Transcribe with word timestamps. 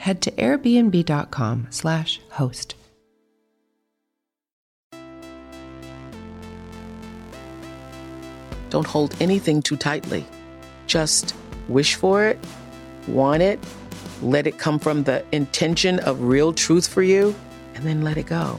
head 0.00 0.22
to 0.22 0.30
airbnb.com 0.32 1.66
slash 1.68 2.20
host. 2.30 2.74
Don't 8.70 8.86
hold 8.86 9.14
anything 9.20 9.60
too 9.60 9.76
tightly. 9.76 10.24
Just 10.86 11.34
wish 11.68 11.96
for 11.96 12.24
it, 12.24 12.38
want 13.08 13.42
it, 13.42 13.58
let 14.22 14.46
it 14.46 14.58
come 14.58 14.78
from 14.78 15.04
the 15.04 15.22
intention 15.32 15.98
of 16.00 16.22
real 16.22 16.54
truth 16.54 16.88
for 16.88 17.02
you, 17.02 17.34
and 17.74 17.84
then 17.84 18.00
let 18.00 18.16
it 18.16 18.26
go. 18.26 18.58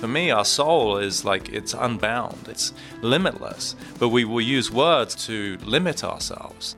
For 0.00 0.08
me, 0.08 0.30
our 0.30 0.44
soul 0.44 0.98
is 0.98 1.24
like 1.24 1.48
it's 1.48 1.72
unbound, 1.72 2.48
it's 2.48 2.74
limitless, 3.00 3.76
but 3.98 4.10
we 4.10 4.26
will 4.26 4.42
use 4.42 4.70
words 4.70 5.14
to 5.26 5.56
limit 5.64 6.04
ourselves. 6.04 6.76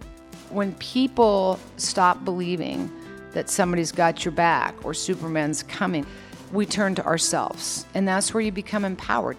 When 0.51 0.73
people 0.75 1.59
stop 1.77 2.25
believing 2.25 2.91
that 3.33 3.51
somebody's 3.51 3.93
got 3.93 4.25
your 4.25 4.33
back 4.33 4.75
or 4.85 4.95
Superman's 4.95 5.63
coming, 5.63 6.07
we 6.53 6.67
turn 6.67 6.95
to 6.97 7.05
ourselves, 7.05 7.87
and 7.95 8.07
that's 8.07 8.35
where 8.35 8.41
you 8.41 8.53
become 8.53 8.85
empowered. 8.85 9.37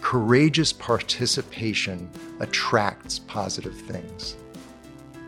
Courageous 0.00 0.72
participation 0.72 2.08
attracts 2.40 3.18
positive 3.18 3.74
things. 3.74 4.36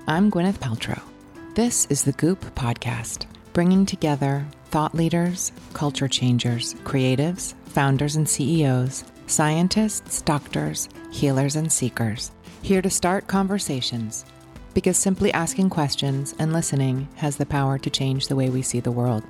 I'm 0.06 0.30
Gwyneth 0.30 0.58
Paltrow. 0.58 1.00
This 1.54 1.86
is 1.86 2.04
the 2.04 2.12
Goop 2.12 2.40
Podcast, 2.54 3.26
bringing 3.52 3.84
together 3.84 4.46
thought 4.66 4.94
leaders, 4.94 5.52
culture 5.72 6.08
changers, 6.08 6.74
creatives, 6.84 7.54
founders 7.66 8.16
and 8.16 8.28
CEOs, 8.28 9.04
scientists, 9.26 10.22
doctors, 10.22 10.88
healers, 11.10 11.56
and 11.56 11.72
seekers, 11.72 12.30
here 12.62 12.82
to 12.82 12.90
start 12.90 13.26
conversations. 13.26 14.24
Because 14.78 14.96
simply 14.96 15.32
asking 15.32 15.70
questions 15.70 16.36
and 16.38 16.52
listening 16.52 17.08
has 17.16 17.36
the 17.36 17.44
power 17.44 17.78
to 17.78 17.90
change 17.90 18.28
the 18.28 18.36
way 18.36 18.48
we 18.48 18.62
see 18.62 18.78
the 18.78 18.92
world. 18.92 19.24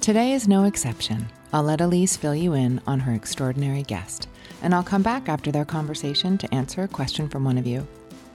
Today 0.00 0.32
is 0.32 0.48
no 0.48 0.64
exception. 0.64 1.28
I'll 1.52 1.62
let 1.62 1.80
Elise 1.80 2.16
fill 2.16 2.34
you 2.34 2.54
in 2.54 2.80
on 2.84 2.98
her 2.98 3.14
extraordinary 3.14 3.84
guest, 3.84 4.26
and 4.60 4.74
I'll 4.74 4.82
come 4.82 5.02
back 5.02 5.28
after 5.28 5.52
their 5.52 5.64
conversation 5.64 6.36
to 6.36 6.52
answer 6.52 6.82
a 6.82 6.88
question 6.88 7.28
from 7.28 7.44
one 7.44 7.58
of 7.58 7.66
you. 7.68 7.86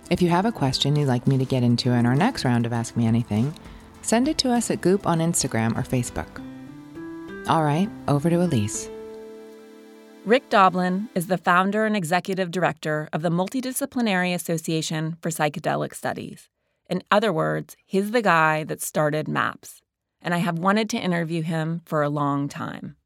If 0.10 0.22
you 0.22 0.30
have 0.30 0.46
a 0.46 0.54
question 0.54 0.96
you'd 0.96 1.10
like 1.10 1.28
me 1.28 1.38
to 1.38 1.44
get 1.44 1.64
into 1.64 1.92
in 1.92 2.06
our 2.06 2.16
next 2.16 2.46
round 2.46 2.66
of 2.66 2.72
Ask 2.72 2.96
Me 2.96 3.06
Anything, 3.06 3.54
send 4.02 4.30
it 4.30 4.38
to 4.38 4.50
us 4.54 4.72
at 4.72 4.80
Goop 4.80 5.06
on 5.06 5.20
Instagram 5.20 5.78
or 5.78 5.82
Facebook. 5.82 6.42
All 7.50 7.66
right, 7.66 7.90
over 8.08 8.30
to 8.30 8.42
Elise. 8.42 8.90
Rick 10.28 10.50
Doblin 10.50 11.08
is 11.16 11.28
the 11.28 11.38
founder 11.38 11.86
and 11.86 11.96
executive 11.96 12.52
director 12.52 13.08
of 13.14 13.22
the 13.22 13.30
Multidisciplinary 13.30 14.36
Association 14.36 15.16
for 15.22 15.30
Psychedelic 15.30 15.96
Studies. 15.96 16.50
In 16.90 17.02
other 17.10 17.32
words, 17.32 17.78
he's 17.86 18.12
the 18.12 18.22
guy 18.22 18.66
that 18.66 18.82
started 18.82 19.30
MAPS, 19.30 19.82
and 20.22 20.34
I 20.34 20.40
have 20.40 20.60
wanted 20.60 20.90
to 20.90 20.98
interview 20.98 21.44
him 21.44 21.82
for 21.86 22.02
a 22.04 22.10
long 22.10 22.50
time. 22.50 22.98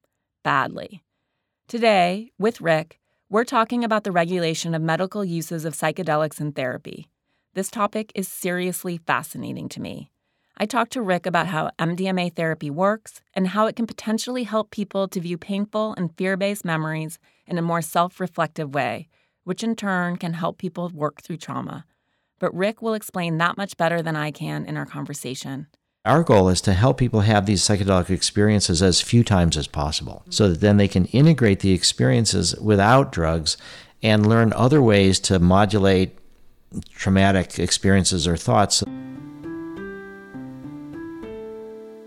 Badly. 0.41 1.03
Today, 1.67 2.31
with 2.39 2.59
Rick, 2.59 2.99
we're 3.29 3.43
talking 3.43 3.83
about 3.83 4.03
the 4.03 4.11
regulation 4.11 4.73
of 4.73 4.81
medical 4.81 5.23
uses 5.23 5.63
of 5.63 5.75
psychedelics 5.75 6.41
in 6.41 6.53
therapy. 6.53 7.07
This 7.53 7.69
topic 7.69 8.11
is 8.15 8.27
seriously 8.27 8.97
fascinating 8.97 9.69
to 9.69 9.79
me. 9.79 10.10
I 10.61 10.65
talked 10.65 10.91
to 10.91 11.01
Rick 11.01 11.25
about 11.25 11.47
how 11.47 11.71
MDMA 11.79 12.35
therapy 12.35 12.69
works 12.69 13.23
and 13.33 13.47
how 13.47 13.65
it 13.65 13.75
can 13.75 13.87
potentially 13.87 14.43
help 14.43 14.69
people 14.69 15.07
to 15.07 15.19
view 15.19 15.35
painful 15.35 15.95
and 15.97 16.15
fear 16.15 16.37
based 16.37 16.63
memories 16.63 17.17
in 17.47 17.57
a 17.57 17.63
more 17.63 17.81
self 17.81 18.19
reflective 18.19 18.75
way, 18.75 19.07
which 19.43 19.63
in 19.63 19.75
turn 19.75 20.17
can 20.17 20.33
help 20.33 20.59
people 20.59 20.91
work 20.93 21.23
through 21.23 21.37
trauma. 21.37 21.85
But 22.37 22.53
Rick 22.53 22.79
will 22.79 22.93
explain 22.93 23.39
that 23.39 23.57
much 23.57 23.75
better 23.75 24.03
than 24.03 24.15
I 24.15 24.29
can 24.29 24.67
in 24.67 24.77
our 24.77 24.85
conversation. 24.85 25.65
Our 26.05 26.21
goal 26.21 26.47
is 26.47 26.61
to 26.61 26.73
help 26.73 26.99
people 26.99 27.21
have 27.21 27.47
these 27.47 27.63
psychedelic 27.63 28.11
experiences 28.11 28.83
as 28.83 29.01
few 29.01 29.23
times 29.23 29.57
as 29.57 29.65
possible 29.65 30.21
so 30.29 30.47
that 30.47 30.61
then 30.61 30.77
they 30.77 30.87
can 30.87 31.05
integrate 31.05 31.61
the 31.61 31.73
experiences 31.73 32.55
without 32.61 33.11
drugs 33.11 33.57
and 34.03 34.29
learn 34.29 34.53
other 34.53 34.79
ways 34.79 35.19
to 35.21 35.39
modulate 35.39 36.19
traumatic 36.93 37.57
experiences 37.57 38.27
or 38.27 38.37
thoughts. 38.37 38.83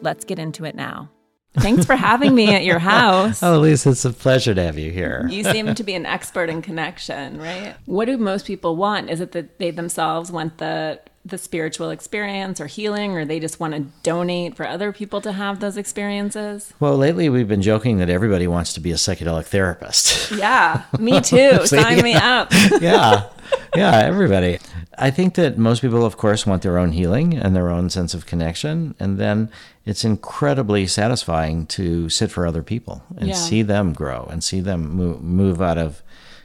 Let's 0.04 0.25
get 0.25 0.38
into 0.38 0.66
it 0.66 0.75
now. 0.75 1.10
Thanks 1.56 1.87
for 1.87 1.97
having 1.97 2.34
me 2.34 2.53
at 2.54 2.65
your 2.65 2.78
house. 2.78 3.42
Oh, 3.42 3.56
Elise, 3.59 3.87
it's 3.87 4.04
a 4.04 4.12
pleasure 4.12 4.54
to 4.54 4.62
have 4.62 4.78
you 4.78 4.91
here. 4.91 5.26
You 5.31 5.44
seem 5.44 5.75
to 5.75 5.82
be 5.84 5.94
an 5.94 6.04
expert 6.04 6.50
in 6.50 6.62
connection, 6.62 7.38
right? 7.38 7.75
What 7.87 8.04
do 8.06 8.19
most 8.19 8.47
people 8.47 8.76
want? 8.76 9.09
Is 9.09 9.20
it 9.20 9.32
that 9.32 9.59
they 9.59 9.70
themselves 9.70 10.31
want 10.31 10.59
the 10.59 11.00
the 11.26 11.38
spiritual 11.38 11.88
experience 11.88 12.60
or 12.60 12.66
healing, 12.66 13.12
or 13.12 13.25
they 13.25 13.41
just 13.41 13.59
want 13.59 13.72
to 13.72 13.81
donate 14.03 14.56
for 14.56 14.69
other 14.69 14.93
people 14.93 15.22
to 15.22 15.32
have 15.32 15.60
those 15.60 15.78
experiences? 15.78 16.75
Well, 16.81 16.98
lately 16.98 17.31
we've 17.31 17.48
been 17.48 17.62
joking 17.62 17.97
that 17.98 18.10
everybody 18.10 18.47
wants 18.47 18.75
to 18.75 18.81
be 18.81 18.91
a 18.93 18.97
psychedelic 18.97 19.47
therapist. 19.47 20.32
Yeah, 20.32 20.82
me 20.98 21.20
too. 21.22 21.66
Sign 21.66 22.03
me 22.03 22.12
up. 22.14 22.53
yeah, 22.81 23.28
yeah, 23.75 23.98
everybody. 24.00 24.59
I 24.99 25.10
think 25.10 25.34
that 25.34 25.59
most 25.59 25.81
people, 25.81 26.05
of 26.05 26.16
course, 26.16 26.47
want 26.47 26.62
their 26.62 26.78
own 26.78 26.93
healing 26.93 27.34
and 27.34 27.55
their 27.55 27.71
own 27.71 27.91
sense 27.91 28.15
of 28.15 28.27
connection. 28.27 28.94
And 28.99 29.19
then 29.19 29.50
it's 29.84 30.05
incredibly 30.05 30.87
satisfying 30.87 31.66
to 31.66 32.09
sit 32.09 32.31
for 32.31 32.47
other 32.47 32.62
people 32.62 33.03
and 33.16 33.28
Yeah. 33.28 33.34
see 33.34 33.62
them 33.62 33.93
grow 33.93 34.28
and 34.31 34.43
see 34.43 34.60
them 34.60 34.91
move, 34.91 35.22
move 35.22 35.60
out 35.60 35.78
of 35.78 36.03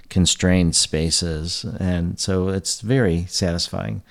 constrained 0.09 0.75
spaces. 0.75 1.65
And 1.79 2.19
so 2.19 2.49
it's 2.49 2.81
very 2.81 3.25
satisfying. 3.29 4.01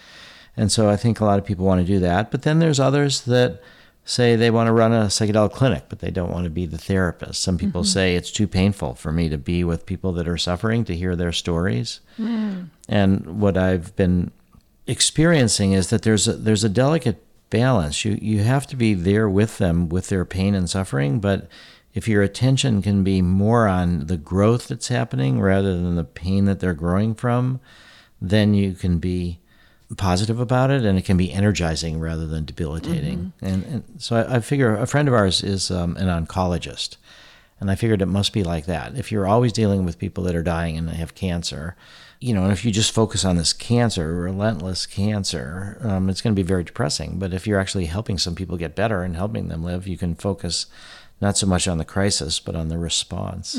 And 0.56 0.72
so 0.72 0.88
I 0.88 0.96
think 0.96 1.20
a 1.20 1.24
lot 1.24 1.38
of 1.38 1.44
people 1.44 1.64
want 1.66 1.80
to 1.80 1.86
do 1.86 1.98
that. 2.00 2.30
But 2.30 2.42
then 2.42 2.58
there's 2.58 2.80
others 2.80 3.22
that 3.22 3.60
say 4.04 4.36
they 4.36 4.50
want 4.50 4.66
to 4.68 4.72
run 4.72 4.92
a 4.92 5.04
psychedelic 5.06 5.52
clinic, 5.52 5.84
but 5.88 5.98
they 5.98 6.10
don't 6.10 6.32
want 6.32 6.44
to 6.44 6.50
be 6.50 6.64
the 6.64 6.78
therapist. 6.78 7.42
Some 7.42 7.58
people 7.58 7.82
mm-hmm. 7.82 7.88
say 7.88 8.16
it's 8.16 8.32
too 8.32 8.48
painful 8.48 8.94
for 8.94 9.12
me 9.12 9.28
to 9.28 9.36
be 9.36 9.64
with 9.64 9.84
people 9.84 10.12
that 10.14 10.26
are 10.26 10.38
suffering, 10.38 10.84
to 10.86 10.96
hear 10.96 11.14
their 11.14 11.32
stories. 11.32 12.00
Mm. 12.18 12.68
And 12.88 13.40
what 13.40 13.56
I've 13.56 13.94
been 13.96 14.30
experiencing 14.86 15.72
is 15.72 15.90
that 15.90 16.02
there's 16.02 16.26
a, 16.26 16.32
there's 16.32 16.64
a 16.64 16.68
delicate 16.68 17.22
balance. 17.50 18.04
You 18.04 18.18
you 18.20 18.42
have 18.42 18.66
to 18.68 18.76
be 18.76 18.94
there 18.94 19.28
with 19.28 19.58
them 19.58 19.88
with 19.88 20.08
their 20.08 20.24
pain 20.24 20.54
and 20.54 20.68
suffering, 20.68 21.20
but 21.20 21.48
if 21.94 22.06
your 22.06 22.22
attention 22.22 22.82
can 22.82 23.02
be 23.02 23.22
more 23.22 23.66
on 23.66 24.06
the 24.06 24.16
growth 24.16 24.68
that's 24.68 24.88
happening 24.88 25.40
rather 25.40 25.74
than 25.74 25.96
the 25.96 26.04
pain 26.04 26.44
that 26.44 26.60
they're 26.60 26.74
growing 26.74 27.14
from, 27.14 27.60
then 28.20 28.54
you 28.54 28.72
can 28.74 28.98
be 28.98 29.40
positive 29.96 30.38
about 30.38 30.70
it 30.70 30.84
and 30.84 30.98
it 30.98 31.04
can 31.04 31.16
be 31.16 31.32
energizing 31.32 31.98
rather 31.98 32.26
than 32.26 32.44
debilitating. 32.44 33.32
And, 33.40 33.64
and 33.64 33.84
so 33.98 34.16
I, 34.16 34.36
I 34.36 34.40
figure 34.40 34.76
a 34.76 34.86
friend 34.86 35.08
of 35.08 35.14
ours 35.14 35.42
is 35.42 35.70
um, 35.70 35.96
an 35.96 36.06
oncologist. 36.06 36.98
And 37.60 37.70
I 37.70 37.74
figured 37.74 38.02
it 38.02 38.06
must 38.06 38.32
be 38.32 38.44
like 38.44 38.66
that. 38.66 38.96
If 38.96 39.10
you're 39.10 39.26
always 39.26 39.52
dealing 39.52 39.84
with 39.84 39.98
people 39.98 40.22
that 40.24 40.36
are 40.36 40.42
dying 40.42 40.76
and 40.76 40.88
they 40.88 40.94
have 40.94 41.14
cancer, 41.14 41.74
you 42.20 42.34
know, 42.34 42.50
if 42.50 42.64
you 42.64 42.72
just 42.72 42.92
focus 42.92 43.24
on 43.24 43.36
this 43.36 43.52
cancer, 43.52 44.14
relentless 44.14 44.86
cancer, 44.86 45.78
um, 45.82 46.10
it's 46.10 46.20
going 46.20 46.34
to 46.34 46.38
be 46.38 46.46
very 46.46 46.64
depressing. 46.64 47.18
But 47.18 47.32
if 47.32 47.46
you're 47.46 47.60
actually 47.60 47.86
helping 47.86 48.18
some 48.18 48.34
people 48.34 48.56
get 48.56 48.74
better 48.74 49.02
and 49.02 49.14
helping 49.14 49.48
them 49.48 49.62
live, 49.62 49.86
you 49.86 49.96
can 49.96 50.14
focus 50.14 50.66
not 51.20 51.36
so 51.36 51.46
much 51.46 51.68
on 51.68 51.78
the 51.78 51.84
crisis, 51.84 52.40
but 52.40 52.54
on 52.56 52.68
the 52.68 52.78
response. 52.78 53.54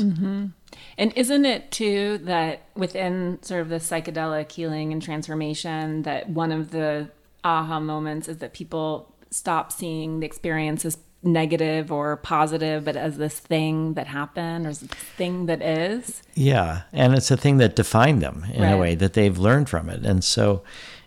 And 0.98 1.12
isn't 1.16 1.44
it 1.44 1.70
too 1.70 2.18
that 2.24 2.62
within 2.74 3.38
sort 3.42 3.62
of 3.62 3.68
the 3.68 3.76
psychedelic 3.76 4.50
healing 4.52 4.92
and 4.92 5.02
transformation, 5.02 6.02
that 6.02 6.28
one 6.28 6.52
of 6.52 6.70
the 6.70 7.10
aha 7.44 7.80
moments 7.80 8.28
is 8.28 8.38
that 8.38 8.52
people 8.52 9.14
stop 9.30 9.72
seeing 9.72 10.20
the 10.20 10.26
experience 10.26 10.84
as 10.84 10.98
negative 11.22 11.92
or 11.92 12.16
positive, 12.16 12.84
but 12.84 12.96
as 12.96 13.18
this 13.18 13.38
thing 13.38 13.94
that 13.94 14.06
happened 14.06 14.66
or 14.66 14.70
this 14.70 14.88
thing 15.16 15.46
that 15.46 15.60
is. 15.60 16.22
Yeah, 16.34 16.82
and 16.92 17.14
it's 17.14 17.30
a 17.30 17.36
thing 17.36 17.58
that 17.58 17.76
defined 17.76 18.22
them 18.22 18.46
in 18.52 18.62
Right. 18.62 18.70
a 18.70 18.76
way 18.76 18.94
that 18.94 19.12
they've 19.12 19.36
learned 19.38 19.68
from 19.68 19.88
it, 19.90 20.04
and 20.04 20.24
so 20.24 20.62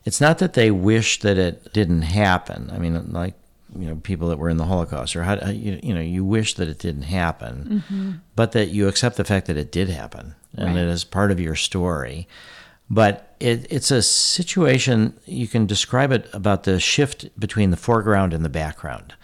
it's 0.05 0.21
not 0.21 0.37
that 0.39 0.53
they 0.53 0.69
wish 0.69 1.19
that 1.21 1.37
it 1.37 1.73
didn't 1.73 2.03
happen. 2.03 2.69
I 2.73 2.77
mean, 2.77 3.11
like 3.11 3.33
you 3.77 3.87
know, 3.87 3.95
people 3.95 4.29
that 4.29 4.37
were 4.37 4.49
in 4.49 4.57
the 4.57 4.65
Holocaust, 4.65 5.15
or 5.15 5.23
how 5.23 5.39
how 5.39 5.49
you, 5.49 5.79
you 5.81 5.93
know, 5.93 6.01
you 6.01 6.23
wish 6.23 6.53
that 6.55 6.67
it 6.67 6.79
didn't 6.79 7.03
happen, 7.03 7.83
mm-hmm. 7.89 8.11
but 8.35 8.51
that 8.51 8.69
you 8.69 8.87
accept 8.87 9.17
the 9.17 9.23
fact 9.23 9.47
that 9.47 9.57
it 9.57 9.71
did 9.71 9.89
happen, 9.89 10.35
and 10.55 10.77
it 10.77 10.87
is 10.87 11.03
part 11.03 11.31
of 11.31 11.39
your 11.39 11.55
story. 11.55 12.27
But 12.89 13.35
it, 13.39 13.65
it's 13.71 13.89
a 13.89 14.03
situation 14.03 15.17
you 15.25 15.47
can 15.47 15.65
describe 15.65 16.11
it 16.11 16.29
about 16.33 16.63
the 16.63 16.79
shift 16.79 17.27
between 17.39 17.71
the 17.71 17.77
foreground 17.77 18.33
and 18.33 18.45
the 18.45 18.49
background. 18.49 19.15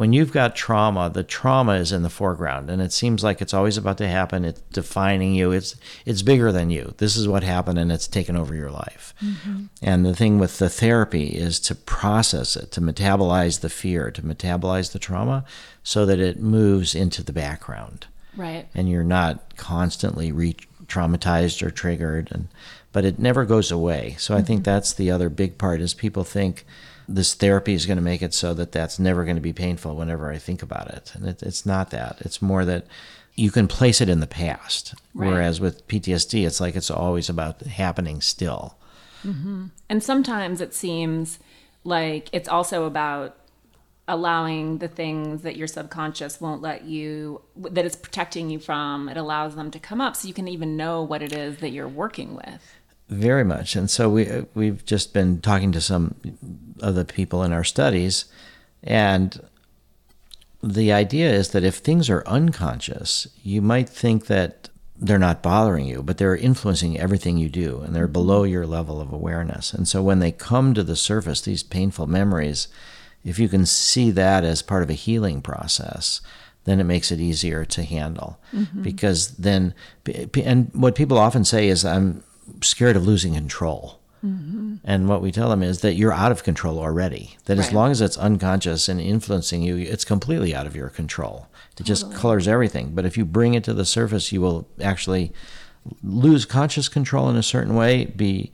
When 0.00 0.14
you've 0.14 0.32
got 0.32 0.56
trauma, 0.56 1.10
the 1.10 1.22
trauma 1.22 1.74
is 1.74 1.92
in 1.92 2.02
the 2.02 2.08
foreground, 2.08 2.70
and 2.70 2.80
it 2.80 2.90
seems 2.90 3.22
like 3.22 3.42
it's 3.42 3.52
always 3.52 3.76
about 3.76 3.98
to 3.98 4.08
happen. 4.08 4.46
It's 4.46 4.62
defining 4.72 5.34
you. 5.34 5.52
It's 5.52 5.76
it's 6.06 6.22
bigger 6.22 6.50
than 6.50 6.70
you. 6.70 6.94
This 6.96 7.18
is 7.18 7.28
what 7.28 7.42
happened, 7.42 7.78
and 7.78 7.92
it's 7.92 8.08
taken 8.08 8.34
over 8.34 8.54
your 8.54 8.70
life. 8.70 9.12
Mm-hmm. 9.22 9.64
And 9.82 10.06
the 10.06 10.16
thing 10.16 10.38
with 10.38 10.56
the 10.56 10.70
therapy 10.70 11.26
is 11.26 11.60
to 11.60 11.74
process 11.74 12.56
it, 12.56 12.72
to 12.72 12.80
metabolize 12.80 13.60
the 13.60 13.68
fear, 13.68 14.10
to 14.12 14.22
metabolize 14.22 14.92
the 14.92 14.98
trauma, 14.98 15.44
so 15.82 16.06
that 16.06 16.18
it 16.18 16.40
moves 16.40 16.94
into 16.94 17.22
the 17.22 17.34
background 17.34 18.06
Right. 18.34 18.68
and 18.74 18.88
you're 18.88 19.04
not 19.04 19.58
constantly 19.58 20.32
re-traumatized 20.32 21.62
or 21.62 21.70
triggered 21.70 22.28
and 22.30 22.48
but 22.92 23.04
it 23.04 23.18
never 23.18 23.44
goes 23.44 23.70
away 23.70 24.14
so 24.18 24.36
i 24.36 24.40
think 24.40 24.60
mm-hmm. 24.60 24.70
that's 24.70 24.94
the 24.94 25.10
other 25.10 25.28
big 25.28 25.58
part 25.58 25.80
is 25.80 25.94
people 25.94 26.22
think 26.22 26.64
this 27.10 27.34
therapy 27.34 27.74
is 27.74 27.86
going 27.86 27.96
to 27.96 28.02
make 28.02 28.22
it 28.22 28.32
so 28.32 28.54
that 28.54 28.72
that's 28.72 28.98
never 28.98 29.24
going 29.24 29.36
to 29.36 29.42
be 29.42 29.52
painful 29.52 29.96
whenever 29.96 30.30
i 30.30 30.38
think 30.38 30.62
about 30.62 30.88
it. 30.88 31.12
And 31.14 31.26
it, 31.26 31.42
it's 31.42 31.66
not 31.66 31.90
that. 31.90 32.18
It's 32.20 32.40
more 32.40 32.64
that 32.64 32.86
you 33.34 33.50
can 33.50 33.68
place 33.68 34.00
it 34.00 34.08
in 34.08 34.20
the 34.20 34.26
past. 34.26 34.94
Right. 35.12 35.28
whereas 35.28 35.60
with 35.60 35.86
ptsd 35.88 36.46
it's 36.46 36.60
like 36.60 36.76
it's 36.76 36.90
always 36.90 37.28
about 37.28 37.60
happening 37.62 38.20
still. 38.20 38.76
Mm-hmm. 39.24 39.66
And 39.88 40.02
sometimes 40.02 40.60
it 40.60 40.72
seems 40.72 41.38
like 41.84 42.28
it's 42.32 42.48
also 42.48 42.84
about 42.84 43.36
allowing 44.08 44.78
the 44.78 44.88
things 44.88 45.42
that 45.42 45.56
your 45.56 45.68
subconscious 45.68 46.40
won't 46.40 46.62
let 46.62 46.84
you 46.84 47.40
that 47.56 47.84
it's 47.84 47.96
protecting 47.96 48.50
you 48.50 48.58
from. 48.58 49.08
It 49.08 49.16
allows 49.16 49.54
them 49.54 49.70
to 49.70 49.78
come 49.78 50.00
up 50.00 50.16
so 50.16 50.26
you 50.26 50.34
can 50.34 50.48
even 50.48 50.76
know 50.76 51.02
what 51.02 51.22
it 51.22 51.32
is 51.32 51.58
that 51.58 51.70
you're 51.70 51.88
working 51.88 52.34
with 52.34 52.79
Very 53.10 53.44
much. 53.44 53.74
And 53.74 53.90
so 53.90 54.08
we 54.08 54.46
we've 54.54 54.84
just 54.84 55.12
been 55.12 55.40
talking 55.40 55.72
to 55.72 55.80
some 55.80 56.14
of 56.80 56.94
the 56.94 57.04
people 57.04 57.42
in 57.42 57.52
our 57.52 57.64
studies, 57.64 58.24
and 58.82 59.40
the 60.62 60.92
idea 60.92 61.30
is 61.30 61.50
that 61.50 61.64
if 61.64 61.76
things 61.76 62.08
are 62.08 62.22
unconscious, 62.26 63.26
you 63.42 63.60
might 63.60 63.88
think 63.88 64.26
that 64.26 64.68
they're 64.96 65.18
not 65.18 65.42
bothering 65.42 65.86
you, 65.86 66.02
but 66.02 66.18
they're 66.18 66.36
influencing 66.36 67.00
everything 67.00 67.36
you 67.36 67.48
do, 67.48 67.80
and 67.80 67.96
they're 67.96 68.06
below 68.06 68.44
your 68.44 68.66
level 68.66 69.00
of 69.00 69.12
awareness. 69.12 69.72
And 69.72 69.88
so 69.88 70.02
when 70.02 70.18
they 70.20 70.30
come 70.30 70.74
to 70.74 70.84
the 70.84 70.96
surface, 70.96 71.40
these 71.40 71.62
painful 71.62 72.06
memories, 72.06 72.68
if 73.24 73.38
you 73.38 73.48
can 73.48 73.66
see 73.66 74.10
that 74.12 74.44
as 74.44 74.62
part 74.62 74.82
of 74.82 74.90
a 74.90 74.94
healing 74.94 75.40
process, 75.40 76.20
then 76.64 76.78
it 76.78 76.84
makes 76.84 77.10
it 77.10 77.18
easier 77.18 77.64
to 77.64 77.82
handle. 77.82 78.38
Mm-hmm. 78.54 78.82
Because 78.82 79.36
then, 79.36 79.74
and 80.44 80.70
what 80.74 80.94
people 80.94 81.18
often 81.18 81.44
say 81.44 81.68
is, 81.68 81.84
I'm 81.84 82.22
scared 82.62 82.96
of 82.96 83.06
losing 83.06 83.34
control. 83.34 84.00
Mm-hmm. 84.24 84.76
And 84.84 85.08
what 85.08 85.22
we 85.22 85.32
tell 85.32 85.48
them 85.48 85.62
is 85.62 85.80
that 85.80 85.94
you're 85.94 86.12
out 86.12 86.30
of 86.30 86.44
control 86.44 86.78
already. 86.78 87.38
That 87.46 87.58
as 87.58 87.72
long 87.72 87.90
as 87.90 88.00
it's 88.02 88.18
unconscious 88.18 88.88
and 88.88 89.00
influencing 89.00 89.62
you, 89.62 89.76
it's 89.78 90.04
completely 90.04 90.54
out 90.54 90.66
of 90.66 90.76
your 90.76 90.90
control. 90.90 91.46
It 91.78 91.84
just 91.84 92.12
colors 92.12 92.46
everything. 92.46 92.94
But 92.94 93.06
if 93.06 93.16
you 93.16 93.24
bring 93.24 93.54
it 93.54 93.64
to 93.64 93.72
the 93.72 93.86
surface, 93.86 94.32
you 94.32 94.42
will 94.42 94.68
actually 94.82 95.32
lose 96.02 96.44
conscious 96.44 96.90
control 96.90 97.30
in 97.30 97.36
a 97.36 97.42
certain 97.42 97.74
way, 97.74 98.04
be 98.04 98.52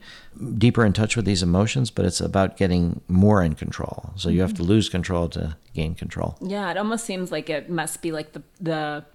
deeper 0.57 0.85
in 0.85 0.93
touch 0.93 1.17
with 1.17 1.25
these 1.25 1.43
emotions, 1.43 1.91
but 1.91 2.05
it's 2.05 2.21
about 2.21 2.55
getting 2.55 3.01
more 3.09 3.43
in 3.43 3.53
control. 3.53 4.13
So 4.15 4.29
you 4.29 4.39
have 4.39 4.53
to 4.53 4.61
mm-hmm. 4.61 4.71
lose 4.71 4.87
control 4.87 5.27
to 5.29 5.57
gain 5.73 5.93
control. 5.93 6.37
yeah 6.41 6.71
it 6.71 6.77
almost 6.77 7.05
seems 7.05 7.31
like 7.31 7.49
it 7.49 7.69
must 7.69 8.01
be 8.01 8.11
like 8.11 8.31
the 8.31 8.41
the 8.59 9.05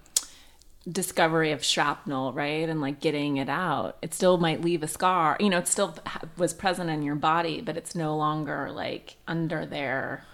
discovery 0.89 1.51
of 1.51 1.63
shrapnel 1.63 2.33
right? 2.33 2.67
And 2.67 2.81
like 2.81 2.99
getting 2.99 3.37
it 3.37 3.49
out. 3.49 3.97
It 4.01 4.13
still 4.13 4.37
might 4.37 4.61
leave 4.61 4.83
a 4.83 4.87
scar. 4.87 5.37
You 5.39 5.49
know 5.49 5.59
it 5.59 5.67
still 5.67 5.95
was 6.37 6.53
present 6.53 6.89
in 6.89 7.03
your 7.03 7.15
body 7.15 7.61
but 7.61 7.77
it's 7.77 7.95
no 7.95 8.15
longer 8.15 8.71
like 8.71 9.17
under 9.27 9.65
there. 9.65 10.25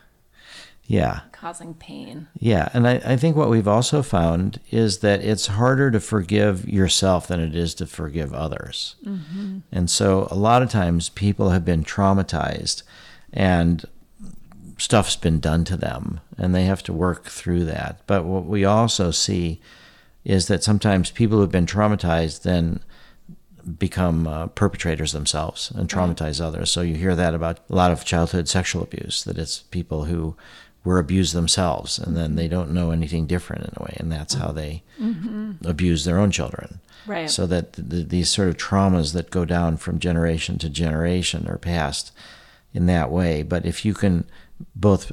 Yeah. 0.90 1.20
causing 1.32 1.76
pain. 1.76 2.30
Yeah, 2.40 2.70
and 2.74 2.88
I, 2.88 3.00
I 3.06 3.16
think 3.16 3.36
what 3.36 3.52
we've 3.52 3.68
also 3.68 4.02
found 4.02 4.60
is 4.72 5.00
that 5.00 5.24
it's 5.24 5.46
harder 5.46 5.92
to 5.92 6.00
forgive 6.00 6.68
yourself 6.68 7.28
than 7.28 7.40
it 7.40 7.56
is 7.56 7.76
to 7.76 7.86
forgive 7.86 8.34
others. 8.34 8.96
Mm-hmm. 9.06 9.60
And 9.72 9.88
so 9.88 10.28
a 10.32 10.36
lot 10.36 10.64
of 10.64 10.72
times 10.72 11.10
people 11.10 11.50
have 11.52 11.64
been 11.64 11.84
traumatized 11.84 12.82
and 13.32 13.86
stuff's 14.80 15.16
been 15.16 15.40
done 15.40 15.64
to 15.66 15.78
them 15.78 16.22
and 16.40 16.56
they 16.56 16.64
have 16.64 16.82
to 16.84 16.94
work 16.94 17.26
through 17.26 17.66
that. 17.66 18.02
But 18.08 18.26
what 18.26 18.46
we 18.46 18.66
also 18.66 19.12
see 19.12 19.62
is 20.30 20.48
that 20.48 20.64
sometimes 20.64 21.10
people 21.10 21.40
who've 21.40 21.52
been 21.52 21.66
traumatized 21.66 22.44
then 22.44 22.80
become 23.80 24.28
uh, 24.28 24.46
perpetrators 24.46 25.12
themselves 25.12 25.72
and 25.72 25.90
traumatize 25.90 26.40
others. 26.40 26.70
So 26.70 26.82
you 26.82 26.94
hear 26.94 27.16
that 27.16 27.34
about 27.34 27.62
a 27.68 27.76
lot 27.76 27.92
of 27.92 28.06
childhood 28.06 28.48
sexual 28.48 28.84
abuse, 28.84 29.24
that 29.24 29.40
it's 29.40 29.62
people 29.72 30.06
who 30.06 30.36
were 30.84 31.00
abused 31.00 31.34
themselves 31.34 31.98
and 31.98 32.16
then 32.16 32.36
they 32.36 32.48
don't 32.48 32.72
know 32.72 32.92
anything 32.92 33.26
different 33.26 33.64
in 33.66 33.74
a 33.78 33.84
way. 33.84 33.98
And 33.98 34.12
that's 34.12 34.36
how 34.36 34.52
they 34.52 34.84
abuse 35.66 36.06
their 36.06 36.20
own 36.20 36.30
children. 36.30 36.80
Right. 37.08 37.30
So 37.30 37.48
that 37.48 37.74
th- 37.74 38.10
these 38.10 38.30
sort 38.30 38.50
of 38.50 38.58
traumas 38.58 39.14
that 39.14 39.32
go 39.32 39.46
down 39.46 39.78
from 39.78 39.98
generation 39.98 40.60
to 40.60 40.70
generation 40.70 41.48
are 41.48 41.58
passed 41.58 42.12
in 42.72 42.86
that 42.86 43.10
way. 43.10 43.42
But 43.42 43.66
if 43.66 43.84
you 43.84 43.96
can 43.96 44.26
both 44.76 45.12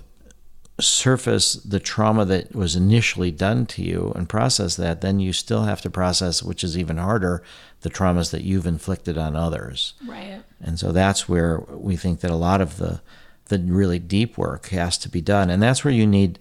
surface 0.78 1.55
the 1.55 1.81
trauma 1.81 2.25
that 2.26 2.55
was 2.55 2.76
initially 2.76 3.31
done 3.31 3.64
to 3.67 3.82
you 3.82 4.12
and 4.14 4.28
process 4.28 4.76
that, 4.76 5.00
then 5.00 5.20
you 5.20 5.32
still 5.32 5.64
have 5.64 5.81
to 5.81 5.90
process, 5.90 6.43
which 6.43 6.62
is 6.62 6.76
even 6.76 6.99
harder, 6.99 7.43
the 7.81 7.90
traumas 7.90 8.31
that 8.31 8.43
you've 8.43 8.67
inflicted 8.67 9.17
on 9.17 9.34
others. 9.34 9.94
right 10.06 10.43
And 10.61 10.78
so 10.78 10.93
that's 10.93 11.28
where 11.28 11.61
we 11.70 11.96
think 11.96 12.20
that 12.20 12.31
a 12.31 12.37
lot 12.37 12.61
of 12.61 12.76
the 12.76 13.00
the 13.49 13.58
really 13.58 14.00
deep 14.00 14.37
work 14.37 14.67
has 14.70 14.99
to 14.99 15.08
be 15.08 15.20
done. 15.20 15.50
And 15.50 15.62
that's 15.62 15.84
where 15.84 15.94
you 15.94 16.06
need 16.06 16.38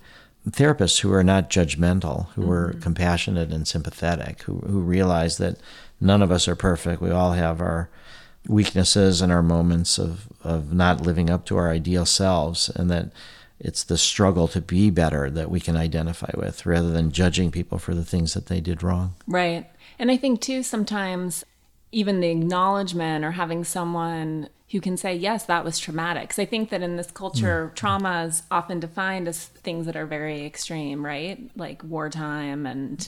therapists 0.50 1.02
who 1.02 1.14
are 1.14 1.24
not 1.24 1.50
judgmental, 1.50 2.30
who 2.32 2.50
are 2.52 2.70
mm-hmm. 2.70 2.80
compassionate 2.80 3.52
and 3.52 3.68
sympathetic, 3.68 4.42
who, 4.44 4.58
who 4.60 4.80
realize 4.80 5.38
that 5.38 5.58
none 6.02 6.22
of 6.22 6.32
us 6.32 6.48
are 6.48 6.56
perfect. 6.56 7.02
We 7.02 7.12
all 7.12 7.34
have 7.34 7.62
our 7.62 7.90
weaknesses 8.48 9.22
and 9.22 9.32
our 9.32 9.44
moments 9.44 9.98
of, 9.98 10.28
of 10.44 10.74
not 10.74 11.02
living 11.02 11.30
up 11.30 11.46
to 11.46 11.58
our 11.58 11.70
ideal 11.70 12.06
selves, 12.06 12.70
and 12.70 12.90
that 12.92 13.12
it's 13.60 13.84
the 13.84 13.98
struggle 13.98 14.48
to 14.50 14.62
be 14.62 14.90
better 14.90 15.30
that 15.30 15.50
we 15.50 15.60
can 15.60 15.78
identify 15.78 16.32
with 16.36 16.66
rather 16.66 16.92
than 16.92 17.12
judging 17.12 17.52
people 17.52 17.78
for 17.78 17.94
the 17.94 18.06
things 18.06 18.34
that 18.34 18.48
they 18.48 18.60
did 18.60 18.84
wrong. 18.84 19.16
Right. 19.28 19.70
And 19.98 20.12
I 20.12 20.18
think 20.18 20.42
too, 20.42 20.62
sometimes 20.64 21.46
even 21.92 22.20
the 22.20 22.30
acknowledgement 22.30 23.24
or 23.24 23.32
having 23.32 23.64
someone 23.64 24.50
who 24.72 24.82
can 24.82 24.98
say, 24.98 25.16
yes, 25.16 25.46
that 25.46 25.64
was 25.64 25.80
traumatic. 25.80 26.24
Because 26.24 26.40
I 26.40 26.46
think 26.46 26.70
that 26.72 26.82
in 26.82 26.98
this 26.98 27.12
culture, 27.12 27.70
mm. 27.72 27.76
trauma 27.76 28.26
is 28.26 28.44
often 28.52 28.80
defined 28.80 29.28
as 29.28 29.46
things 29.46 29.86
that 29.86 29.96
are 29.96 30.06
very 30.06 30.46
extreme, 30.46 31.06
right? 31.06 31.40
Like 31.56 31.84
wartime 31.84 32.66
and 32.66 33.08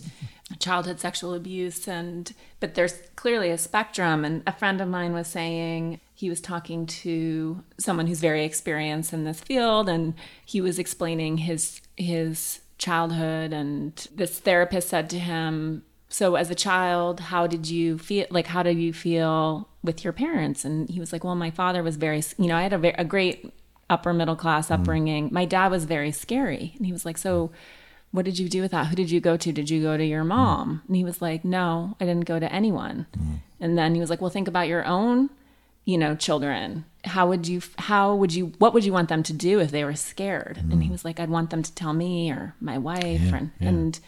childhood 0.60 1.00
sexual 1.00 1.34
abuse. 1.34 1.88
And, 1.88 2.32
but 2.60 2.76
there's 2.76 2.94
clearly 3.16 3.50
a 3.50 3.58
spectrum. 3.58 4.24
And 4.24 4.44
a 4.48 4.54
friend 4.54 4.80
of 4.80 4.88
mine 4.88 5.14
was 5.14 5.28
saying, 5.28 6.00
he 6.18 6.32
was 6.32 6.42
talking 6.42 6.88
to 6.88 7.64
someone 7.78 8.08
who's 8.08 8.20
very 8.20 8.44
experienced 8.44 9.14
in 9.14 9.24
this 9.24 9.40
field 9.40 9.88
and 9.88 10.16
he 10.44 10.60
was 10.60 10.80
explaining 10.80 11.38
his 11.38 11.80
his 11.96 12.62
childhood 12.80 13.54
and 13.54 14.08
this 14.16 14.40
therapist 14.40 14.90
said 14.90 15.10
to 15.12 15.20
him 15.20 15.84
so 16.10 16.36
as 16.36 16.50
a 16.50 16.56
child 16.56 17.20
how 17.20 17.46
did 17.46 17.70
you 17.70 18.00
feel 18.00 18.26
like 18.32 18.48
how 18.48 18.64
did 18.64 18.78
you 18.80 18.92
feel 18.94 19.70
with 19.84 20.04
your 20.04 20.14
parents? 20.14 20.66
And 20.66 20.90
he 20.90 21.00
was 21.00 21.14
like 21.14 21.24
well 21.24 21.36
my 21.36 21.52
father 21.52 21.84
was 21.84 21.98
very 21.98 22.24
you 22.38 22.48
know 22.48 22.56
i 22.56 22.64
had 22.64 22.74
a, 22.74 22.78
very, 22.80 22.96
a 22.98 23.06
great 23.06 23.54
upper 23.88 24.12
middle 24.12 24.36
class 24.36 24.66
mm-hmm. 24.66 24.82
upbringing. 24.82 25.30
My 25.32 25.46
dad 25.46 25.70
was 25.70 25.86
very 25.86 26.12
scary. 26.12 26.74
And 26.78 26.86
he 26.86 26.92
was 26.92 27.06
like 27.06 27.18
so 27.18 27.52
what 28.12 28.26
did 28.26 28.40
you 28.40 28.50
do 28.50 28.62
with 28.62 28.72
that? 28.72 28.88
Who 28.88 28.96
did 28.96 29.12
you 29.12 29.20
go 29.20 29.36
to? 29.38 29.52
Did 29.52 29.70
you 29.70 29.84
go 29.84 29.98
to 29.98 30.06
your 30.06 30.22
mm-hmm. 30.22 30.30
mom? 30.30 30.82
And 30.88 30.96
he 30.96 31.04
was 31.04 31.22
like 31.22 31.46
no 31.46 31.96
i 32.00 32.06
didn't 32.06 32.26
go 32.26 32.40
to 32.40 32.52
anyone. 32.52 33.06
Mm-hmm. 33.16 33.36
And 33.60 33.78
then 33.78 33.94
he 33.94 34.02
was 34.02 34.10
like 34.10 34.22
well 34.22 34.32
think 34.32 34.48
about 34.48 34.68
your 34.68 34.86
own 34.86 35.30
you 35.92 35.98
know 35.98 36.14
children 36.16 36.84
how 37.06 37.26
would 37.30 37.48
you 37.48 37.62
how 37.92 38.14
would 38.20 38.34
you 38.38 38.44
what 38.60 38.74
would 38.74 38.84
you 38.88 38.92
want 38.98 39.08
them 39.10 39.24
to 39.24 39.34
do 39.48 39.54
if 39.66 39.72
they 39.72 39.84
were 39.86 39.96
scared 39.96 40.58
and 40.72 40.84
he 40.84 40.90
was 40.90 41.04
like 41.06 41.18
i'd 41.22 41.30
want 41.38 41.50
them 41.50 41.64
to 41.64 41.74
tell 41.82 41.94
me 41.94 42.30
or 42.30 42.54
my 42.60 42.78
wife 42.78 43.32
and 43.38 43.52
and 43.62 44.00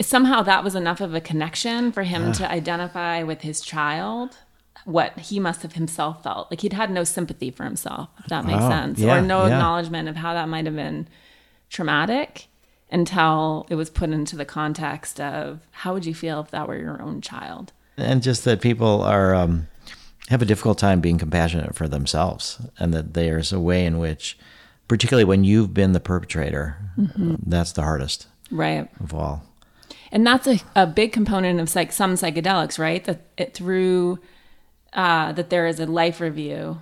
somehow 0.00 0.40
that 0.42 0.64
was 0.64 0.74
enough 0.74 1.00
of 1.02 1.14
a 1.14 1.20
connection 1.20 1.92
for 1.92 2.04
him 2.04 2.32
to 2.32 2.50
identify 2.50 3.22
with 3.22 3.42
his 3.42 3.60
child 3.60 4.38
what 4.86 5.12
he 5.18 5.38
must 5.38 5.60
have 5.60 5.74
himself 5.74 6.22
felt 6.22 6.50
like 6.50 6.62
he'd 6.62 6.72
had 6.72 6.90
no 6.90 7.04
sympathy 7.04 7.50
for 7.50 7.64
himself 7.64 8.08
if 8.20 8.26
that 8.32 8.46
makes 8.46 8.62
Wow. 8.62 8.70
sense 8.70 8.98
Yeah, 8.98 9.18
or 9.18 9.20
no 9.20 9.40
yeah. 9.44 9.52
acknowledgement 9.52 10.08
of 10.08 10.16
how 10.16 10.32
that 10.32 10.48
might 10.48 10.64
have 10.64 10.76
been 10.76 11.06
traumatic 11.68 12.46
until 12.90 13.66
it 13.68 13.74
was 13.74 13.90
put 13.90 14.10
into 14.10 14.36
the 14.36 14.44
context 14.46 15.20
of 15.20 15.60
how 15.70 15.92
would 15.92 16.06
you 16.06 16.14
feel 16.14 16.40
if 16.40 16.50
that 16.50 16.66
were 16.66 16.78
your 16.78 17.00
own 17.02 17.20
child? 17.20 17.72
And 17.96 18.22
just 18.22 18.44
that 18.44 18.60
people 18.60 19.02
are 19.02 19.34
um, 19.34 19.68
have 20.30 20.40
a 20.42 20.46
difficult 20.46 20.78
time 20.78 21.00
being 21.00 21.18
compassionate 21.18 21.74
for 21.74 21.86
themselves, 21.88 22.60
and 22.78 22.94
that 22.94 23.14
there's 23.14 23.52
a 23.52 23.60
way 23.60 23.84
in 23.84 23.98
which, 23.98 24.38
particularly 24.88 25.24
when 25.24 25.44
you've 25.44 25.74
been 25.74 25.92
the 25.92 26.00
perpetrator, 26.00 26.76
Mm-hmm. 26.98 27.34
that's 27.46 27.72
the 27.72 27.82
hardest 27.82 28.26
Right. 28.50 28.88
of 29.00 29.14
all. 29.14 29.42
And 30.12 30.26
that's 30.26 30.46
a, 30.46 30.58
a 30.74 30.86
big 30.86 31.12
component 31.12 31.60
of 31.60 31.68
psych, 31.68 31.92
some 31.92 32.14
psychedelics, 32.14 32.78
right? 32.78 33.04
That 33.04 33.20
it 33.36 33.54
through 33.54 34.18
uh, 34.92 35.32
that 35.32 35.50
there 35.50 35.66
is 35.68 35.78
a 35.80 35.86
life 35.86 36.20
review 36.20 36.80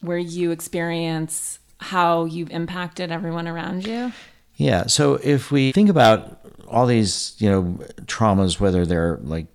where 0.00 0.16
you 0.18 0.50
experience 0.50 1.58
how 1.78 2.24
you've 2.24 2.50
impacted 2.50 3.12
everyone 3.12 3.46
around 3.46 3.86
you. 3.86 4.12
Yeah. 4.56 4.86
So 4.86 5.14
if 5.22 5.50
we 5.52 5.72
think 5.72 5.90
about 5.90 6.40
all 6.66 6.86
these, 6.86 7.34
you 7.38 7.50
know, 7.50 7.62
traumas, 8.06 8.58
whether 8.58 8.86
they're 8.86 9.18
like 9.22 9.46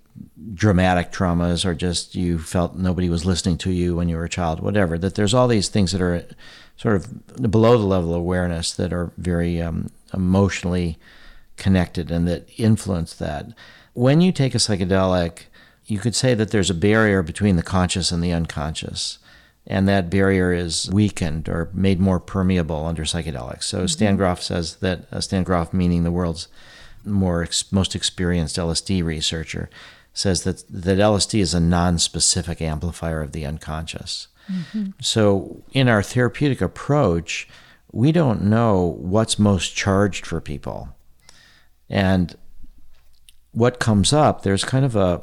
dramatic 0.53 1.12
traumas 1.12 1.65
or 1.65 1.74
just 1.74 2.15
you 2.15 2.38
felt 2.38 2.75
nobody 2.75 3.10
was 3.10 3.25
listening 3.25 3.57
to 3.57 3.72
you 3.72 3.95
when 3.95 4.10
you 4.10 4.15
were 4.15 4.25
a 4.25 4.29
child, 4.29 4.60
whatever, 4.60 4.98
that 4.98 5.15
there's 5.15 5.33
all 5.33 5.48
these 5.48 5.69
things 5.69 5.91
that 5.91 6.01
are 6.01 6.25
sort 6.77 6.95
of 6.95 7.51
below 7.51 7.77
the 7.77 7.86
level 7.86 8.13
of 8.13 8.19
awareness 8.19 8.74
that 8.74 8.91
are 8.93 9.12
very 9.17 9.62
um, 9.62 9.89
emotionally 10.13 10.98
connected 11.57 12.12
and 12.12 12.27
that 12.27 12.48
influence 12.57 13.13
that. 13.15 13.48
When 13.93 14.22
you 14.22 14.31
take 14.31 14.55
a 14.55 14.60
psychedelic, 14.60 15.43
you 15.86 16.00
could 16.00 16.15
say 16.15 16.33
that 16.33 16.51
there's 16.51 16.69
a 16.69 16.75
barrier 16.75 17.22
between 17.22 17.55
the 17.55 17.63
conscious 17.63 18.12
and 18.12 18.24
the 18.24 18.31
unconscious 18.31 19.19
and 19.65 19.88
that 19.88 20.10
barrier 20.10 20.51
is 20.51 20.89
weakened 20.91 21.48
or 21.48 21.69
made 21.74 22.00
more 22.00 22.19
permeable 22.19 22.86
under 22.86 23.03
psychedelics. 23.03 23.63
So 23.63 23.88
Stan 23.88 24.17
Grof 24.17 24.41
says 24.41 24.75
that 24.77 25.05
uh, 25.12 25.22
Stan 25.22 25.43
Grof, 25.43 25.74
meaning 25.74 26.03
the 26.03 26.12
world's 26.12 26.48
more 27.05 27.43
ex- 27.43 27.72
most 27.72 27.95
experienced 27.95 28.57
LSD 28.57 29.03
researcher, 29.03 29.69
says 30.13 30.43
that 30.43 30.63
that 30.70 31.00
LSD 31.00 31.39
is 31.39 31.53
a 31.53 31.60
non-specific 31.60 32.62
amplifier 32.62 33.22
of 33.22 33.32
the 33.32 33.46
unconscious. 33.46 34.27
So 35.01 35.63
in 35.72 35.88
our 35.88 36.03
therapeutic 36.03 36.62
approach, 36.62 37.48
we 37.91 38.12
don't 38.12 38.43
know 38.43 38.98
what's 39.00 39.39
most 39.39 39.75
charged 39.75 40.25
for 40.25 40.41
people, 40.41 40.89
and 41.89 42.36
what 43.51 43.79
comes 43.79 44.12
up. 44.12 44.43
There's 44.43 44.63
kind 44.65 44.84
of 44.84 44.96
a 44.96 45.22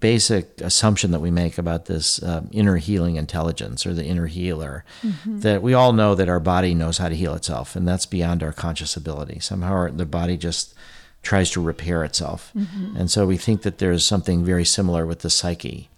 basic 0.00 0.60
assumption 0.60 1.12
that 1.12 1.20
we 1.20 1.30
make 1.30 1.56
about 1.56 1.86
this 1.86 2.20
uh, 2.22 2.42
inner 2.50 2.76
healing 2.76 3.16
intelligence 3.16 3.86
or 3.86 3.94
the 3.94 4.04
inner 4.04 4.26
healer 4.26 4.84
that 5.24 5.62
we 5.62 5.72
all 5.72 5.92
know 5.92 6.14
that 6.16 6.28
our 6.28 6.40
body 6.40 6.74
knows 6.74 6.98
how 6.98 7.08
to 7.08 7.14
heal 7.14 7.32
itself 7.34 7.76
and 7.76 7.86
that's 7.86 8.04
beyond 8.06 8.42
our 8.42 8.52
conscious 8.52 8.96
ability 8.96 9.38
somehow 9.38 9.70
our, 9.70 9.90
the 9.92 10.04
body 10.04 10.36
just 10.36 10.74
tries 11.22 11.50
to 11.50 11.60
repair 11.60 12.04
itself 12.04 12.52
mm-hmm. 12.56 12.96
and 12.96 13.10
so 13.10 13.26
we 13.26 13.36
think 13.36 13.62
that 13.62 13.78
there's 13.78 14.04
something 14.04 14.44
very 14.44 14.64
similar 14.64 15.04
with 15.06 15.20
the 15.20 15.30
psyche 15.30 15.88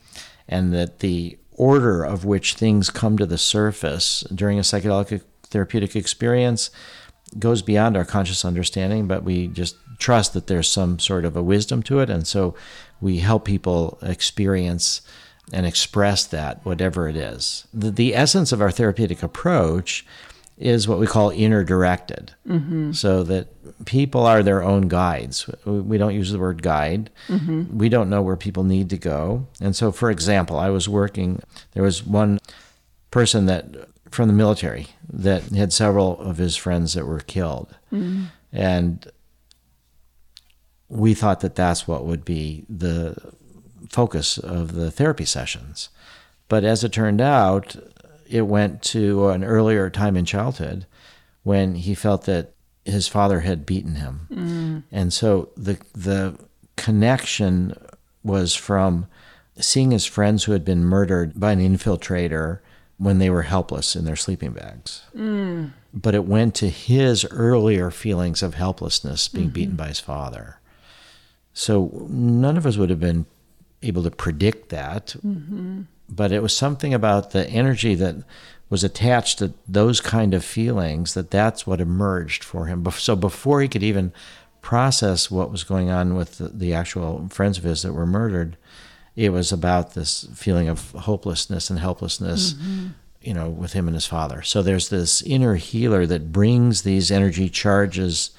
and 0.48 0.72
that 0.72 0.98
the 1.00 1.38
order 1.52 2.02
of 2.02 2.24
which 2.24 2.54
things 2.54 2.90
come 2.90 3.18
to 3.18 3.26
the 3.26 3.38
surface 3.38 4.24
during 4.34 4.58
a 4.58 4.62
psychedelic 4.62 5.22
therapeutic 5.50 5.94
experience 5.94 6.70
goes 7.38 7.62
beyond 7.62 7.96
our 7.96 8.04
conscious 8.04 8.44
understanding, 8.44 9.06
but 9.06 9.22
we 9.22 9.46
just 9.46 9.76
trust 9.98 10.32
that 10.32 10.46
there's 10.46 10.68
some 10.68 10.98
sort 10.98 11.24
of 11.24 11.36
a 11.36 11.42
wisdom 11.42 11.82
to 11.82 12.00
it. 12.00 12.10
And 12.10 12.26
so 12.26 12.54
we 13.00 13.18
help 13.18 13.44
people 13.44 13.98
experience 14.02 15.02
and 15.52 15.66
express 15.66 16.24
that, 16.26 16.64
whatever 16.64 17.08
it 17.08 17.16
is. 17.16 17.66
The, 17.74 17.90
the 17.90 18.14
essence 18.14 18.52
of 18.52 18.60
our 18.60 18.70
therapeutic 18.70 19.22
approach 19.22 20.06
is 20.60 20.86
what 20.86 20.98
we 20.98 21.06
call 21.06 21.30
inner 21.30 21.64
directed. 21.64 22.32
Mm-hmm. 22.46 22.92
So 22.92 23.22
that 23.24 23.48
people 23.86 24.26
are 24.26 24.42
their 24.42 24.62
own 24.62 24.88
guides. 24.88 25.50
We 25.64 25.80
we 25.80 25.98
don't 25.98 26.14
use 26.14 26.30
the 26.30 26.38
word 26.38 26.62
guide. 26.62 27.10
Mm-hmm. 27.28 27.78
We 27.78 27.88
don't 27.88 28.10
know 28.10 28.22
where 28.22 28.36
people 28.36 28.62
need 28.62 28.90
to 28.90 28.98
go. 28.98 29.48
And 29.60 29.74
so, 29.74 29.90
for 29.90 30.10
example, 30.10 30.58
I 30.58 30.68
was 30.68 30.88
working, 30.88 31.42
there 31.72 31.82
was 31.82 32.04
one 32.04 32.38
person 33.10 33.46
that 33.46 33.64
from 34.10 34.28
the 34.28 34.34
military 34.34 34.88
that 35.08 35.42
had 35.44 35.72
several 35.72 36.20
of 36.20 36.36
his 36.36 36.56
friends 36.56 36.94
that 36.94 37.06
were 37.06 37.20
killed. 37.20 37.74
Mm-hmm. 37.92 38.24
And 38.52 39.10
we 40.88 41.14
thought 41.14 41.40
that 41.40 41.54
that's 41.54 41.88
what 41.88 42.04
would 42.04 42.24
be 42.24 42.66
the 42.68 43.16
focus 43.88 44.36
of 44.36 44.74
the 44.74 44.90
therapy 44.90 45.24
sessions. 45.24 45.88
But 46.48 46.64
as 46.64 46.82
it 46.84 46.92
turned 46.92 47.20
out, 47.20 47.76
it 48.30 48.42
went 48.42 48.82
to 48.82 49.28
an 49.28 49.44
earlier 49.44 49.90
time 49.90 50.16
in 50.16 50.24
childhood 50.24 50.86
when 51.42 51.74
he 51.74 51.94
felt 51.94 52.24
that 52.24 52.54
his 52.84 53.08
father 53.08 53.40
had 53.40 53.66
beaten 53.66 53.96
him. 53.96 54.26
Mm. 54.30 54.82
And 54.92 55.12
so 55.12 55.50
the 55.56 55.78
the 55.94 56.38
connection 56.76 57.74
was 58.22 58.54
from 58.54 59.06
seeing 59.58 59.90
his 59.90 60.06
friends 60.06 60.44
who 60.44 60.52
had 60.52 60.64
been 60.64 60.84
murdered 60.84 61.38
by 61.38 61.52
an 61.52 61.60
infiltrator 61.60 62.60
when 62.96 63.18
they 63.18 63.30
were 63.30 63.42
helpless 63.42 63.96
in 63.96 64.04
their 64.04 64.16
sleeping 64.16 64.52
bags. 64.52 65.02
Mm. 65.16 65.72
But 65.92 66.14
it 66.14 66.24
went 66.24 66.54
to 66.56 66.68
his 66.68 67.26
earlier 67.30 67.90
feelings 67.90 68.42
of 68.42 68.54
helplessness 68.54 69.28
being 69.28 69.46
mm-hmm. 69.46 69.54
beaten 69.54 69.76
by 69.76 69.88
his 69.88 70.00
father. 70.00 70.60
So 71.52 72.06
none 72.08 72.56
of 72.56 72.66
us 72.66 72.76
would 72.76 72.90
have 72.90 73.00
been 73.00 73.26
able 73.82 74.02
to 74.02 74.10
predict 74.10 74.68
that. 74.68 75.16
Mm-hmm. 75.24 75.82
But 76.10 76.32
it 76.32 76.42
was 76.42 76.56
something 76.56 76.92
about 76.92 77.30
the 77.30 77.48
energy 77.48 77.94
that 77.94 78.16
was 78.68 78.84
attached 78.84 79.38
to 79.38 79.52
those 79.68 80.00
kind 80.00 80.34
of 80.34 80.44
feelings 80.44 81.14
that 81.14 81.30
that's 81.30 81.66
what 81.66 81.80
emerged 81.80 82.44
for 82.44 82.66
him. 82.66 82.84
So 82.92 83.16
before 83.16 83.60
he 83.60 83.68
could 83.68 83.82
even 83.82 84.12
process 84.62 85.30
what 85.30 85.50
was 85.50 85.64
going 85.64 85.90
on 85.90 86.14
with 86.14 86.38
the, 86.38 86.48
the 86.48 86.74
actual 86.74 87.28
friends 87.30 87.58
of 87.58 87.64
his 87.64 87.82
that 87.82 87.92
were 87.92 88.06
murdered, 88.06 88.56
it 89.16 89.30
was 89.30 89.50
about 89.52 89.94
this 89.94 90.28
feeling 90.34 90.68
of 90.68 90.92
hopelessness 90.92 91.68
and 91.68 91.78
helplessness, 91.78 92.52
mm-hmm. 92.52 92.88
you 93.20 93.34
know, 93.34 93.48
with 93.48 93.72
him 93.72 93.88
and 93.88 93.94
his 93.94 94.06
father. 94.06 94.42
So 94.42 94.62
there's 94.62 94.88
this 94.88 95.22
inner 95.22 95.56
healer 95.56 96.06
that 96.06 96.32
brings 96.32 96.82
these 96.82 97.10
energy 97.10 97.48
charges 97.48 98.30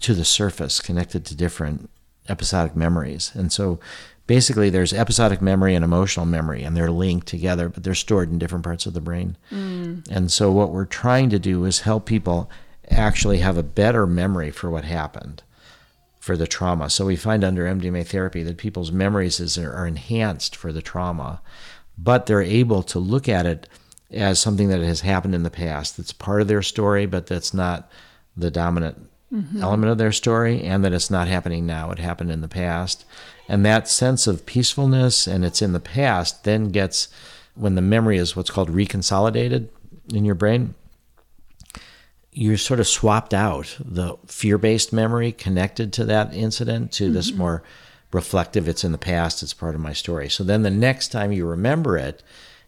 to 0.00 0.14
the 0.14 0.24
surface, 0.24 0.80
connected 0.80 1.24
to 1.26 1.34
different 1.34 1.90
episodic 2.28 2.76
memories. 2.76 3.32
And 3.34 3.52
so 3.52 3.80
basically 4.26 4.70
there's 4.70 4.92
episodic 4.92 5.42
memory 5.42 5.74
and 5.74 5.84
emotional 5.84 6.26
memory 6.26 6.62
and 6.62 6.76
they're 6.76 6.90
linked 6.90 7.26
together 7.26 7.68
but 7.68 7.82
they're 7.82 7.94
stored 7.94 8.30
in 8.30 8.38
different 8.38 8.64
parts 8.64 8.86
of 8.86 8.94
the 8.94 9.00
brain. 9.00 9.36
Mm. 9.50 10.08
And 10.10 10.32
so 10.32 10.50
what 10.50 10.70
we're 10.70 10.84
trying 10.84 11.30
to 11.30 11.38
do 11.38 11.64
is 11.64 11.80
help 11.80 12.06
people 12.06 12.50
actually 12.90 13.38
have 13.38 13.56
a 13.56 13.62
better 13.62 14.06
memory 14.06 14.50
for 14.50 14.70
what 14.70 14.84
happened 14.84 15.42
for 16.18 16.36
the 16.36 16.46
trauma. 16.46 16.88
So 16.88 17.06
we 17.06 17.16
find 17.16 17.44
under 17.44 17.64
mdma 17.64 18.06
therapy 18.06 18.42
that 18.42 18.56
people's 18.56 18.92
memories 18.92 19.40
is, 19.40 19.58
are 19.58 19.86
enhanced 19.86 20.56
for 20.56 20.72
the 20.72 20.82
trauma 20.82 21.42
but 21.96 22.26
they're 22.26 22.42
able 22.42 22.82
to 22.82 22.98
look 22.98 23.28
at 23.28 23.46
it 23.46 23.68
as 24.10 24.40
something 24.40 24.68
that 24.68 24.80
has 24.80 25.02
happened 25.02 25.34
in 25.34 25.44
the 25.44 25.50
past. 25.50 25.96
That's 25.96 26.12
part 26.12 26.40
of 26.40 26.48
their 26.48 26.62
story 26.62 27.04
but 27.06 27.26
that's 27.26 27.52
not 27.52 27.90
the 28.36 28.50
dominant 28.50 29.08
mm-hmm. 29.32 29.62
element 29.62 29.92
of 29.92 29.98
their 29.98 30.12
story 30.12 30.62
and 30.62 30.84
that 30.84 30.92
it's 30.92 31.10
not 31.10 31.28
happening 31.28 31.66
now. 31.66 31.90
It 31.90 31.98
happened 31.98 32.30
in 32.30 32.40
the 32.40 32.48
past 32.48 33.04
and 33.48 33.64
that 33.64 33.88
sense 33.88 34.26
of 34.26 34.46
peacefulness 34.46 35.26
and 35.26 35.44
it's 35.44 35.62
in 35.62 35.72
the 35.72 35.80
past 35.80 36.44
then 36.44 36.70
gets 36.70 37.08
when 37.54 37.74
the 37.74 37.82
memory 37.82 38.16
is 38.16 38.34
what's 38.34 38.50
called 38.50 38.70
reconsolidated 38.70 39.68
in 40.12 40.24
your 40.24 40.34
brain 40.34 40.74
you're 42.34 42.58
sort 42.58 42.80
of 42.80 42.88
swapped 42.88 43.32
out. 43.32 43.76
The 43.80 44.16
fear-based 44.26 44.92
memory 44.92 45.30
connected 45.30 45.92
to 45.94 46.04
that 46.06 46.34
incident 46.34 46.90
to 46.92 47.10
this 47.10 47.30
mm-hmm. 47.30 47.38
more 47.38 47.62
reflective 48.12 48.68
it's 48.68 48.84
in 48.84 48.92
the 48.92 48.98
past 48.98 49.42
it's 49.42 49.54
part 49.54 49.74
of 49.74 49.80
my 49.80 49.92
story. 49.92 50.28
So 50.28 50.44
then 50.44 50.62
the 50.62 50.70
next 50.70 51.08
time 51.08 51.32
you 51.32 51.46
remember 51.46 51.96
it 51.96 52.22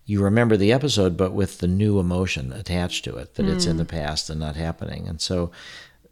you 0.04 0.22
remember 0.22 0.56
the 0.56 0.72
episode 0.72 1.16
but 1.16 1.32
with 1.32 1.58
the 1.58 1.66
new 1.66 1.98
emotion 1.98 2.52
attached 2.52 3.04
to 3.04 3.16
it 3.16 3.34
that 3.34 3.46
it's 3.46 3.66
in 3.66 3.74
mm. 3.74 3.78
the 3.78 3.84
past 3.84 4.30
and 4.30 4.40
not 4.40 4.56
happening. 4.56 5.06
And 5.08 5.20
so 5.20 5.50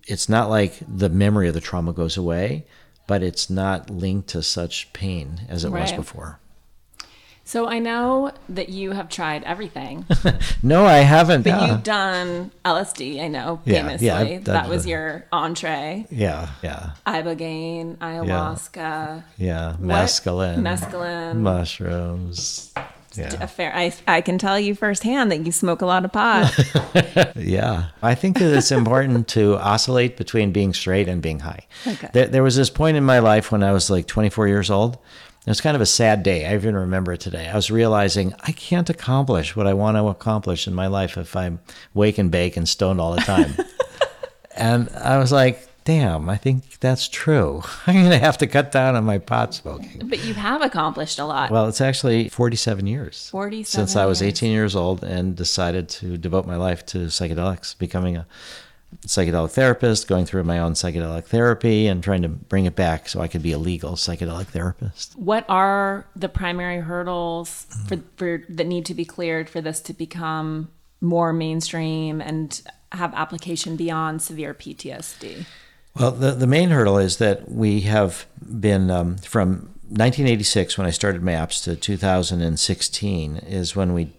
it's 0.06 0.28
not 0.28 0.50
like 0.50 0.78
the 0.86 1.08
memory 1.08 1.48
of 1.48 1.54
the 1.54 1.60
trauma 1.60 1.92
goes 1.92 2.16
away 2.16 2.66
but 3.06 3.22
it's 3.22 3.48
not 3.50 3.90
linked 3.90 4.28
to 4.30 4.42
such 4.42 4.92
pain 4.92 5.42
as 5.48 5.64
it 5.64 5.70
was 5.70 5.92
before 5.92 6.38
So 7.46 7.68
I 7.68 7.78
know 7.78 8.32
that 8.48 8.70
you 8.70 8.92
have 8.92 9.10
tried 9.10 9.44
everything, 9.44 10.06
no 10.62 10.86
i 10.86 10.98
haven't 11.04 11.42
but 11.42 11.50
yeah. 11.50 11.60
you've 11.60 11.70
uh-huh. 11.72 11.82
done 11.82 12.50
LSD. 12.64 13.20
I 13.22 13.28
know 13.28 13.60
famously 13.66 14.06
yeah, 14.06 14.18
I've 14.18 14.44
that 14.44 14.68
was 14.70 14.84
the- 14.84 14.90
your 14.90 15.26
entree. 15.30 16.06
yeah 16.10 16.48
yeah 16.62 16.92
Ibogaine, 17.06 17.96
ayahuasca, 17.98 19.24
yeah 19.36 19.72
what- 19.76 19.80
mescaline 19.80 20.60
mescaline. 20.60 21.36
mushrooms 21.36 22.72
yeah 23.16 23.42
A 23.42 23.46
fair. 23.48 23.72
I 23.74 23.92
I 24.06 24.20
can 24.20 24.38
tell 24.38 24.58
you 24.58 24.74
firsthand 24.74 25.30
that 25.30 25.44
you 25.46 25.52
smoke 25.52 25.82
a 25.82 25.86
lot 25.86 26.04
of 26.04 26.12
pot. 26.12 26.52
Yeah, 27.36 27.86
I 28.02 28.14
think 28.14 28.38
that 28.38 28.56
it's 28.56 28.70
important 28.72 29.28
to 29.28 29.56
oscillate 29.56 30.16
between 30.16 30.52
being 30.52 30.72
straight 30.72 31.08
and 31.08 31.20
being 31.20 31.40
high. 31.40 31.66
Okay. 31.86 32.08
There, 32.12 32.26
there 32.26 32.42
was 32.42 32.56
this 32.56 32.70
point 32.70 32.96
in 32.96 33.04
my 33.04 33.18
life 33.18 33.52
when 33.52 33.62
I 33.62 33.72
was 33.72 33.90
like 33.90 34.06
24 34.06 34.48
years 34.48 34.70
old. 34.70 34.94
It 35.46 35.50
was 35.50 35.60
kind 35.60 35.74
of 35.74 35.82
a 35.82 35.86
sad 35.86 36.22
day. 36.22 36.46
I 36.46 36.54
even 36.54 36.74
remember 36.74 37.12
it 37.12 37.20
today. 37.20 37.48
I 37.48 37.54
was 37.54 37.70
realizing 37.70 38.32
I 38.40 38.52
can't 38.52 38.88
accomplish 38.88 39.54
what 39.54 39.66
I 39.66 39.74
want 39.74 39.96
to 39.98 40.06
accomplish 40.08 40.66
in 40.66 40.74
my 40.74 40.86
life 40.86 41.18
if 41.18 41.36
I'm 41.36 41.60
wake 41.92 42.16
and 42.18 42.30
bake 42.30 42.56
and 42.56 42.66
stoned 42.68 43.00
all 43.00 43.14
the 43.14 43.20
time. 43.20 43.54
and 44.56 44.88
I 44.90 45.18
was 45.18 45.32
like, 45.32 45.68
damn, 45.84 46.28
I 46.28 46.36
think 46.36 46.80
that's 46.80 47.08
true. 47.08 47.62
I'm 47.86 47.94
going 47.94 48.10
to 48.10 48.18
have 48.18 48.38
to 48.38 48.46
cut 48.46 48.72
down 48.72 48.96
on 48.96 49.04
my 49.04 49.18
pot 49.18 49.54
smoking. 49.54 50.08
But 50.08 50.24
you 50.24 50.34
have 50.34 50.62
accomplished 50.62 51.18
a 51.18 51.24
lot. 51.24 51.50
Well, 51.50 51.68
it's 51.68 51.80
actually 51.80 52.28
47 52.28 52.86
years. 52.86 53.28
47 53.30 53.64
Since 53.64 53.96
I 53.96 54.06
was 54.06 54.22
18 54.22 54.50
years 54.50 54.74
old 54.74 55.04
and 55.04 55.36
decided 55.36 55.88
to 55.90 56.16
devote 56.16 56.46
my 56.46 56.56
life 56.56 56.84
to 56.86 56.98
psychedelics, 57.06 57.76
becoming 57.76 58.16
a 58.16 58.26
psychedelic 59.06 59.50
therapist, 59.50 60.08
going 60.08 60.24
through 60.24 60.44
my 60.44 60.58
own 60.58 60.72
psychedelic 60.72 61.24
therapy 61.24 61.86
and 61.86 62.02
trying 62.02 62.22
to 62.22 62.28
bring 62.28 62.64
it 62.64 62.76
back 62.76 63.08
so 63.08 63.20
I 63.20 63.28
could 63.28 63.42
be 63.42 63.52
a 63.52 63.58
legal 63.58 63.92
psychedelic 63.92 64.46
therapist. 64.46 65.18
what 65.18 65.44
are 65.48 66.06
the 66.14 66.28
primary 66.28 66.78
hurdles 66.78 67.66
for, 67.88 67.98
for 68.16 68.44
that 68.48 68.66
need 68.66 68.86
to 68.86 68.94
be 68.94 69.04
cleared 69.04 69.50
for 69.50 69.60
this 69.60 69.80
to 69.80 69.92
become 69.92 70.70
more 71.00 71.32
mainstream 71.32 72.20
and 72.20 72.62
have 72.92 73.12
application 73.14 73.76
beyond 73.76 74.22
severe 74.22 74.54
PTSD? 74.54 75.44
Well, 75.98 76.10
the, 76.10 76.32
the 76.32 76.46
main 76.46 76.70
hurdle 76.70 76.98
is 76.98 77.18
that 77.18 77.50
we 77.50 77.82
have 77.82 78.26
been 78.42 78.90
um, 78.90 79.16
from 79.18 79.70
1986, 79.88 80.76
when 80.76 80.86
I 80.86 80.90
started 80.90 81.22
MAPS, 81.22 81.60
to 81.62 81.76
2016, 81.76 83.36
is 83.36 83.76
when 83.76 83.92
we 83.94 84.12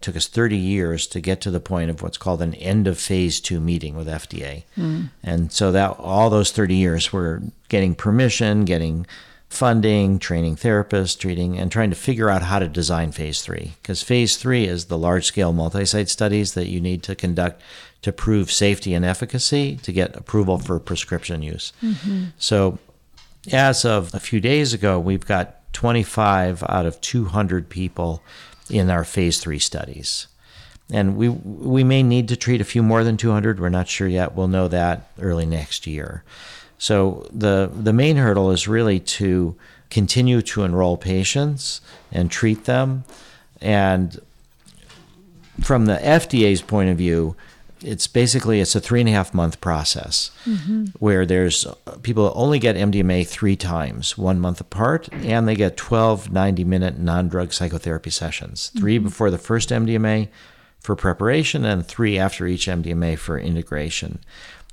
took 0.00 0.16
us 0.16 0.26
30 0.26 0.56
years 0.56 1.06
to 1.08 1.20
get 1.20 1.40
to 1.42 1.50
the 1.50 1.60
point 1.60 1.90
of 1.90 2.02
what's 2.02 2.16
called 2.16 2.40
an 2.40 2.54
end 2.54 2.86
of 2.86 2.98
phase 2.98 3.40
two 3.40 3.60
meeting 3.60 3.96
with 3.96 4.06
FDA. 4.06 4.62
And 5.22 5.52
so 5.52 5.72
that 5.72 5.98
all 5.98 6.30
those 6.30 6.52
30 6.52 6.76
years 6.76 7.12
were 7.12 7.42
getting 7.68 7.94
permission, 7.94 8.64
getting 8.64 9.06
funding, 9.48 10.18
training 10.18 10.56
therapists, 10.56 11.18
treating, 11.18 11.58
and 11.58 11.72
trying 11.72 11.90
to 11.90 11.96
figure 11.96 12.30
out 12.30 12.42
how 12.42 12.58
to 12.58 12.68
design 12.68 13.12
phase 13.12 13.42
three. 13.42 13.72
Because 13.82 14.02
phase 14.02 14.36
three 14.36 14.66
is 14.66 14.84
the 14.84 14.98
large 14.98 15.24
scale 15.24 15.52
multi 15.52 15.84
site 15.84 16.08
studies 16.08 16.54
that 16.54 16.68
you 16.68 16.80
need 16.80 17.02
to 17.02 17.14
conduct 17.14 17.60
to 18.02 18.12
prove 18.12 18.50
safety 18.50 18.94
and 18.94 19.04
efficacy 19.04 19.76
to 19.82 19.92
get 19.92 20.16
approval 20.16 20.58
for 20.58 20.78
prescription 20.78 21.42
use. 21.42 21.72
Mm-hmm. 21.82 22.24
So, 22.38 22.78
as 23.52 23.84
of 23.84 24.14
a 24.14 24.20
few 24.20 24.40
days 24.40 24.72
ago, 24.72 24.98
we've 24.98 25.26
got 25.26 25.72
25 25.72 26.62
out 26.68 26.86
of 26.86 27.00
200 27.00 27.68
people 27.68 28.22
in 28.70 28.90
our 28.90 29.04
phase 29.04 29.38
three 29.38 29.58
studies. 29.58 30.26
And 30.90 31.16
we 31.16 31.28
we 31.28 31.84
may 31.84 32.02
need 32.02 32.28
to 32.28 32.36
treat 32.36 32.60
a 32.60 32.64
few 32.64 32.82
more 32.82 33.04
than 33.04 33.16
200. 33.16 33.60
We're 33.60 33.68
not 33.68 33.88
sure 33.88 34.08
yet. 34.08 34.34
We'll 34.34 34.48
know 34.48 34.68
that 34.68 35.10
early 35.20 35.44
next 35.44 35.86
year. 35.86 36.24
So 36.78 37.28
the 37.30 37.70
the 37.72 37.92
main 37.92 38.16
hurdle 38.16 38.50
is 38.50 38.66
really 38.66 39.00
to 39.00 39.54
continue 39.90 40.40
to 40.42 40.62
enroll 40.62 40.96
patients 40.96 41.80
and 42.10 42.30
treat 42.30 42.64
them. 42.64 43.04
And 43.60 44.18
from 45.62 45.86
the 45.86 45.96
FDA's 45.96 46.62
point 46.62 46.90
of 46.90 46.96
view, 46.96 47.36
it's 47.82 48.06
basically 48.06 48.60
it's 48.60 48.74
a 48.74 48.80
three 48.80 49.00
and 49.00 49.08
a 49.08 49.12
half 49.12 49.34
month 49.34 49.60
process 49.60 50.30
mm-hmm. 50.44 50.86
where 50.98 51.24
there's 51.24 51.66
people 52.02 52.32
only 52.34 52.58
get 52.58 52.76
MDMA 52.76 53.26
three 53.26 53.56
times, 53.56 54.16
one 54.16 54.40
month 54.40 54.60
apart, 54.60 55.08
and 55.12 55.46
they 55.46 55.54
get 55.54 55.76
12 55.76 56.32
90 56.32 56.64
minute 56.64 56.98
non 56.98 57.28
drug 57.28 57.52
psychotherapy 57.52 58.10
sessions, 58.10 58.70
3 58.78 58.96
mm-hmm. 58.96 59.04
before 59.04 59.30
the 59.30 59.38
first 59.38 59.70
MDMA 59.70 60.28
for 60.80 60.94
preparation 60.94 61.64
and 61.64 61.86
three 61.86 62.18
after 62.18 62.46
each 62.46 62.66
MDMA 62.66 63.18
for 63.18 63.38
integration. 63.38 64.20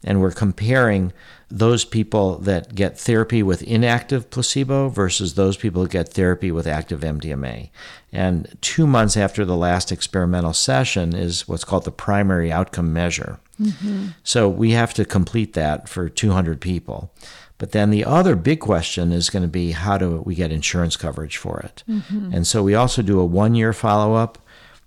And 0.04 0.22
we're 0.22 0.32
comparing 0.32 1.14
those 1.50 1.86
people 1.86 2.38
that 2.40 2.76
get 2.76 3.00
therapy 3.00 3.42
with 3.42 3.64
inactive 3.64 4.30
placebo 4.30 4.90
versus 4.90 5.36
those 5.36 5.58
people 5.58 5.84
who 5.84 5.88
get 5.88 6.10
therapy 6.10 6.52
with 6.52 6.68
active 6.68 7.02
MDMA. 7.02 7.70
And 8.12 8.58
two 8.62 8.88
months 8.88 9.18
after 9.18 9.46
the 9.46 9.56
last 9.56 9.92
experimental 9.92 10.54
session 10.54 11.16
is 11.16 11.48
what's 11.48 11.64
called 11.64 11.86
the 11.86 11.92
primary 11.92 12.52
outcome 12.52 12.94
measure. 12.94 13.40
Mm-hmm. 13.62 14.08
So 14.24 14.50
we 14.50 14.72
have 14.72 14.94
to 14.96 15.06
complete 15.06 15.54
that 15.54 15.88
for 15.88 16.10
200 16.10 16.60
people. 16.60 17.12
But 17.58 17.72
then 17.72 17.90
the 17.90 18.04
other 18.04 18.36
big 18.36 18.60
question 18.60 19.12
is 19.12 19.30
going 19.30 19.44
to 19.44 19.48
be 19.50 19.72
how 19.72 19.98
do 19.98 20.22
we 20.26 20.36
get 20.36 20.52
insurance 20.52 20.98
coverage 20.98 21.38
for 21.38 21.60
it? 21.60 21.84
Mm-hmm. 21.90 22.34
And 22.34 22.46
so 22.46 22.64
we 22.64 22.76
also 22.76 23.02
do 23.02 23.20
a 23.20 23.26
one 23.26 23.56
year 23.56 23.72
follow 23.72 24.16
up 24.16 24.40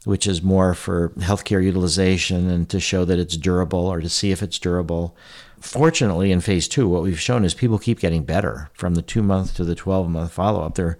which 0.04 0.26
is 0.26 0.42
more 0.42 0.74
for 0.74 1.10
healthcare 1.18 1.62
utilization 1.62 2.48
and 2.48 2.68
to 2.68 2.80
show 2.80 3.04
that 3.04 3.18
it's 3.18 3.36
durable 3.36 3.86
or 3.86 4.00
to 4.00 4.08
see 4.08 4.30
if 4.30 4.42
it's 4.42 4.58
durable. 4.58 5.16
Fortunately, 5.60 6.30
in 6.30 6.40
phase 6.40 6.68
two, 6.68 6.88
what 6.88 7.02
we've 7.02 7.20
shown 7.20 7.44
is 7.44 7.54
people 7.54 7.78
keep 7.78 7.98
getting 7.98 8.22
better 8.22 8.70
from 8.74 8.94
the 8.94 9.02
two 9.02 9.22
month 9.22 9.54
to 9.56 9.64
the 9.64 9.74
12 9.74 10.08
month 10.08 10.32
follow 10.32 10.64
up. 10.64 10.76
They're, 10.76 10.98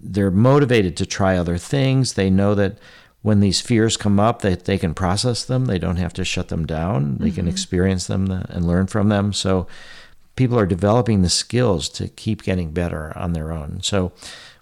they're 0.00 0.30
motivated 0.30 0.96
to 0.96 1.06
try 1.06 1.36
other 1.36 1.56
things. 1.56 2.14
They 2.14 2.30
know 2.30 2.54
that 2.56 2.78
when 3.22 3.40
these 3.40 3.60
fears 3.60 3.96
come 3.96 4.20
up, 4.20 4.42
that 4.42 4.64
they 4.66 4.78
can 4.78 4.94
process 4.94 5.44
them. 5.44 5.66
They 5.66 5.78
don't 5.78 5.96
have 5.96 6.12
to 6.14 6.24
shut 6.24 6.48
them 6.48 6.66
down. 6.66 7.18
They 7.18 7.30
can 7.30 7.42
mm-hmm. 7.42 7.48
experience 7.48 8.06
them 8.06 8.30
uh, 8.30 8.42
and 8.48 8.66
learn 8.66 8.86
from 8.86 9.08
them. 9.08 9.32
So 9.32 9.66
people 10.36 10.58
are 10.58 10.66
developing 10.66 11.22
the 11.22 11.28
skills 11.28 11.88
to 11.90 12.08
keep 12.08 12.42
getting 12.42 12.70
better 12.70 13.16
on 13.16 13.32
their 13.32 13.52
own. 13.52 13.80
So 13.82 14.12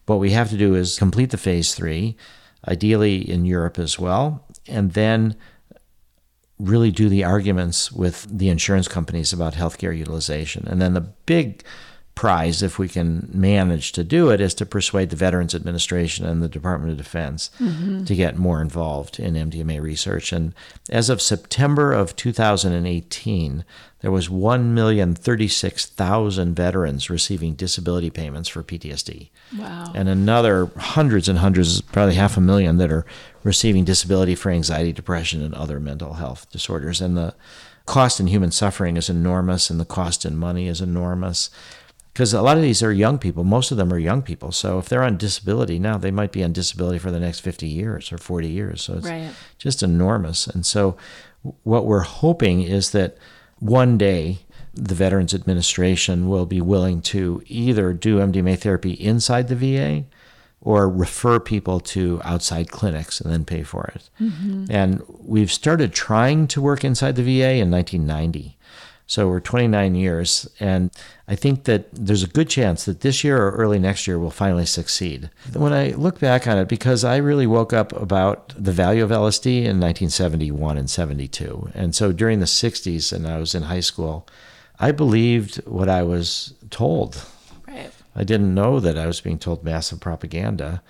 what 0.07 0.19
we 0.19 0.31
have 0.31 0.51
to 0.51 0.57
do 0.57 0.75
is 0.75 0.99
complete 0.99 1.31
the 1.31 1.37
phase 1.37 1.75
three 1.75 2.17
ideally 2.69 3.29
in 3.29 3.45
Europe 3.45 3.79
as 3.79 3.99
well, 3.99 4.45
and 4.69 4.93
then 4.93 5.37
really 6.59 6.91
do 6.91 7.09
the 7.09 7.25
arguments 7.25 7.91
with 7.91 8.27
the 8.31 8.49
insurance 8.49 8.89
companies 8.89 9.33
about 9.33 9.55
healthcare 9.55 9.97
utilization. 9.97 10.67
And 10.69 10.81
then 10.81 10.95
the 10.95 11.01
big 11.01 11.65
prize, 12.15 12.63
if 12.63 12.79
we 12.79 12.89
can 12.89 13.29
manage 13.33 13.91
to 13.93 14.05
do 14.05 14.31
it, 14.31 14.41
is 14.41 14.55
to 14.55 14.65
persuade 14.65 15.11
the 15.11 15.17
Veterans 15.17 15.55
Administration 15.55 16.25
and 16.25 16.43
the 16.43 16.49
Department 16.49 16.93
of 16.93 16.99
Defense 16.99 17.51
mm-hmm. 17.59 18.05
to 18.05 18.15
get 18.15 18.39
more 18.39 18.63
involved 18.63 19.19
in 19.19 19.35
MDMA 19.35 19.81
research. 19.81 20.33
And 20.33 20.55
as 20.91 21.11
of 21.11 21.21
September 21.21 21.93
of 21.93 22.15
2018, 22.15 23.65
there 24.01 24.13
was 24.13 24.29
1,036,000 24.29 26.53
veterans 26.53 27.11
receiving 27.11 27.55
disability 27.55 28.11
payments 28.11 28.49
for 28.49 28.63
PTSD. 28.63 29.31
Wow. 29.59 29.91
And 29.95 30.09
another 30.09 30.71
hundreds 30.77 31.29
and 31.29 31.39
hundreds, 31.39 31.81
probably 31.81 32.15
half 32.15 32.37
a 32.37 32.41
million, 32.41 32.77
that 32.77 32.93
are 32.93 33.07
receiving 33.43 33.85
disability 33.85 34.35
for 34.35 34.51
anxiety, 34.51 34.93
depression, 34.93 35.43
and 35.43 35.55
other 35.55 35.81
mental 35.81 36.15
health 36.15 36.51
disorders. 36.51 37.01
And 37.01 37.17
the 37.17 37.35
cost 37.87 38.21
in 38.21 38.27
human 38.27 38.51
suffering 38.51 38.97
is 38.97 39.09
enormous, 39.09 39.71
and 39.71 39.81
the 39.81 39.85
cost 39.85 40.25
in 40.25 40.37
money 40.37 40.69
is 40.69 40.81
enormous. 40.81 41.51
Because 42.15 42.33
a 42.33 42.41
lot 42.43 42.57
of 42.57 42.63
these 42.63 42.81
are 42.81 42.93
young 42.93 43.19
people. 43.19 43.43
Most 43.43 43.73
of 43.73 43.77
them 43.77 43.93
are 43.93 43.99
young 43.99 44.23
people. 44.23 44.53
So 44.53 44.79
if 44.79 44.89
they're 44.89 45.03
on 45.03 45.17
disability 45.17 45.81
now, 45.81 45.99
they 45.99 46.13
might 46.13 46.31
be 46.31 46.45
on 46.45 46.53
disability 46.53 46.99
for 47.01 47.11
the 47.11 47.19
next 47.19 47.41
50 47.41 47.67
years 47.67 48.13
or 48.13 48.19
40 48.19 48.49
years. 48.49 48.83
So 48.83 48.95
it's 48.95 49.07
Right. 49.09 49.31
just 49.59 49.83
enormous. 49.83 50.47
And 50.47 50.65
so 50.65 50.97
what 51.65 51.87
we're 51.87 52.01
hoping 52.01 52.63
is 52.63 52.91
that 52.93 53.19
one 53.59 53.99
day 53.99 54.39
the 54.73 54.95
Veterans 54.95 55.35
Administration 55.35 56.29
will 56.29 56.47
be 56.47 56.61
willing 56.61 57.01
to 57.03 57.43
either 57.47 57.93
do 57.93 58.21
MDMA 58.21 58.55
therapy 58.57 58.93
inside 58.93 59.49
the 59.49 59.57
VA 59.57 60.05
or 60.61 60.89
refer 60.89 61.39
people 61.41 61.79
to 61.81 62.21
outside 62.25 62.71
clinics 62.71 63.21
and 63.21 63.33
then 63.33 63.45
pay 63.45 63.63
for 63.65 63.91
it. 63.95 64.09
Mm-hmm. 64.21 64.67
And 64.71 65.03
we've 65.19 65.53
started 65.53 65.93
trying 65.93 66.47
to 66.49 66.63
work 66.63 66.85
inside 66.85 67.17
the 67.17 67.23
VA 67.23 67.55
in 67.57 67.71
1990. 67.71 68.57
So 69.07 69.29
we're 69.29 69.41
29 69.41 69.95
years, 69.95 70.49
and 70.59 70.91
I 71.29 71.35
think 71.35 71.65
that 71.65 71.93
there's 71.93 72.23
a 72.23 72.29
good 72.29 72.49
chance 72.49 72.87
that 72.87 73.03
this 73.03 73.23
year 73.23 73.37
or 73.37 73.51
early 73.51 73.79
next 73.79 74.07
year 74.07 74.19
we'll 74.19 74.31
finally 74.31 74.65
succeed. 74.65 75.29
When 75.53 75.75
I 75.75 75.91
look 75.91 76.19
back 76.19 76.47
on 76.47 76.57
it, 76.57 76.69
because 76.69 77.05
I 77.05 77.17
really 77.19 77.47
woke 77.47 77.75
up 77.75 77.93
about 77.93 78.55
the 78.57 78.73
value 78.73 79.05
of 79.05 79.11
LSD 79.11 79.59
in 79.59 79.79
1971 79.79 80.79
and 80.79 80.89
72, 80.89 81.71
and 81.75 81.95
so 81.95 82.13
during 82.13 82.41
the 82.41 82.47
60s, 82.47 83.13
and 83.13 83.27
I 83.27 83.39
was 83.39 83.55
in 83.55 83.65
high 83.65 83.81
school, 83.81 84.27
I 84.81 84.91
believed 84.91 85.57
what 85.67 85.91
I 85.91 86.03
was 86.03 86.55
told. 86.71 87.23
Right. 87.69 87.91
I 88.17 88.25
didn't 88.25 88.55
know 88.55 88.81
that 88.81 88.97
I 88.97 89.07
was 89.07 89.21
being 89.21 89.39
told 89.39 89.65
massive 89.65 90.01
propaganda. 90.01 90.83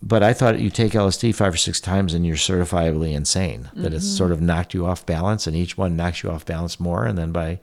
But 0.00 0.22
I 0.22 0.32
thought 0.32 0.60
you 0.60 0.70
take 0.70 0.92
LSD 0.92 1.34
five 1.34 1.54
or 1.54 1.58
six 1.58 1.80
times 1.80 2.14
and 2.14 2.24
you're 2.24 2.36
certifiably 2.36 3.14
insane. 3.14 3.70
That 3.74 3.92
it's 3.92 4.06
sort 4.06 4.30
of 4.30 4.40
knocked 4.40 4.72
you 4.72 4.86
off 4.86 5.04
balance, 5.04 5.46
and 5.46 5.56
each 5.56 5.76
one 5.76 5.96
knocks 5.96 6.22
you 6.22 6.30
off 6.30 6.46
balance 6.46 6.78
more, 6.78 7.04
and 7.04 7.18
then 7.18 7.32
by 7.32 7.58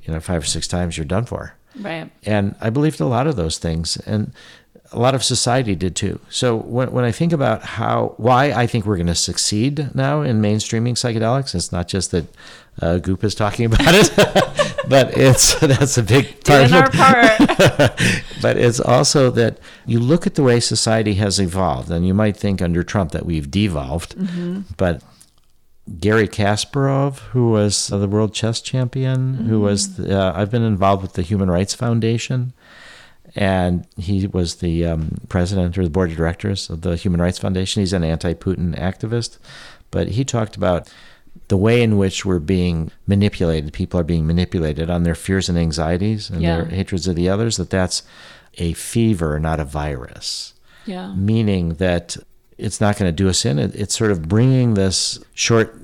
you 0.00 0.12
know 0.12 0.20
five 0.20 0.42
or 0.42 0.46
six 0.46 0.68
times 0.68 0.96
you're 0.96 1.04
done 1.04 1.24
for. 1.24 1.54
Right. 1.78 2.10
And 2.24 2.54
I 2.60 2.70
believed 2.70 3.00
a 3.00 3.06
lot 3.06 3.26
of 3.26 3.36
those 3.36 3.58
things, 3.58 3.96
and 3.98 4.32
a 4.92 4.98
lot 4.98 5.14
of 5.14 5.22
society 5.22 5.74
did 5.74 5.94
too. 5.94 6.20
So 6.30 6.56
when, 6.56 6.92
when 6.92 7.04
I 7.04 7.12
think 7.12 7.32
about 7.32 7.62
how 7.62 8.14
why 8.16 8.52
I 8.52 8.66
think 8.66 8.86
we're 8.86 8.96
going 8.96 9.06
to 9.08 9.14
succeed 9.14 9.94
now 9.94 10.22
in 10.22 10.40
mainstreaming 10.40 10.92
psychedelics, 10.92 11.54
it's 11.54 11.72
not 11.72 11.88
just 11.88 12.10
that 12.12 12.26
uh, 12.80 12.98
Goop 12.98 13.24
is 13.24 13.34
talking 13.34 13.66
about 13.66 13.80
it, 13.94 14.10
but 14.88 15.16
it's 15.16 15.54
that's 15.60 15.98
a 15.98 16.02
big 16.02 16.44
part 16.44 16.68
Doing 16.68 16.74
our 16.74 16.90
part. 16.90 17.38
but 18.42 18.56
it's 18.56 18.80
also 18.80 19.30
that 19.30 19.58
you 19.86 20.00
look 20.00 20.26
at 20.26 20.34
the 20.34 20.42
way 20.42 20.60
society 20.60 21.14
has 21.14 21.40
evolved, 21.40 21.90
and 21.90 22.06
you 22.06 22.14
might 22.14 22.36
think 22.36 22.62
under 22.62 22.82
Trump 22.82 23.12
that 23.12 23.26
we've 23.26 23.50
devolved, 23.50 24.14
but 24.76 25.02
Garry 26.00 26.28
Kasparov, 26.28 27.18
who 27.30 27.50
was 27.50 27.88
the 27.88 28.06
world 28.06 28.34
chess 28.34 28.60
champion, 28.60 29.34
who 29.46 29.60
was 29.60 29.98
uh, 29.98 30.32
I've 30.34 30.50
been 30.50 30.62
involved 30.62 31.02
with 31.02 31.14
the 31.14 31.22
Human 31.22 31.50
Rights 31.50 31.74
Foundation, 31.74 32.52
and 33.34 33.86
he 33.96 34.26
was 34.26 34.56
the 34.56 34.84
um, 34.84 35.18
president 35.28 35.78
or 35.78 35.84
the 35.84 35.90
board 35.90 36.10
of 36.10 36.16
directors 36.16 36.68
of 36.70 36.82
the 36.82 36.96
Human 36.96 37.20
Rights 37.20 37.38
Foundation. 37.38 37.80
He's 37.80 37.92
an 37.92 38.04
anti-Putin 38.04 38.78
activist, 38.78 39.38
but 39.90 40.08
he 40.08 40.24
talked 40.24 40.56
about 40.56 40.92
the 41.48 41.56
way 41.56 41.82
in 41.82 41.96
which 41.96 42.24
we're 42.24 42.38
being 42.38 42.90
manipulated, 43.06 43.72
people 43.72 43.98
are 43.98 44.04
being 44.04 44.26
manipulated 44.26 44.90
on 44.90 45.02
their 45.02 45.14
fears 45.14 45.48
and 45.48 45.58
anxieties 45.58 46.28
and 46.30 46.42
Yeah. 46.42 46.56
their 46.56 46.64
hatreds 46.66 47.06
of 47.08 47.16
the 47.16 47.28
others, 47.28 47.56
that 47.56 47.70
that's 47.70 48.02
a 48.58 48.72
fever, 48.74 49.38
not 49.40 49.58
a 49.60 49.64
virus. 49.64 50.52
Yeah. 50.84 51.14
Meaning 51.14 51.74
that 51.74 52.16
it's 52.58 52.80
not 52.80 52.98
going 52.98 53.08
to 53.08 53.16
do 53.16 53.28
us 53.28 53.44
in. 53.44 53.58
It, 53.58 53.74
it's 53.74 53.96
sort 53.96 54.10
of 54.10 54.28
bringing 54.28 54.74
this 54.74 55.18
short 55.34 55.74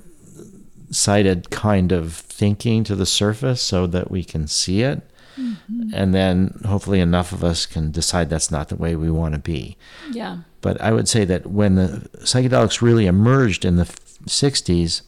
sighted 0.91 1.51
kind 1.51 1.93
of 1.93 2.13
thinking 2.15 2.85
to 2.85 2.95
the 2.95 3.07
surface 3.07 3.61
so 3.63 3.87
that 3.87 4.11
we 4.11 4.23
can 4.25 4.47
see 4.47 4.83
it. 4.83 5.03
Mm-hmm. 5.39 5.91
And 5.93 6.15
then 6.15 6.61
hopefully 6.67 7.01
enough 7.01 7.33
of 7.33 7.43
us 7.43 7.67
can 7.67 7.91
decide 7.91 8.31
that's 8.31 8.51
not 8.51 8.69
the 8.69 8.77
way 8.77 8.95
we 8.95 9.11
want 9.11 9.35
to 9.35 9.41
be. 9.41 9.77
Yeah. 10.13 10.39
But 10.61 10.81
I 10.81 10.93
would 10.93 11.09
say 11.09 11.25
that 11.25 11.47
when 11.47 11.75
the 11.75 12.09
psychedelics 12.19 12.81
really 12.81 13.07
emerged 13.07 13.65
in 13.65 13.77
the 13.77 13.85
60s, 14.27 15.03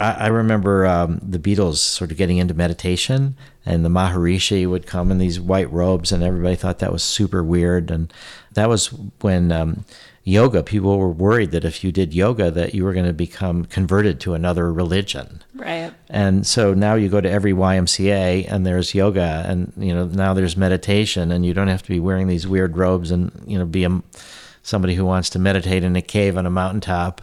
I, 0.00 0.12
I 0.12 0.26
remember 0.28 0.86
um, 0.86 1.20
the 1.22 1.38
Beatles 1.38 1.76
sort 1.76 2.10
of 2.10 2.16
getting 2.16 2.38
into 2.38 2.54
meditation, 2.54 3.36
and 3.64 3.84
the 3.84 3.88
Maharishi 3.88 4.68
would 4.68 4.86
come 4.86 5.10
in 5.10 5.18
these 5.18 5.40
white 5.40 5.70
robes, 5.70 6.12
and 6.12 6.22
everybody 6.22 6.56
thought 6.56 6.78
that 6.80 6.92
was 6.92 7.02
super 7.02 7.42
weird. 7.42 7.90
And 7.90 8.12
that 8.54 8.68
was 8.68 8.88
when 9.20 9.52
um, 9.52 9.84
yoga, 10.24 10.62
people 10.62 10.98
were 10.98 11.10
worried 11.10 11.50
that 11.50 11.64
if 11.64 11.82
you 11.82 11.90
did 11.90 12.14
yoga, 12.14 12.50
that 12.50 12.74
you 12.74 12.84
were 12.84 12.92
going 12.92 13.06
to 13.06 13.12
become 13.12 13.64
converted 13.64 14.20
to 14.20 14.34
another 14.34 14.72
religion. 14.72 15.42
Right. 15.54 15.92
And 16.08 16.46
so 16.46 16.74
now 16.74 16.94
you 16.94 17.08
go 17.08 17.20
to 17.20 17.30
every 17.30 17.52
YMCA 17.52 18.50
and 18.50 18.66
there's 18.66 18.94
yoga 18.94 19.44
and 19.46 19.72
you 19.76 19.94
know 19.94 20.06
now 20.06 20.34
there's 20.34 20.56
meditation 20.56 21.30
and 21.32 21.44
you 21.44 21.54
don't 21.54 21.68
have 21.68 21.82
to 21.82 21.88
be 21.88 22.00
wearing 22.00 22.28
these 22.28 22.46
weird 22.46 22.76
robes 22.76 23.10
and 23.10 23.32
you 23.46 23.58
know 23.58 23.66
be 23.66 23.84
a, 23.84 24.02
somebody 24.62 24.94
who 24.94 25.04
wants 25.04 25.30
to 25.30 25.38
meditate 25.38 25.82
in 25.82 25.96
a 25.96 26.02
cave 26.02 26.36
on 26.36 26.46
a 26.46 26.50
mountaintop. 26.50 27.20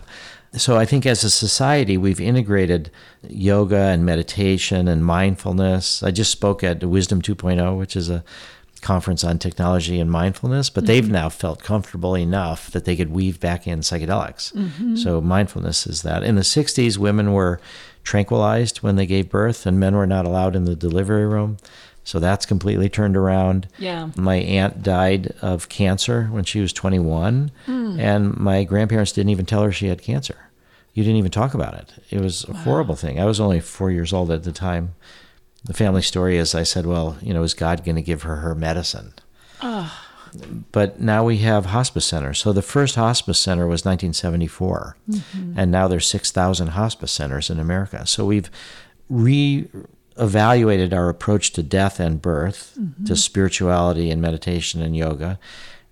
So 0.53 0.77
I 0.77 0.85
think 0.85 1.05
as 1.05 1.23
a 1.23 1.29
society 1.29 1.97
we've 1.97 2.19
integrated 2.19 2.89
yoga 3.27 3.77
and 3.77 4.05
meditation 4.05 4.87
and 4.87 5.05
mindfulness. 5.05 6.01
I 6.01 6.11
just 6.11 6.31
spoke 6.31 6.63
at 6.63 6.83
Wisdom 6.83 7.21
2.0 7.21 7.77
which 7.77 7.95
is 7.95 8.09
a 8.09 8.23
conference 8.81 9.23
on 9.23 9.37
technology 9.37 9.99
and 9.99 10.09
mindfulness, 10.09 10.69
but 10.69 10.85
they've 10.85 11.03
mm-hmm. 11.03 11.13
now 11.13 11.29
felt 11.29 11.61
comfortable 11.63 12.15
enough 12.15 12.71
that 12.71 12.85
they 12.85 12.95
could 12.95 13.11
weave 13.11 13.39
back 13.39 13.67
in 13.67 13.79
psychedelics. 13.79 14.53
Mm-hmm. 14.53 14.95
So 14.95 15.21
mindfulness 15.21 15.85
is 15.85 16.01
that. 16.03 16.23
In 16.23 16.35
the 16.35 16.41
60s, 16.41 16.97
women 16.97 17.33
were 17.33 17.59
tranquilized 18.03 18.77
when 18.77 18.95
they 18.95 19.05
gave 19.05 19.29
birth, 19.29 19.65
and 19.65 19.79
men 19.79 19.95
were 19.95 20.07
not 20.07 20.25
allowed 20.25 20.55
in 20.55 20.65
the 20.65 20.75
delivery 20.75 21.25
room. 21.25 21.57
So 22.03 22.19
that's 22.19 22.45
completely 22.45 22.89
turned 22.89 23.15
around. 23.15 23.67
Yeah. 23.77 24.09
My 24.15 24.37
aunt 24.37 24.81
died 24.81 25.33
of 25.41 25.69
cancer 25.69 26.25
when 26.25 26.43
she 26.43 26.59
was 26.59 26.73
21, 26.73 27.51
hmm. 27.65 27.99
and 27.99 28.35
my 28.37 28.63
grandparents 28.63 29.11
didn't 29.11 29.29
even 29.29 29.45
tell 29.45 29.63
her 29.63 29.71
she 29.71 29.87
had 29.87 30.01
cancer. 30.01 30.49
You 30.93 31.03
didn't 31.03 31.17
even 31.17 31.31
talk 31.31 31.53
about 31.53 31.75
it. 31.75 31.93
It 32.09 32.19
was 32.19 32.45
a 32.45 32.53
horrible 32.53 32.95
thing. 32.95 33.19
I 33.19 33.25
was 33.25 33.39
only 33.39 33.59
four 33.59 33.91
years 33.91 34.11
old 34.11 34.31
at 34.31 34.43
the 34.43 34.51
time. 34.51 34.95
The 35.63 35.73
family 35.73 36.01
story 36.01 36.37
is 36.37 36.55
I 36.55 36.63
said, 36.63 36.85
well, 36.85 37.17
you 37.21 37.33
know, 37.33 37.43
is 37.43 37.53
God 37.53 37.85
going 37.85 37.95
to 37.95 38.01
give 38.01 38.23
her 38.23 38.37
her 38.37 38.55
medicine? 38.55 39.13
But 40.71 40.99
now 40.99 41.23
we 41.23 41.37
have 41.37 41.67
hospice 41.67 42.05
centers. 42.05 42.39
So 42.39 42.53
the 42.53 42.61
first 42.61 42.95
hospice 42.95 43.39
center 43.39 43.67
was 43.67 43.85
1974, 43.85 44.97
mm-hmm. 45.09 45.59
and 45.59 45.71
now 45.71 45.87
there's 45.87 46.07
6,000 46.07 46.67
hospice 46.69 47.11
centers 47.11 47.49
in 47.49 47.59
America. 47.59 48.05
So 48.05 48.25
we've 48.25 48.49
re-evaluated 50.19 50.93
our 50.93 51.09
approach 51.09 51.51
to 51.53 51.63
death 51.63 51.99
and 51.99 52.21
birth, 52.21 52.75
mm-hmm. 52.79 53.05
to 53.05 53.15
spirituality 53.15 54.11
and 54.11 54.21
meditation 54.21 54.81
and 54.81 54.95
yoga, 54.95 55.39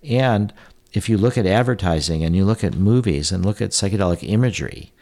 and 0.02 0.52
if 0.92 1.08
you 1.08 1.18
look 1.18 1.36
at 1.36 1.46
advertising 1.46 2.24
and 2.24 2.36
you 2.36 2.44
look 2.44 2.64
at 2.64 2.74
movies 2.74 3.32
and 3.32 3.44
look 3.44 3.60
at 3.60 3.70
psychedelic 3.70 4.26
imagery, 4.28 4.92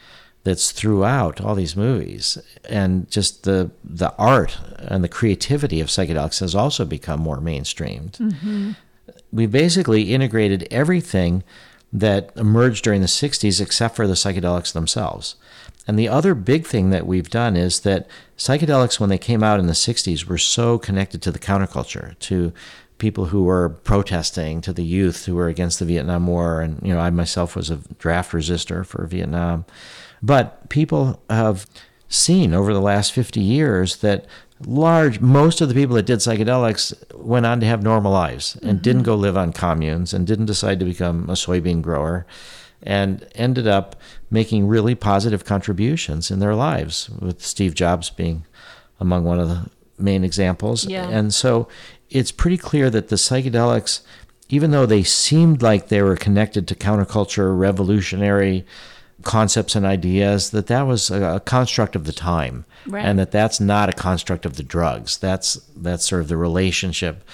that's 0.47 0.71
throughout 0.71 1.41
all 1.41 1.57
these 1.57 1.75
movies 1.75 2.39
and 2.69 3.11
just 3.11 3.43
the 3.43 3.69
the 3.83 4.15
art 4.17 4.57
and 4.79 5.03
the 5.03 5.09
creativity 5.09 5.81
of 5.81 5.89
psychedelics 5.89 6.39
has 6.39 6.55
also 6.55 6.85
become 6.85 7.19
more 7.19 7.39
mainstreamed 7.39 8.13
mm-hmm. 8.13 8.71
we 9.33 9.45
basically 9.47 10.15
integrated 10.15 10.69
everything 10.71 11.43
that 11.93 12.31
emerged 12.37 12.85
during 12.85 13.01
the 13.01 13.09
60s 13.09 13.61
except 13.61 13.97
for 13.97 14.07
the 14.07 14.15
psychedelics 14.15 14.73
themselves 14.73 15.35
and 15.87 15.99
the 15.99 16.09
other 16.09 16.35
big 16.35 16.67
thing 16.67 16.91
that 16.91 17.07
we've 17.07 17.31
done 17.31 17.57
is 17.57 17.81
that 17.81 18.09
psychedelics 18.37 18.99
when 18.99 19.09
they 19.09 19.19
came 19.19 19.43
out 19.43 19.61
in 19.61 19.67
the 19.67 19.73
60s 19.73 20.25
were 20.25 20.39
so 20.39 20.79
connected 20.79 21.23
to 21.23 21.31
the 21.31 21.39
counterculture 21.39 22.19
to 22.21 22.53
people 22.99 23.27
who 23.27 23.45
were 23.45 23.69
protesting 23.69 24.61
to 24.63 24.73
the 24.73 24.85
youth 24.85 25.27
who 25.27 25.35
were 25.35 25.49
against 25.49 25.79
the 25.79 25.85
Vietnam 25.85 26.27
War. 26.27 26.61
And 26.61 26.81
you 26.83 26.93
know 26.95 27.01
I 27.01 27.11
myself 27.11 27.55
was 27.55 27.71
a 27.71 27.77
draft 27.99 28.33
resistor 28.33 28.85
for 28.85 29.07
Vietnam. 29.07 29.65
But 30.23 30.69
people 30.71 31.21
have 31.29 31.67
seen 32.09 32.55
over 32.55 32.73
the 32.73 32.81
last 32.81 33.13
50 33.13 33.41
years 33.41 33.97
that 33.97 34.27
large 34.65 35.21
most 35.21 35.61
of 35.61 35.69
the 35.69 35.75
people 35.75 35.97
that 35.97 36.07
did 36.07 36.21
psychedelics 36.21 36.95
went 37.15 37.45
on 37.45 37.61
to 37.61 37.67
have 37.67 37.83
normal 37.83 38.13
lives 38.13 38.57
and 38.63 38.73
mm-hmm. 38.73 38.83
didn't 38.83 39.03
go 39.03 39.15
live 39.15 39.37
on 39.37 39.53
communes 39.53 40.15
and 40.15 40.27
didn't 40.27 40.47
decide 40.47 40.79
to 40.79 40.87
become 40.87 41.29
a 41.29 41.35
soybean 41.35 41.83
grower 41.83 42.25
and 42.83 43.27
ended 43.35 43.67
up 43.67 43.97
making 44.31 44.67
really 44.69 44.95
positive 44.95 45.45
contributions 45.45 46.31
in 46.31 46.39
their 46.39 46.55
lives 46.55 47.09
with 47.21 47.43
Steve 47.43 47.75
Jobs 47.75 48.11
being 48.11 48.45
among 49.01 49.25
one 49.25 49.39
of 49.41 49.49
the 49.49 49.71
main 49.99 50.25
examples 50.25 50.85
Yeah. 50.87 51.09
and 51.09 51.33
so 51.33 51.69
it's 52.11 52.31
pretty 52.31 52.59
clear 52.59 52.91
that 52.91 53.09
the 53.09 53.17
psychedelics 53.17 54.01
even 54.49 54.71
though 54.71 54.87
they 54.87 55.03
seemed 55.03 55.61
like 55.63 55.89
they 55.89 56.03
were 56.03 56.17
connected 56.17 56.69
to 56.69 56.75
counterculture 56.75 57.59
revolutionary 57.59 58.65
concepts 59.23 59.75
and 59.75 59.87
ideas 59.87 60.51
that 60.51 60.67
that 60.67 60.83
was 60.83 61.11
a, 61.11 61.41
construct 61.45 61.97
of 61.97 62.05
the 62.05 62.13
time. 62.13 62.65
Right. 62.87 63.05
and 63.05 63.19
that 63.19 63.33
that's 63.33 63.59
not 63.59 63.89
a 63.89 63.93
construct 63.93 64.47
of 64.47 64.57
the 64.57 64.63
drugs. 64.63 65.19
That's 65.19 65.55
that's 65.75 66.07
sort 66.07 66.23
of 66.23 66.29
the 66.29 66.37
relationship 66.37 67.25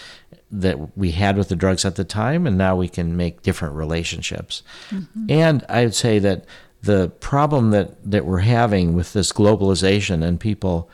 that 0.50 0.96
we 0.96 1.12
had 1.12 1.36
with 1.36 1.48
the 1.48 1.56
drugs 1.56 1.84
at 1.84 1.96
the 1.96 2.04
time 2.04 2.46
and 2.46 2.58
now 2.58 2.76
we 2.76 2.88
can 2.88 3.16
make 3.16 3.42
different 3.42 3.74
relationships. 3.74 4.62
Mm-hmm. 4.90 5.26
And 5.28 5.64
i 5.68 5.84
would 5.84 5.94
say 5.94 6.18
that 6.18 6.44
the 6.82 7.08
problem 7.20 7.70
that 7.70 8.10
that 8.10 8.26
we're 8.26 8.38
having 8.38 8.94
with 8.94 9.12
this 9.12 9.32
globalization 9.32 10.22
and 10.22 10.38
people 10.38 10.90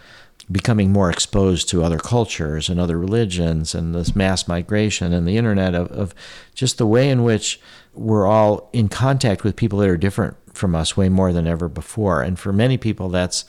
becoming 0.50 0.92
more 0.92 1.10
exposed 1.10 1.68
to 1.68 1.82
other 1.82 1.98
cultures 1.98 2.68
and 2.68 2.80
other 2.80 2.98
religions 2.98 3.74
and 3.74 3.94
this 3.94 4.16
mass 4.16 4.48
migration 4.48 5.12
and 5.12 5.28
the 5.28 5.36
internet 5.36 5.74
of, 5.74 5.90
of 5.92 6.14
just 6.54 6.78
the 6.78 6.86
way 6.86 7.10
in 7.10 7.22
which 7.22 7.60
we're 7.92 8.26
all 8.26 8.70
in 8.72 8.88
contact 8.88 9.44
with 9.44 9.56
people 9.56 9.78
that 9.78 9.88
are 9.88 9.96
different 9.96 10.36
from 10.58 10.74
us 10.74 10.96
way 10.96 11.08
more 11.08 11.32
than 11.32 11.46
ever 11.46 11.68
before. 11.68 12.22
And 12.22 12.38
for 12.38 12.52
many 12.52 12.76
people 12.76 13.08
that's 13.08 13.44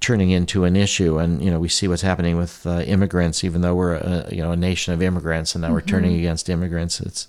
turning 0.00 0.30
into 0.30 0.64
an 0.64 0.76
issue. 0.76 1.18
And 1.18 1.42
you 1.42 1.50
know 1.50 1.58
we 1.58 1.68
see 1.68 1.88
what's 1.88 2.02
happening 2.02 2.36
with 2.36 2.66
uh, 2.66 2.80
immigrants 2.80 3.42
even 3.42 3.62
though 3.62 3.74
we're 3.74 3.94
a, 3.94 4.28
you 4.30 4.42
know 4.42 4.52
a 4.52 4.56
nation 4.56 4.94
of 4.94 5.02
immigrants 5.02 5.54
and 5.54 5.62
now 5.62 5.72
we're 5.72 5.80
turning 5.80 6.16
against 6.16 6.48
immigrants. 6.48 7.00
It's 7.00 7.26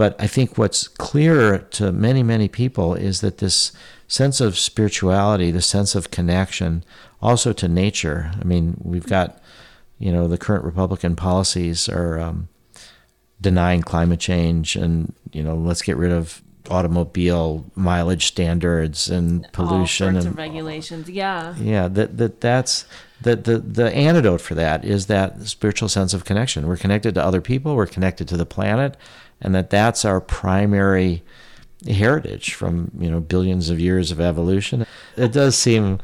but 0.00 0.16
I 0.18 0.26
think 0.26 0.56
what's 0.56 0.88
clear 0.88 1.58
to 1.58 1.92
many, 1.92 2.22
many 2.22 2.48
people 2.48 2.94
is 2.94 3.20
that 3.20 3.36
this 3.36 3.70
sense 4.08 4.40
of 4.40 4.56
spirituality, 4.56 5.50
the 5.50 5.60
sense 5.60 5.94
of 5.94 6.10
connection, 6.10 6.84
also 7.20 7.52
to 7.52 7.68
nature. 7.68 8.32
I 8.40 8.44
mean, 8.44 8.78
we've 8.82 9.06
got, 9.06 9.42
you 9.98 10.10
know, 10.10 10.26
the 10.26 10.38
current 10.38 10.64
Republican 10.64 11.16
policies 11.16 11.86
are 11.86 12.18
um, 12.18 12.48
denying 13.42 13.82
climate 13.82 14.20
change 14.20 14.74
and, 14.74 15.14
you 15.32 15.42
know, 15.42 15.54
let's 15.54 15.82
get 15.82 15.98
rid 15.98 16.12
of 16.12 16.40
automobile 16.70 17.64
mileage 17.74 18.26
standards 18.26 19.10
and 19.10 19.46
pollution 19.52 20.16
and 20.16 20.36
regulations. 20.36 21.10
Yeah. 21.10 21.54
yeah, 21.56 21.88
that 21.88 22.16
that 22.18 22.40
that's 22.40 22.86
the, 23.20 23.36
the 23.36 23.58
the 23.58 23.94
antidote 23.94 24.40
for 24.40 24.54
that 24.54 24.84
is 24.84 25.06
that 25.06 25.42
spiritual 25.42 25.88
sense 25.88 26.14
of 26.14 26.24
connection. 26.24 26.66
We're 26.66 26.76
connected 26.76 27.14
to 27.16 27.24
other 27.24 27.40
people. 27.40 27.76
We're 27.76 27.86
connected 27.86 28.28
to 28.28 28.36
the 28.36 28.46
planet, 28.46 28.96
and 29.40 29.54
that 29.54 29.70
that's 29.70 30.04
our 30.04 30.20
primary 30.20 31.22
heritage 31.88 32.54
from 32.54 32.90
you 32.98 33.10
know 33.10 33.20
billions 33.20 33.70
of 33.70 33.80
years 33.80 34.10
of 34.10 34.20
evolution. 34.20 34.86
It 35.16 35.32
does 35.32 35.56
seem 35.56 35.98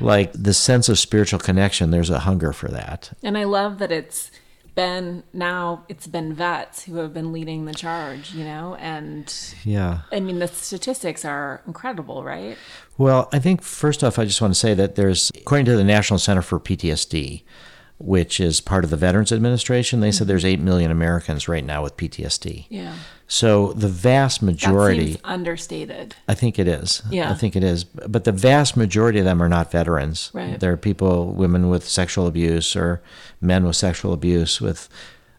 like 0.00 0.32
the 0.32 0.54
sense 0.54 0.88
of 0.88 0.98
spiritual 0.98 1.38
connection. 1.38 1.90
There's 1.90 2.10
a 2.10 2.20
hunger 2.20 2.52
for 2.52 2.68
that. 2.68 3.12
And 3.22 3.36
I 3.36 3.44
love 3.44 3.78
that 3.78 3.92
it's 3.92 4.30
been 4.74 5.22
now 5.32 5.84
it's 5.88 6.06
been 6.06 6.32
vets 6.34 6.84
who 6.84 6.96
have 6.96 7.12
been 7.14 7.32
leading 7.32 7.64
the 7.64 7.74
charge, 7.74 8.32
you 8.32 8.44
know, 8.44 8.76
and 8.80 9.32
Yeah. 9.64 10.00
I 10.12 10.20
mean 10.20 10.38
the 10.38 10.48
statistics 10.48 11.24
are 11.24 11.62
incredible, 11.66 12.22
right? 12.24 12.56
Well, 12.98 13.28
I 13.32 13.38
think 13.38 13.62
first 13.62 14.04
off, 14.04 14.18
I 14.18 14.24
just 14.24 14.40
want 14.42 14.52
to 14.54 14.60
say 14.60 14.74
that 14.74 14.94
there's, 14.94 15.30
according 15.34 15.66
to 15.66 15.76
the 15.76 15.84
National 15.84 16.18
Center 16.18 16.42
for 16.42 16.60
PTSD, 16.60 17.42
which 18.00 18.40
is 18.40 18.60
part 18.60 18.82
of 18.82 18.90
the 18.90 18.96
Veterans 18.96 19.30
Administration, 19.30 20.00
they 20.00 20.10
said 20.10 20.26
there's 20.26 20.44
8 20.44 20.58
million 20.58 20.90
Americans 20.90 21.46
right 21.48 21.64
now 21.64 21.82
with 21.82 21.96
PTSD. 21.96 22.64
Yeah. 22.70 22.94
So 23.28 23.72
the 23.74 23.88
vast 23.88 24.42
majority, 24.42 25.18
understated. 25.22 26.16
I 26.26 26.34
think 26.34 26.58
it 26.58 26.66
is. 26.66 27.02
Yeah. 27.10 27.30
I 27.30 27.34
think 27.34 27.54
it 27.54 27.62
is. 27.62 27.84
But 27.84 28.24
the 28.24 28.32
vast 28.32 28.76
majority 28.76 29.18
of 29.20 29.24
them 29.24 29.40
are 29.42 29.48
not 29.48 29.70
veterans. 29.70 30.30
Right. 30.32 30.58
There 30.58 30.72
are 30.72 30.76
people, 30.76 31.32
women 31.32 31.68
with 31.68 31.86
sexual 31.86 32.26
abuse 32.26 32.74
or 32.74 33.02
men 33.40 33.64
with 33.64 33.76
sexual 33.76 34.12
abuse, 34.12 34.60
with 34.60 34.88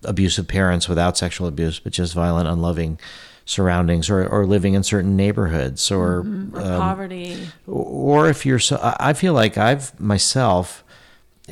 abusive 0.06 0.48
parents 0.48 0.88
without 0.88 1.18
sexual 1.18 1.48
abuse, 1.48 1.80
but 1.80 1.92
just 1.94 2.14
violent, 2.14 2.48
unloving 2.48 2.98
surroundings 3.44 4.10
or, 4.10 4.26
or 4.26 4.46
living 4.46 4.74
in 4.76 4.84
certain 4.84 5.18
neighborhoods 5.18 5.92
or 5.92 6.24
Mm-hmm. 6.24 6.56
or 6.58 6.62
um, 6.62 6.80
poverty. 6.80 7.38
or 7.68 8.30
if 8.30 8.46
you're 8.46 8.60
so 8.60 8.80
I 9.00 9.14
feel 9.14 9.34
like 9.34 9.58
I've 9.58 10.00
myself 10.00 10.84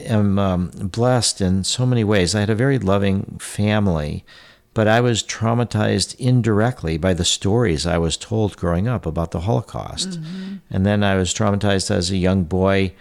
am 0.06 0.40
um, 0.40 0.70
blessed 0.70 1.42
in 1.42 1.64
so 1.64 1.86
many 1.86 2.04
ways. 2.04 2.36
I 2.36 2.42
had 2.42 2.50
a 2.50 2.56
very 2.56 2.80
loving 2.80 3.38
family, 3.40 4.24
but 4.74 4.88
I 4.88 5.02
was 5.02 5.24
traumatized 5.24 6.16
indirectly 6.20 6.98
by 6.98 7.14
the 7.14 7.26
stories 7.26 7.86
I 7.86 7.98
was 7.98 8.18
told 8.18 8.58
growing 8.58 8.88
up 8.88 9.06
about 9.06 9.32
the 9.32 9.42
Holocaust. 9.42 10.20
And 10.70 10.86
then 10.86 11.04
I 11.04 11.16
was 11.16 11.34
traumatized 11.34 11.92
as 11.92 12.12
a 12.12 12.18
young 12.18 12.44
boy 12.44 12.94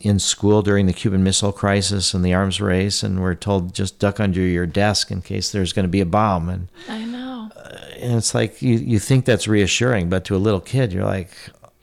in 0.00 0.18
school 0.18 0.62
during 0.62 0.86
the 0.86 0.92
Cuban 0.92 1.22
Missile 1.24 1.52
Crisis 1.52 2.14
and 2.14 2.24
the 2.24 2.34
arms 2.34 2.60
race, 2.60 3.02
and 3.02 3.20
we're 3.20 3.34
told 3.34 3.74
just 3.74 3.98
duck 3.98 4.20
under 4.20 4.40
your 4.40 4.66
desk 4.66 5.10
in 5.10 5.22
case 5.22 5.50
there's 5.50 5.72
going 5.72 5.84
to 5.84 5.90
be 5.90 6.00
a 6.00 6.06
bomb. 6.06 6.48
And, 6.48 6.68
I 6.88 7.04
know. 7.04 7.50
and 7.98 8.14
it's 8.14 8.34
like 8.34 8.62
you, 8.62 8.76
you 8.76 8.98
think 8.98 9.24
that's 9.24 9.48
reassuring, 9.48 10.08
but 10.08 10.24
to 10.26 10.36
a 10.36 10.38
little 10.38 10.60
kid, 10.60 10.92
you're 10.92 11.04
like, 11.04 11.30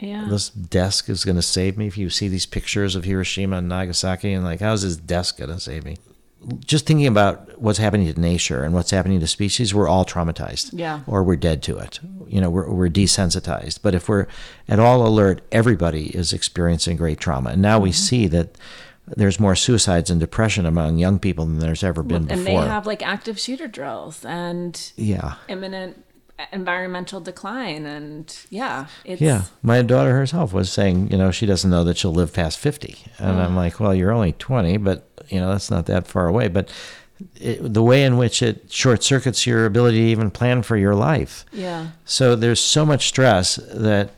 Yeah. 0.04 0.26
this 0.30 0.50
desk 0.50 1.10
is 1.10 1.24
going 1.26 1.38
to 1.38 1.42
save 1.42 1.78
me. 1.78 1.88
If 1.88 1.98
you 1.98 2.10
see 2.10 2.28
these 2.28 2.46
pictures 2.46 2.96
of 2.96 3.04
Hiroshima 3.06 3.58
and 3.58 3.70
Nagasaki, 3.70 4.34
and 4.34 4.44
like, 4.44 4.60
how's 4.60 4.82
this 4.84 4.98
desk 4.98 5.38
going 5.38 5.50
to 5.52 5.60
save 5.60 5.86
me? 5.86 5.98
Just 6.66 6.86
thinking 6.86 7.08
about 7.08 7.58
what's 7.62 7.80
happening 7.80 8.14
to 8.14 8.20
nature 8.20 8.64
and 8.64 8.74
what's 8.74 8.92
happening 8.92 9.22
to 9.22 9.28
species, 9.28 9.74
we're 9.74 9.88
all 9.88 10.04
traumatized. 10.04 10.72
Yeah. 10.74 11.00
Or 11.08 11.24
we're 11.24 11.38
dead 11.38 11.64
to 11.64 11.78
it. 11.78 12.02
You 12.28 12.42
know, 12.42 12.50
we're, 12.50 12.70
we're 12.70 12.90
desensitized. 12.90 13.80
But 13.82 13.96
if 13.96 14.10
we're 14.10 14.28
at 14.68 14.78
all 14.78 15.08
alert, 15.08 15.42
everybody 15.54 16.08
is 16.14 16.34
experiencing 16.34 16.98
great 16.98 17.20
trauma. 17.20 17.52
And 17.52 17.62
now 17.62 17.80
we 17.80 17.92
Mm-hmm. 17.92 17.96
see 17.96 18.28
that 18.28 18.58
there's 19.08 19.40
more 19.40 19.56
suicides 19.56 20.10
and 20.10 20.20
depression 20.20 20.66
among 20.66 20.98
young 20.98 21.20
people 21.20 21.46
than 21.46 21.60
there's 21.60 21.84
ever 21.84 22.04
been 22.04 22.18
and 22.18 22.28
before. 22.28 22.62
And 22.62 22.64
they 22.64 22.68
have 22.68 22.86
like 22.88 23.02
active 23.02 23.40
shooter 23.40 23.68
drills 23.68 24.26
and 24.26 24.92
yeah. 24.98 25.36
imminent 25.48 26.03
environmental 26.52 27.20
decline 27.20 27.86
and 27.86 28.46
yeah 28.50 28.88
it's 29.06 29.22
Yeah, 29.22 29.44
my 29.62 29.82
daughter 29.82 30.14
herself 30.14 30.52
was 30.52 30.72
saying, 30.72 31.12
you 31.12 31.18
know, 31.18 31.32
she 31.32 31.46
doesn't 31.46 31.70
know 31.70 31.84
that 31.84 31.98
she'll 31.98 32.14
live 32.14 32.34
past 32.34 32.60
50. 32.60 32.98
And 33.20 33.40
I'm 33.40 33.52
mm. 33.52 33.56
like, 33.56 33.80
well, 33.80 33.94
you're 33.94 34.12
only 34.12 34.34
20, 34.34 34.78
but, 34.78 35.08
you 35.30 35.40
know, 35.40 35.52
that's 35.52 35.70
not 35.70 35.86
that 35.86 36.08
far 36.08 36.28
away. 36.28 36.48
But 36.48 36.72
it, 37.36 37.74
the 37.74 37.84
way 37.84 38.04
in 38.04 38.18
which 38.18 38.42
it 38.42 38.72
short 38.72 39.04
circuits 39.04 39.46
your 39.46 39.66
ability 39.66 39.98
to 39.98 40.08
even 40.08 40.32
plan 40.32 40.64
for 40.64 40.76
your 40.76 40.96
life. 40.96 41.46
yeah 41.52 41.90
So 42.06 42.36
there's 42.36 42.60
so 42.60 42.86
much 42.86 43.08
stress 43.08 43.56
that, 43.72 44.12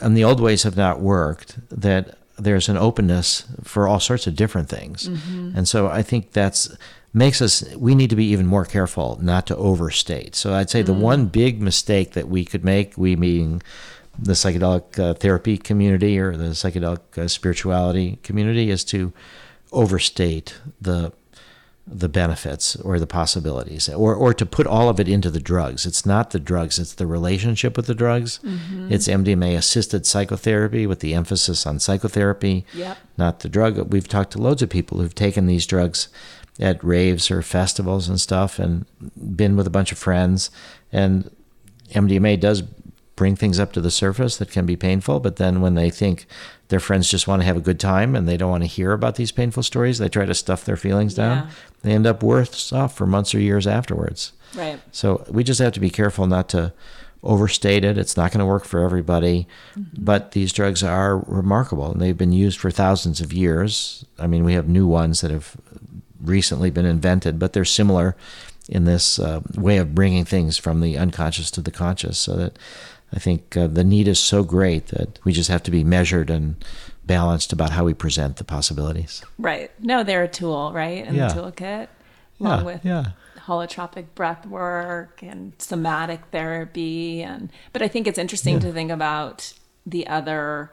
and 0.00 0.16
the 0.16 0.24
old 0.24 0.40
ways 0.40 0.62
have 0.62 0.76
not 0.76 1.00
worked, 1.00 1.58
that 1.70 2.16
there's 2.38 2.68
an 2.68 2.76
openness 2.76 3.44
for 3.62 3.86
all 3.86 4.00
sorts 4.00 4.26
of 4.26 4.34
different 4.34 4.68
things. 4.68 5.08
Mm-hmm. 5.08 5.52
And 5.56 5.68
so 5.68 5.88
I 5.88 6.02
think 6.02 6.32
that's 6.32 6.74
makes 7.12 7.42
us 7.42 7.64
we 7.76 7.94
need 7.94 8.10
to 8.10 8.16
be 8.16 8.26
even 8.26 8.46
more 8.46 8.64
careful 8.64 9.18
not 9.20 9.46
to 9.48 9.56
overstate. 9.56 10.34
So 10.36 10.54
I'd 10.54 10.70
say 10.70 10.82
the 10.82 10.92
one 10.92 11.26
big 11.26 11.60
mistake 11.60 12.12
that 12.12 12.28
we 12.28 12.44
could 12.44 12.64
make, 12.64 12.96
we 12.96 13.16
meaning 13.16 13.62
the 14.18 14.32
psychedelic 14.32 14.98
uh, 14.98 15.14
therapy 15.14 15.56
community 15.56 16.18
or 16.18 16.36
the 16.36 16.50
psychedelic 16.50 17.18
uh, 17.18 17.26
spirituality 17.28 18.18
community, 18.22 18.70
is 18.70 18.84
to 18.84 19.12
overstate 19.72 20.58
the 20.80 21.12
the 21.92 22.08
benefits 22.08 22.76
or 22.76 23.00
the 23.00 23.06
possibilities 23.06 23.88
or, 23.88 24.14
or 24.14 24.32
to 24.32 24.46
put 24.46 24.64
all 24.64 24.88
of 24.88 25.00
it 25.00 25.08
into 25.08 25.28
the 25.28 25.40
drugs. 25.40 25.84
It's 25.86 26.06
not 26.06 26.30
the 26.30 26.38
drugs, 26.38 26.78
it's 26.78 26.94
the 26.94 27.06
relationship 27.06 27.76
with 27.76 27.86
the 27.86 27.96
drugs. 27.96 28.38
It's 28.88 29.08
MDMA 29.08 29.56
assisted 29.56 30.06
psychotherapy 30.06 30.86
with 30.86 31.00
the 31.00 31.14
emphasis 31.14 31.66
on 31.66 31.80
psychotherapy, 31.80 32.64
Yep. 32.74 32.96
not 33.16 33.40
the 33.40 33.48
drug. 33.48 33.92
We've 33.92 34.06
talked 34.06 34.30
to 34.32 34.38
loads 34.42 34.62
of 34.62 34.68
people 34.70 34.98
who've 35.00 35.14
taken 35.14 35.46
these 35.46 35.66
drugs 35.66 36.08
at 36.60 36.82
raves 36.84 37.30
or 37.30 37.42
festivals 37.42 38.08
and 38.08 38.20
stuff 38.20 38.58
and 38.58 38.84
been 39.36 39.56
with 39.56 39.66
a 39.66 39.70
bunch 39.70 39.90
of 39.90 39.98
friends. 39.98 40.50
And 40.92 41.30
MDMA 41.92 42.38
does 42.38 42.62
bring 43.16 43.36
things 43.36 43.58
up 43.58 43.72
to 43.72 43.80
the 43.80 43.90
surface 43.90 44.36
that 44.38 44.50
can 44.50 44.64
be 44.64 44.76
painful, 44.76 45.20
but 45.20 45.36
then 45.36 45.60
when 45.60 45.74
they 45.74 45.90
think 45.90 46.26
their 46.68 46.80
friends 46.80 47.10
just 47.10 47.28
want 47.28 47.42
to 47.42 47.46
have 47.46 47.56
a 47.56 47.60
good 47.60 47.80
time 47.80 48.14
and 48.14 48.28
they 48.28 48.36
don't 48.36 48.50
want 48.50 48.62
to 48.62 48.68
hear 48.68 48.92
about 48.92 49.16
these 49.16 49.32
painful 49.32 49.62
stories, 49.62 49.98
they 49.98 50.08
try 50.08 50.24
to 50.24 50.34
stuff 50.34 50.64
their 50.64 50.76
feelings 50.76 51.14
down. 51.14 51.36
Yeah. 51.36 51.50
They 51.82 51.92
end 51.92 52.06
up 52.06 52.22
worse 52.22 52.72
off 52.72 52.96
for 52.96 53.06
months 53.06 53.34
or 53.34 53.40
years 53.40 53.66
afterwards. 53.66 54.32
right 54.54 54.80
So 54.92 55.24
we 55.28 55.44
just 55.44 55.60
have 55.60 55.72
to 55.72 55.80
be 55.80 55.90
careful 55.90 56.26
not 56.26 56.48
to 56.50 56.72
overstate 57.22 57.84
it. 57.84 57.98
It's 57.98 58.16
not 58.16 58.32
going 58.32 58.38
to 58.40 58.46
work 58.46 58.64
for 58.64 58.80
everybody, 58.80 59.46
mm-hmm. 59.74 60.02
but 60.02 60.32
these 60.32 60.52
drugs 60.52 60.82
are 60.82 61.18
remarkable 61.26 61.92
and 61.92 62.00
they've 62.00 62.16
been 62.16 62.32
used 62.32 62.58
for 62.58 62.70
thousands 62.70 63.20
of 63.20 63.32
years. 63.32 64.04
I 64.18 64.26
mean, 64.26 64.44
we 64.44 64.54
have 64.54 64.68
new 64.68 64.86
ones 64.86 65.20
that 65.20 65.30
have 65.30 65.56
recently 66.22 66.70
been 66.70 66.86
invented, 66.86 67.38
but 67.38 67.52
they're 67.52 67.64
similar 67.64 68.16
in 68.68 68.84
this 68.84 69.18
uh, 69.18 69.40
way 69.56 69.78
of 69.78 69.94
bringing 69.94 70.24
things 70.24 70.56
from 70.58 70.80
the 70.80 70.96
unconscious 70.98 71.50
to 71.52 71.60
the 71.60 71.70
conscious. 71.70 72.18
So 72.18 72.36
that 72.36 72.58
I 73.12 73.18
think 73.18 73.56
uh, 73.56 73.66
the 73.66 73.82
need 73.84 74.06
is 74.06 74.20
so 74.20 74.44
great 74.44 74.86
that 74.88 75.18
we 75.24 75.32
just 75.32 75.50
have 75.50 75.62
to 75.64 75.70
be 75.70 75.82
measured 75.82 76.30
and 76.30 76.56
balanced 77.04 77.52
about 77.52 77.70
how 77.70 77.84
we 77.84 77.92
present 77.94 78.36
the 78.36 78.44
possibilities. 78.44 79.24
right 79.38 79.72
no 79.80 80.04
they're 80.04 80.22
a 80.22 80.28
tool 80.28 80.70
right 80.72 81.04
in 81.04 81.16
Yeah. 81.16 81.28
the 81.32 81.34
toolkit 81.42 81.88
along 82.38 82.58
Yeah, 82.60 82.64
with 82.64 82.84
yeah. 82.84 83.04
holotropic 83.46 84.04
breath 84.14 84.46
work 84.46 85.20
and 85.22 85.52
somatic 85.58 86.20
therapy 86.30 87.20
and 87.22 87.50
but 87.72 87.82
i 87.82 87.88
think 87.88 88.06
it's 88.06 88.18
interesting 88.18 88.60
to 88.60 88.72
think 88.72 88.92
about 88.92 89.52
the 89.84 90.06
other 90.06 90.70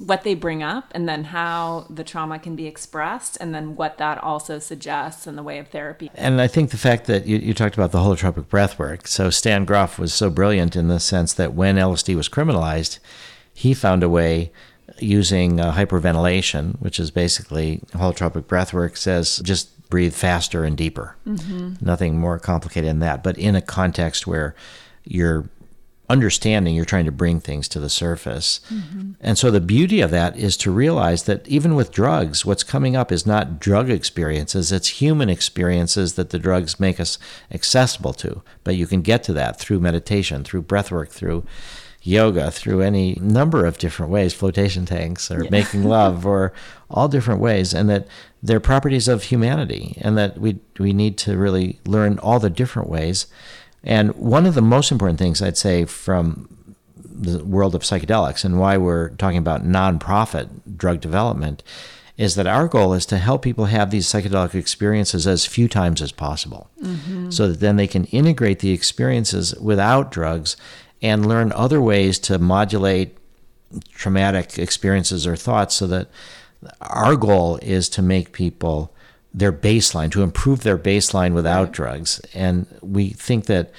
what 0.00 0.24
they 0.24 0.34
bring 0.34 0.62
up 0.62 0.90
and 0.92 1.06
then 1.06 1.24
how 1.24 1.86
the 1.90 2.02
trauma 2.02 2.38
can 2.38 2.56
be 2.56 2.66
expressed 2.66 3.36
and 3.38 3.54
then 3.54 3.76
what 3.76 3.98
that 3.98 4.16
also 4.24 4.58
suggests 4.58 5.26
in 5.26 5.36
the 5.36 5.42
way 5.42 5.58
of 5.58 5.68
therapy 5.68 6.10
And 6.14 6.40
I 6.40 6.46
think 6.46 6.70
the 6.70 6.78
fact 6.78 7.04
that 7.06 7.26
you, 7.26 7.36
you 7.36 7.52
talked 7.52 7.74
about 7.74 7.92
the 7.92 7.98
holotropic 7.98 8.48
breath 8.48 8.78
work. 8.78 9.06
So 9.06 9.28
Stan 9.28 9.66
Grof 9.66 9.98
was 9.98 10.14
so 10.14 10.30
brilliant 10.30 10.74
in 10.74 10.88
the 10.88 10.98
sense 10.98 11.34
that 11.34 11.52
when 11.52 11.76
LSD 11.76 12.16
was 12.16 12.30
criminalized, 12.30 12.98
he 13.52 13.74
found 13.74 14.02
a 14.02 14.08
way 14.08 14.52
using 14.98 15.60
uh, 15.60 15.72
hyperventilation, 15.74 16.80
which 16.80 16.98
is 16.98 17.10
basically 17.10 17.82
holotropic 17.92 18.46
breath 18.46 18.72
work, 18.72 18.96
says 18.96 19.40
just 19.44 19.88
breathe 19.90 20.14
faster 20.14 20.64
and 20.64 20.78
deeper. 20.78 21.16
Nothing 21.84 22.18
more 22.18 22.38
complicated 22.38 22.88
than 22.88 23.00
that. 23.00 23.22
But 23.22 23.36
in 23.36 23.54
a 23.54 23.60
context 23.60 24.26
where 24.26 24.54
you're 25.04 25.50
understanding 26.10 26.74
you're 26.74 26.84
trying 26.84 27.04
to 27.04 27.12
bring 27.12 27.38
things 27.38 27.68
to 27.68 27.78
the 27.78 27.88
surface. 27.88 28.60
Mm-hmm. 28.68 29.12
And 29.20 29.38
so 29.38 29.50
the 29.50 29.60
beauty 29.60 30.00
of 30.00 30.10
that 30.10 30.36
is 30.36 30.56
to 30.58 30.70
realize 30.72 31.22
that 31.22 31.46
even 31.46 31.76
with 31.76 31.92
drugs, 31.92 32.44
what's 32.44 32.64
coming 32.64 32.96
up 32.96 33.12
is 33.12 33.24
not 33.24 33.60
drug 33.60 33.88
experiences, 33.88 34.72
it's 34.72 35.00
human 35.00 35.30
experiences 35.30 36.14
that 36.14 36.30
the 36.30 36.38
drugs 36.38 36.80
make 36.80 36.98
us 36.98 37.16
accessible 37.52 38.12
to. 38.14 38.42
But 38.64 38.74
you 38.74 38.88
can 38.88 39.02
get 39.02 39.22
to 39.24 39.32
that 39.34 39.60
through 39.60 39.78
meditation, 39.78 40.42
through 40.42 40.62
breath 40.62 40.90
work, 40.90 41.10
through 41.10 41.46
yoga, 42.02 42.50
through 42.50 42.80
any 42.80 43.16
number 43.20 43.64
of 43.64 43.78
different 43.78 44.10
ways, 44.10 44.34
flotation 44.34 44.86
tanks 44.86 45.30
or 45.30 45.44
making 45.50 45.84
love 45.98 46.26
or 46.26 46.52
all 46.90 47.06
different 47.08 47.40
ways 47.40 47.72
and 47.72 47.88
that 47.88 48.08
they're 48.42 48.58
properties 48.58 49.06
of 49.06 49.24
humanity 49.24 49.96
and 50.00 50.16
that 50.18 50.38
we 50.38 50.58
we 50.78 50.92
need 50.92 51.16
to 51.18 51.36
really 51.36 51.78
learn 51.86 52.18
all 52.18 52.40
the 52.40 52.50
different 52.50 52.88
ways. 52.88 53.26
And 53.82 54.14
one 54.14 54.46
of 54.46 54.54
the 54.54 54.62
most 54.62 54.92
important 54.92 55.18
things 55.18 55.40
I'd 55.40 55.56
say 55.56 55.84
from 55.84 56.74
the 56.96 57.44
world 57.44 57.74
of 57.74 57.82
psychedelics 57.82 58.44
and 58.44 58.58
why 58.58 58.76
we're 58.76 59.10
talking 59.10 59.38
about 59.38 59.64
nonprofit 59.64 60.48
drug 60.76 61.00
development 61.00 61.62
is 62.16 62.34
that 62.34 62.46
our 62.46 62.68
goal 62.68 62.92
is 62.92 63.06
to 63.06 63.16
help 63.16 63.42
people 63.42 63.66
have 63.66 63.90
these 63.90 64.06
psychedelic 64.06 64.54
experiences 64.54 65.26
as 65.26 65.46
few 65.46 65.68
times 65.68 66.02
as 66.02 66.12
possible. 66.12 66.70
Mm-hmm. 66.82 67.30
So 67.30 67.48
that 67.48 67.60
then 67.60 67.76
they 67.76 67.86
can 67.86 68.04
integrate 68.06 68.58
the 68.58 68.72
experiences 68.72 69.54
without 69.54 70.10
drugs 70.10 70.56
and 71.00 71.26
learn 71.26 71.50
other 71.52 71.80
ways 71.80 72.18
to 72.18 72.38
modulate 72.38 73.16
traumatic 73.92 74.58
experiences 74.58 75.26
or 75.26 75.36
thoughts 75.36 75.74
so 75.74 75.86
that 75.86 76.08
our 76.82 77.16
goal 77.16 77.58
is 77.62 77.88
to 77.88 78.02
make 78.02 78.32
people 78.32 78.92
their 79.32 79.52
baseline 79.52 80.10
to 80.10 80.22
improve 80.22 80.62
their 80.62 80.78
baseline 80.78 81.34
without 81.34 81.72
drugs 81.72 82.20
and 82.34 82.66
we 82.82 83.10
think 83.10 83.46
that 83.46 83.70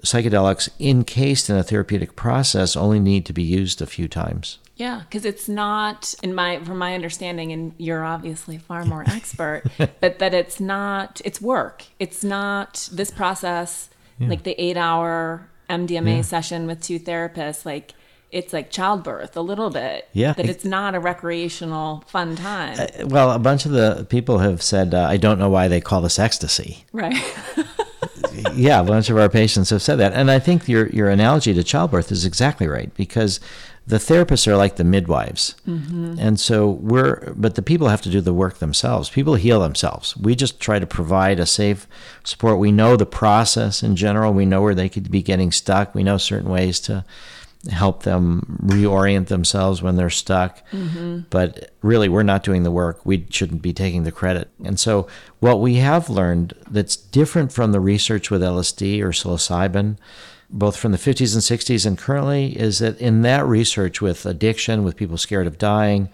psychedelics 0.00 0.68
encased 0.78 1.50
in 1.50 1.56
a 1.56 1.62
therapeutic 1.62 2.14
process 2.14 2.76
only 2.76 3.00
need 3.00 3.26
to 3.26 3.32
be 3.32 3.42
used 3.42 3.82
a 3.82 3.86
few 3.86 4.06
times 4.06 4.58
Yeah, 4.78 5.00
because 5.00 5.24
it's 5.24 5.48
not 5.48 6.14
in 6.22 6.32
my 6.36 6.60
from 6.60 6.78
my 6.78 6.94
understanding, 6.94 7.50
and 7.50 7.74
you're 7.78 8.04
obviously 8.04 8.58
far 8.58 8.84
more 8.84 9.02
expert, 9.08 9.64
but 9.76 10.20
that 10.20 10.32
it's 10.32 10.60
not 10.60 11.20
it's 11.24 11.40
work. 11.40 11.84
It's 11.98 12.22
not 12.22 12.88
this 12.92 13.10
process 13.10 13.90
like 14.20 14.44
the 14.44 14.60
eight 14.60 14.76
hour 14.76 15.48
MDMA 15.68 16.24
session 16.24 16.66
with 16.66 16.80
two 16.80 16.98
therapists. 17.00 17.66
Like 17.66 17.92
it's 18.30 18.52
like 18.52 18.70
childbirth 18.70 19.36
a 19.36 19.40
little 19.40 19.70
bit. 19.70 20.08
Yeah. 20.12 20.32
that 20.34 20.46
it's 20.46 20.64
not 20.64 20.94
a 20.94 21.00
recreational 21.00 22.04
fun 22.06 22.36
time. 22.36 22.78
well 23.06 23.30
a 23.30 23.38
bunch 23.38 23.64
of 23.64 23.72
the 23.72 24.06
people 24.08 24.38
have 24.38 24.62
said 24.62 24.94
uh, 24.94 25.06
i 25.08 25.16
don't 25.16 25.38
know 25.38 25.48
why 25.48 25.68
they 25.68 25.80
call 25.80 26.00
this 26.00 26.18
ecstasy 26.18 26.84
right. 26.92 27.16
yeah, 28.54 28.80
a 28.80 28.84
bunch 28.84 29.10
of 29.10 29.16
our 29.16 29.28
patients 29.28 29.70
have 29.70 29.82
said 29.82 29.96
that. 29.96 30.12
And 30.12 30.30
I 30.30 30.38
think 30.38 30.68
your, 30.68 30.88
your 30.88 31.08
analogy 31.08 31.54
to 31.54 31.64
childbirth 31.64 32.12
is 32.12 32.24
exactly 32.24 32.66
right 32.66 32.94
because 32.94 33.40
the 33.86 33.96
therapists 33.96 34.46
are 34.46 34.56
like 34.56 34.76
the 34.76 34.84
midwives. 34.84 35.54
Mm-hmm. 35.66 36.16
And 36.18 36.38
so 36.38 36.68
we're, 36.68 37.32
but 37.34 37.54
the 37.54 37.62
people 37.62 37.88
have 37.88 38.02
to 38.02 38.10
do 38.10 38.20
the 38.20 38.34
work 38.34 38.58
themselves. 38.58 39.10
People 39.10 39.36
heal 39.36 39.60
themselves. 39.60 40.16
We 40.16 40.34
just 40.34 40.60
try 40.60 40.78
to 40.78 40.86
provide 40.86 41.40
a 41.40 41.46
safe 41.46 41.86
support. 42.22 42.58
We 42.58 42.72
know 42.72 42.96
the 42.96 43.06
process 43.06 43.82
in 43.82 43.96
general. 43.96 44.32
We 44.32 44.46
know 44.46 44.62
where 44.62 44.74
they 44.74 44.88
could 44.88 45.10
be 45.10 45.22
getting 45.22 45.52
stuck. 45.52 45.94
We 45.94 46.02
know 46.02 46.18
certain 46.18 46.50
ways 46.50 46.80
to 46.80 47.04
help 47.70 48.04
them 48.04 48.60
reorient 48.64 49.26
themselves 49.26 49.82
when 49.82 49.96
they're 49.96 50.10
stuck. 50.10 50.66
Mm-hmm. 50.70 51.20
But 51.30 51.72
really, 51.82 52.08
we're 52.08 52.22
not 52.22 52.44
doing 52.44 52.62
the 52.62 52.70
work. 52.70 53.04
We 53.04 53.26
shouldn't 53.30 53.62
be 53.62 53.72
taking 53.72 54.04
the 54.04 54.12
credit. 54.12 54.48
And 54.64 54.78
so, 54.78 55.08
what 55.40 55.60
we 55.60 55.76
have 55.76 56.08
learned 56.08 56.54
that's 56.70 56.96
different 56.96 57.52
from 57.52 57.72
the 57.72 57.80
research 57.80 58.30
with 58.30 58.42
LSD 58.42 59.00
or 59.02 59.10
psilocybin, 59.10 59.96
both 60.50 60.76
from 60.76 60.92
the 60.92 60.98
50s 60.98 61.34
and 61.34 61.60
60s 61.60 61.84
and 61.84 61.98
currently, 61.98 62.58
is 62.58 62.78
that 62.78 62.98
in 63.00 63.22
that 63.22 63.44
research 63.44 64.00
with 64.00 64.24
addiction, 64.24 64.84
with 64.84 64.96
people 64.96 65.18
scared 65.18 65.46
of 65.46 65.58
dying, 65.58 66.08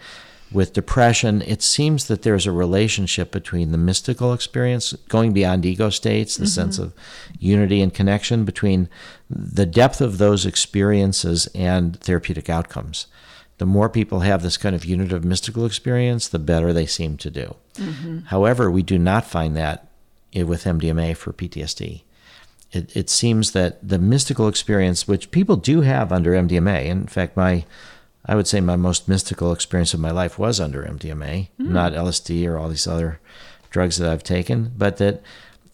with 0.55 0.73
depression, 0.73 1.43
it 1.43 1.62
seems 1.62 2.07
that 2.07 2.23
there's 2.23 2.47
a 2.47 2.53
relationship 2.53 3.33
between 3.33 3.73
the 3.73 3.79
mystical 3.79 4.33
experience, 4.33 4.93
going 5.09 5.33
beyond 5.33 5.67
ego 5.67 5.90
states, 5.90 6.37
the 6.37 6.45
mm-hmm. 6.45 6.51
sense 6.51 6.79
of 6.79 6.95
unity 7.38 7.83
and 7.83 7.93
connection 7.93 8.45
between 8.45 8.88
the 9.29 9.67
depth 9.67 10.01
of 10.01 10.19
those 10.19 10.47
experiences 10.47 11.49
and 11.55 11.99
therapeutic 12.01 12.49
outcomes. 12.49 13.07
The 13.59 13.67
more 13.67 13.88
people 13.88 14.21
have 14.21 14.43
this 14.43 14.57
kind 14.57 14.75
of 14.75 14.85
unitive 14.85 15.25
mystical 15.25 15.67
experience, 15.67 16.29
the 16.29 16.38
better 16.38 16.73
they 16.73 16.87
seem 16.87 17.17
to 17.19 17.31
do. 17.31 17.57
Mm-hmm. 17.75 18.19
However, 18.27 18.71
we 18.71 18.83
do 18.83 18.99
not 18.99 19.27
find 19.27 19.57
that 19.57 19.88
with 20.35 20.64
MDMA 20.64 21.17
for 21.17 21.33
PTSD. 21.33 22.03
It, 22.73 22.97
it 22.97 23.11
seems 23.11 23.53
that 23.53 23.87
the 23.87 23.99
mystical 23.99 24.49
experience, 24.49 25.07
which 25.07 25.31
people 25.31 25.57
do 25.57 25.83
have 25.83 26.12
under 26.12 26.33
MDMA, 26.33 26.87
in 26.87 27.07
fact, 27.07 27.37
my 27.37 27.64
I 28.26 28.34
would 28.34 28.46
say 28.46 28.60
my 28.60 28.76
most 28.76 29.08
mystical 29.08 29.52
experience 29.52 29.92
of 29.92 30.00
my 30.00 30.10
life 30.10 30.38
was 30.38 30.58
under 30.58 30.82
MDMA, 30.82 31.48
mm. 31.48 31.48
not 31.58 31.92
LSD 31.92 32.46
or 32.46 32.58
all 32.58 32.68
these 32.68 32.87
other 32.87 33.20
drugs 33.70 33.98
that 33.98 34.10
I've 34.10 34.22
taken, 34.22 34.72
but 34.76 34.96
that 34.96 35.22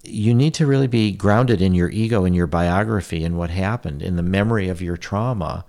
you 0.03 0.35
need 0.35 0.55
to 0.55 0.67
really 0.67 0.87
be 0.87 1.13
grounded 1.13 1.63
in 1.63 1.75
your 1.75 1.91
ego, 1.91 2.25
in 2.25 2.35
your 2.35 2.47
biography, 2.47 3.23
and 3.25 3.37
what 3.39 3.51
happened, 3.51 4.03
in 4.03 4.17
the 4.17 4.23
memory 4.23 4.69
of 4.69 4.83
your 4.83 4.97
trauma, 4.97 5.65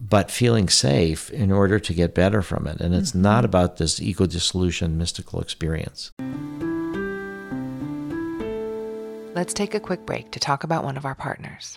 but 0.00 0.30
feeling 0.30 0.68
safe 0.68 1.30
in 1.30 1.50
order 1.52 1.78
to 1.78 1.92
get 1.92 2.14
better 2.14 2.40
from 2.40 2.66
it. 2.66 2.80
And 2.80 2.94
it's 2.94 3.10
mm-hmm. 3.10 3.22
not 3.22 3.44
about 3.44 3.76
this 3.76 4.00
ego 4.00 4.26
dissolution 4.26 4.96
mystical 4.96 5.40
experience. 5.40 6.12
Let's 9.34 9.52
take 9.52 9.74
a 9.74 9.80
quick 9.80 10.06
break 10.06 10.30
to 10.30 10.38
talk 10.38 10.62
about 10.62 10.84
one 10.84 10.96
of 10.96 11.04
our 11.04 11.16
partners. 11.16 11.76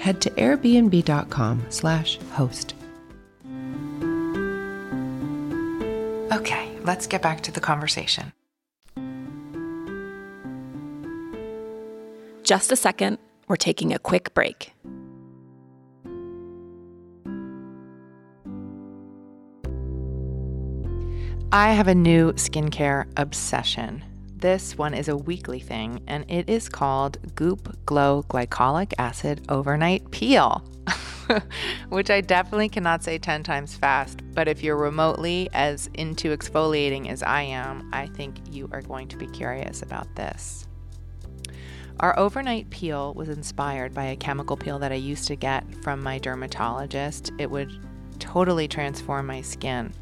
head 0.00 0.20
to 0.22 0.30
airbnb.com/host. 0.30 2.74
Okay, 6.32 6.78
let's 6.84 7.06
get 7.06 7.22
back 7.22 7.42
to 7.42 7.52
the 7.52 7.60
conversation. 7.60 8.32
Just 12.42 12.72
a 12.72 12.76
second, 12.76 13.18
we're 13.46 13.56
taking 13.56 13.92
a 13.92 13.98
quick 13.98 14.32
break. 14.34 14.72
I 21.52 21.72
have 21.72 21.88
a 21.88 21.94
new 21.94 22.32
skincare 22.34 23.06
obsession. 23.16 24.04
This 24.40 24.78
one 24.78 24.94
is 24.94 25.08
a 25.08 25.16
weekly 25.16 25.60
thing, 25.60 26.00
and 26.06 26.24
it 26.26 26.48
is 26.48 26.70
called 26.70 27.18
Goop 27.34 27.76
Glow 27.84 28.24
Glycolic 28.30 28.94
Acid 28.96 29.44
Overnight 29.50 30.10
Peel, 30.10 30.64
which 31.90 32.08
I 32.08 32.22
definitely 32.22 32.70
cannot 32.70 33.04
say 33.04 33.18
10 33.18 33.42
times 33.42 33.76
fast. 33.76 34.22
But 34.32 34.48
if 34.48 34.62
you're 34.62 34.78
remotely 34.78 35.50
as 35.52 35.90
into 35.92 36.34
exfoliating 36.34 37.10
as 37.10 37.22
I 37.22 37.42
am, 37.42 37.90
I 37.92 38.06
think 38.06 38.36
you 38.50 38.66
are 38.72 38.80
going 38.80 39.08
to 39.08 39.18
be 39.18 39.26
curious 39.26 39.82
about 39.82 40.16
this. 40.16 40.66
Our 41.98 42.18
overnight 42.18 42.70
peel 42.70 43.12
was 43.12 43.28
inspired 43.28 43.92
by 43.92 44.04
a 44.06 44.16
chemical 44.16 44.56
peel 44.56 44.78
that 44.78 44.90
I 44.90 44.94
used 44.94 45.26
to 45.26 45.36
get 45.36 45.66
from 45.82 46.02
my 46.02 46.16
dermatologist. 46.18 47.30
It 47.36 47.50
would 47.50 47.70
totally 48.18 48.68
transform 48.68 49.26
my 49.26 49.42
skin. 49.42 49.92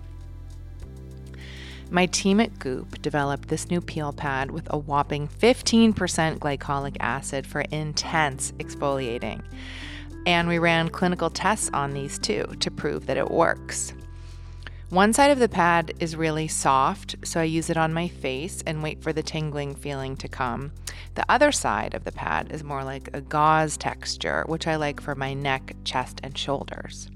My 1.90 2.04
team 2.04 2.38
at 2.40 2.58
Goop 2.58 3.00
developed 3.00 3.48
this 3.48 3.70
new 3.70 3.80
peel 3.80 4.12
pad 4.12 4.50
with 4.50 4.66
a 4.70 4.76
whopping 4.76 5.26
15% 5.26 5.94
glycolic 6.38 6.96
acid 7.00 7.46
for 7.46 7.62
intense 7.62 8.52
exfoliating. 8.58 9.42
And 10.26 10.48
we 10.48 10.58
ran 10.58 10.90
clinical 10.90 11.30
tests 11.30 11.70
on 11.72 11.94
these 11.94 12.18
too 12.18 12.44
to 12.60 12.70
prove 12.70 13.06
that 13.06 13.16
it 13.16 13.30
works. 13.30 13.94
One 14.90 15.14
side 15.14 15.30
of 15.30 15.38
the 15.38 15.48
pad 15.48 15.94
is 15.98 16.14
really 16.14 16.48
soft, 16.48 17.16
so 17.24 17.40
I 17.40 17.44
use 17.44 17.70
it 17.70 17.78
on 17.78 17.94
my 17.94 18.08
face 18.08 18.62
and 18.66 18.82
wait 18.82 19.02
for 19.02 19.12
the 19.14 19.22
tingling 19.22 19.74
feeling 19.74 20.14
to 20.16 20.28
come. 20.28 20.72
The 21.14 21.24
other 21.30 21.52
side 21.52 21.94
of 21.94 22.04
the 22.04 22.12
pad 22.12 22.52
is 22.52 22.62
more 22.62 22.84
like 22.84 23.08
a 23.14 23.22
gauze 23.22 23.78
texture, 23.78 24.44
which 24.46 24.66
I 24.66 24.76
like 24.76 25.00
for 25.00 25.14
my 25.14 25.32
neck, 25.32 25.74
chest, 25.84 26.20
and 26.22 26.36
shoulders. 26.36 27.08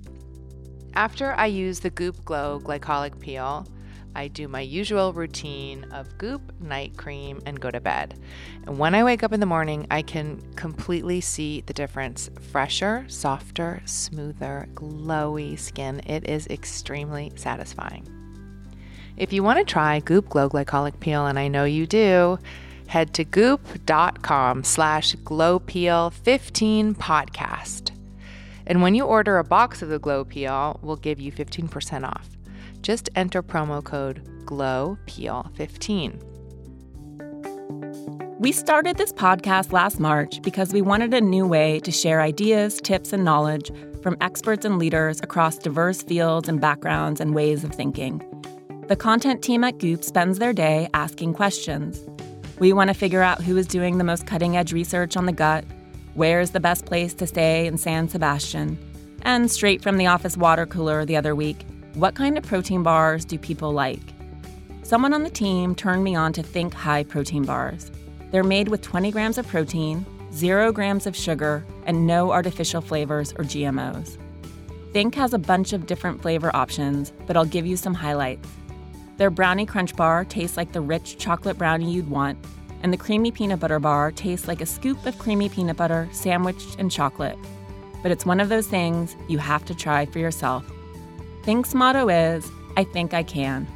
After 0.95 1.35
I 1.35 1.47
use 1.47 1.81
the 1.81 1.91
Goop 1.91 2.25
Glow 2.25 2.61
glycolic 2.63 3.19
peel, 3.21 3.67
I 4.15 4.29
do 4.29 4.49
my 4.49 4.61
usual 4.61 5.13
routine 5.13 5.85
of 5.93 6.19
goop, 6.19 6.53
night 6.61 6.97
cream, 6.97 7.41
and 7.47 7.61
go 7.61 7.71
to 7.71 7.81
bed. 7.81 8.19
And 8.67 8.79
when 8.79 8.95
I 8.95 9.05
wake 9.05 9.23
up 9.23 9.33
in 9.33 9.41
the 9.41 9.47
morning, 9.47 9.87
I 9.91 10.03
can 10.03 10.41
completely 10.55 11.21
see 11.21 11.63
the 11.63 11.73
difference 11.73 12.31
fresher, 12.51 13.05
softer, 13.09 13.83
smoother, 13.85 14.69
glowy 14.75 15.59
skin. 15.59 16.01
It 16.07 16.29
is 16.29 16.47
extremely 16.49 17.33
satisfying. 17.37 18.07
If 19.17 19.33
you 19.33 19.43
want 19.43 19.59
to 19.59 19.65
try 19.65 20.01
Goop 20.01 20.29
Glow 20.29 20.49
Glycolic 20.49 21.01
Peel, 21.01 21.27
and 21.27 21.39
I 21.39 21.49
know 21.49 21.65
you 21.65 21.87
do, 21.87 22.39
head 22.87 23.15
to 23.15 23.25
goop.com 23.25 24.65
slash 24.65 25.15
glowpeel15 25.17 26.95
podcast. 26.97 27.91
And 28.67 28.81
when 28.81 28.95
you 28.95 29.05
order 29.05 29.39
a 29.39 29.45
box 29.45 29.83
of 29.83 29.89
the 29.89 29.99
Glow 29.99 30.25
Peel, 30.25 30.79
we'll 30.83 30.97
give 30.97 31.21
you 31.21 31.33
15% 31.33 32.07
off 32.07 32.29
just 32.83 33.09
enter 33.17 33.43
promo 33.43 33.83
code 33.83 34.23
GLOWPEEL15. 34.45 36.33
We 38.39 38.51
started 38.51 38.97
this 38.97 39.13
podcast 39.13 39.73
last 39.73 40.01
March 40.01 40.43
because 40.43 40.73
we 40.73 40.83
wanted 40.83 41.15
a 41.15 41.21
new 41.21 41.47
way 41.47 41.79
to 41.81 41.93
share 41.93 42.21
ideas, 42.21 42.81
tips, 42.81 43.13
and 43.13 43.25
knowledge 43.25 43.71
from 44.03 44.17
experts 44.21 44.65
and 44.65 44.81
leaders 44.81 45.21
across 45.21 45.57
diverse 45.57 46.03
fields 46.03 46.49
and 46.49 46.61
backgrounds 46.61 47.21
and 47.21 47.37
ways 47.37 47.63
of 47.63 47.73
thinking. 47.73 48.21
The 48.89 48.97
content 48.97 49.43
team 49.43 49.63
at 49.63 49.79
Goop 49.79 50.03
spends 50.03 50.41
their 50.41 50.53
day 50.53 50.89
asking 50.93 51.35
questions. 51.35 52.05
We 52.59 52.73
want 52.73 52.89
to 52.89 52.95
figure 52.95 53.23
out 53.23 53.43
who 53.43 53.57
is 53.57 53.69
doing 53.69 53.99
the 53.99 54.05
most 54.05 54.27
cutting 54.27 54.57
edge 54.57 54.73
research 54.73 55.17
on 55.17 55.27
the 55.27 55.33
gut, 55.33 55.65
where 56.15 56.41
is 56.41 56.51
the 56.51 56.59
best 56.59 56.85
place 56.85 57.15
to 57.15 57.29
stay 57.29 57.67
in 57.67 57.79
San 57.79 58.09
Sebastian, 58.09 58.77
and 59.23 59.51
straight 59.51 59.83
from 59.83 59.99
the 59.99 60.07
office 60.09 60.37
water 60.37 60.67
cooler 60.67 61.05
the 61.05 61.17
other 61.17 61.37
week, 61.37 61.65
what 61.95 62.15
kind 62.15 62.39
of 62.39 62.45
protein 62.45 62.83
bars 62.83 63.25
do 63.27 63.39
people 63.39 63.71
like? 63.73 64.01
Someone 64.83 65.13
on 65.13 65.25
the 65.25 65.31
team 65.31 65.75
turned 65.75 66.03
me 66.03 66.15
on 66.15 66.33
to 66.33 66.43
Think 66.43 66.73
High 66.73 67.05
protein 67.05 67.45
bars. 67.45 67.91
They're 68.31 68.43
made 68.43 68.69
with 68.69 68.81
20 68.81 69.11
grams 69.11 69.37
of 69.37 69.47
protein, 69.47 70.07
0 70.33 70.73
grams 70.73 71.07
of 71.07 71.15
sugar, 71.15 71.67
and 71.85 72.07
no 72.07 72.33
artificial 72.33 72.81
flavors 72.81 73.33
or 73.33 73.45
GMOs. 73.45 74.17
Think 74.95 75.15
has 75.17 75.35
a 75.35 75.39
bunch 75.39 75.75
of 75.75 75.87
different 75.87 76.23
flavor 76.23 76.55
options, 76.57 77.13
but 77.27 77.37
I'll 77.37 77.45
give 77.45 77.67
you 77.67 77.77
some 77.77 77.95
highlights. 77.95 78.49
Their 79.19 79.31
brownie 79.31 79.67
crunch 79.67 79.95
bar 79.95 80.25
tastes 80.25 80.57
like 80.57 80.73
the 80.73 80.81
rich 80.81 81.19
chocolate 81.19 81.59
brownie 81.59 81.93
you'd 81.93 82.09
want, 82.09 82.39
and 82.83 82.91
the 82.91 82.97
creamy 82.97 83.31
peanut 83.33 83.61
butter 83.61 83.79
bar 83.79 84.11
tastes 84.11 84.49
like 84.49 84.63
a 84.63 84.67
scoop 84.67 85.05
of 85.05 85.19
creamy 85.19 85.51
peanut 85.51 85.77
butter 85.77 86.09
sandwiched 86.11 86.79
in 86.79 86.89
chocolate. 86.89 87.37
But 88.03 88.13
it's 88.13 88.25
one 88.25 88.41
of 88.41 88.49
those 88.49 88.67
things 88.67 89.15
you 89.29 89.37
have 89.37 89.67
to 89.67 89.75
try 89.75 90.07
for 90.07 90.21
yourself. 90.21 90.72
Think's 91.43 91.75
motto 91.75 92.09
is 92.09 92.49
I 92.77 92.85
think 92.85 93.15
I 93.15 93.25
can. 93.25 93.67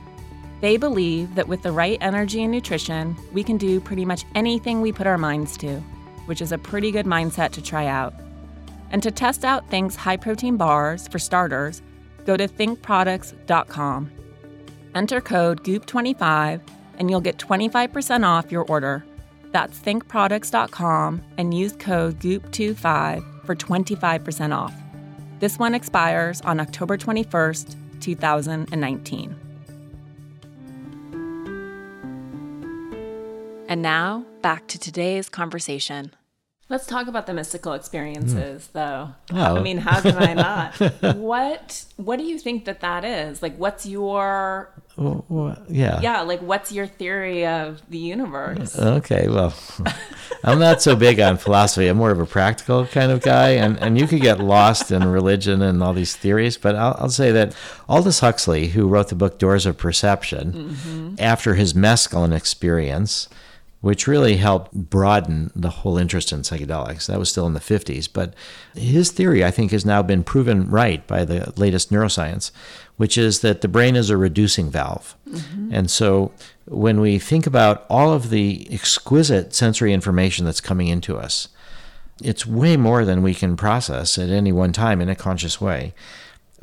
They 0.61 0.77
believe 0.77 1.35
that 1.35 1.49
with 1.49 1.63
the 1.63 1.73
right 1.73 1.99
energy 2.01 2.43
and 2.43 2.53
nutrition, 2.53 3.17
we 3.33 3.43
can 3.43 3.57
do 3.57 3.81
pretty 3.81 4.05
much 4.05 4.25
anything 4.37 4.81
we 4.81 4.93
put 4.93 5.07
our 5.07 5.19
minds 5.19 5.57
to, 5.59 5.81
which 6.27 6.41
is 6.41 6.53
a 6.53 6.59
pretty 6.59 6.93
good 6.93 7.07
mindset 7.07 7.51
to 7.53 7.63
try 7.63 7.87
out. 7.87 8.15
And 8.93 9.03
to 9.03 9.11
test 9.11 9.45
out 9.45 9.69
Think's 9.69 9.97
high 9.97 10.17
protein 10.17 10.57
bars, 10.57 11.09
for 11.09 11.19
starters, 11.19 11.83
go 12.25 12.37
to 12.37 12.47
thinkproducts.com. 12.47 14.11
Enter 14.95 15.21
code 15.21 15.65
GOOP25 15.65 16.61
and 16.99 17.11
you'll 17.11 17.21
get 17.21 17.37
25% 17.37 18.25
off 18.25 18.53
your 18.53 18.65
order. 18.65 19.05
That's 19.51 19.79
thinkproducts.com 19.81 21.23
and 21.37 21.53
use 21.53 21.73
code 21.73 22.21
GOOP25 22.21 23.45
for 23.45 23.57
25% 23.57 24.57
off. 24.57 24.86
This 25.39 25.59
one 25.59 25.75
expires 25.75 26.41
on 26.43 26.61
October 26.61 26.97
21st, 26.97 27.77
2019. 28.01 29.37
And 33.69 33.83
now, 33.83 34.25
back 34.41 34.67
to 34.69 34.79
today's 34.79 35.29
conversation. 35.29 36.13
Let's 36.69 36.85
talk 36.85 37.07
about 37.07 37.27
the 37.27 37.33
mystical 37.33 37.75
experiences, 37.75 38.67
hmm. 38.67 38.79
though. 38.79 39.09
Oh. 39.33 39.57
I 39.57 39.61
mean, 39.61 39.79
how 39.79 40.01
can 40.01 40.17
I 40.17 40.35
not? 40.35 40.75
what 41.17 41.85
What 41.95 42.19
do 42.19 42.25
you 42.25 42.41
think 42.41 42.65
that 42.65 42.81
that 42.81 43.05
is? 43.05 43.41
Like, 43.41 43.57
what's 43.57 43.87
your 43.87 44.73
Well, 44.97 45.25
well, 45.29 45.57
yeah. 45.69 46.01
yeah? 46.01 46.23
Like, 46.23 46.41
what's 46.41 46.73
your 46.73 46.89
theory 46.89 47.47
of 47.47 47.89
the 47.89 47.99
universe? 47.99 48.77
Okay, 48.77 49.29
well, 49.29 49.55
I'm 50.45 50.59
not 50.59 50.83
so 50.83 50.97
big 50.97 51.21
on 51.21 51.37
philosophy. 51.37 51.87
I'm 51.87 51.99
more 51.99 52.11
of 52.11 52.19
a 52.19 52.27
practical 52.27 52.85
kind 52.87 53.13
of 53.13 53.23
guy, 53.23 53.51
and, 53.51 53.79
and 53.79 53.97
you 53.97 54.09
could 54.09 54.21
get 54.21 54.41
lost 54.41 54.91
in 54.91 55.05
religion 55.05 55.63
and 55.63 55.85
all 55.85 55.93
these 55.93 56.17
theories. 56.17 56.57
But 56.57 56.75
I'll, 56.75 56.97
I'll 56.99 57.11
say 57.11 57.31
that 57.31 57.55
Aldous 57.89 58.19
Huxley, 58.19 58.69
who 58.69 58.89
wrote 58.89 59.09
the 59.09 59.15
book 59.15 59.39
Doors 59.39 59.67
of 59.67 59.79
Perception, 59.79 60.53
mm-hmm. 60.53 61.15
after 61.21 61.55
his 61.55 61.75
mescaline 61.75 62.35
experience, 62.35 63.29
which 63.81 64.07
really 64.07 64.37
helped 64.37 64.73
broaden 64.73 65.51
the 65.55 65.71
whole 65.71 65.99
interest 65.99 66.33
in 66.33 66.41
psychedelics. 66.41 67.07
That 67.07 67.19
was 67.19 67.31
still 67.31 67.47
in 67.47 67.55
the 67.55 67.61
50s. 67.61 68.09
But 68.13 68.35
his 68.75 69.11
theory, 69.11 69.45
I 69.45 69.51
think, 69.51 69.71
has 69.71 69.85
now 69.85 70.03
been 70.03 70.25
proven 70.25 70.69
right 70.69 71.07
by 71.07 71.25
the 71.25 71.53
latest 71.57 71.91
neuroscience, 71.91 72.51
which 72.97 73.17
is 73.19 73.41
that 73.41 73.61
the 73.61 73.69
brain 73.69 73.95
is 73.95 74.11
a 74.11 74.17
reducing 74.17 74.71
valve. 74.71 75.17
Mm-hmm. 75.29 75.73
And 75.73 75.91
so 75.91 76.33
when 76.65 77.01
we 77.01 77.19
think 77.19 77.47
about 77.47 77.87
all 77.89 78.13
of 78.13 78.31
the 78.31 78.67
exquisite 78.71 79.55
sensory 79.55 79.93
information 79.93 80.45
that's 80.45 80.61
coming 80.61 80.89
into 80.89 81.17
us, 81.17 81.49
it's 82.23 82.47
way 82.47 82.77
more 82.77 83.05
than 83.05 83.23
we 83.23 83.35
can 83.35 83.57
process 83.57 84.17
at 84.17 84.31
any 84.31 84.53
one 84.53 84.73
time 84.73 85.01
in 85.01 85.09
a 85.09 85.15
conscious 85.15 85.61
way 85.61 85.95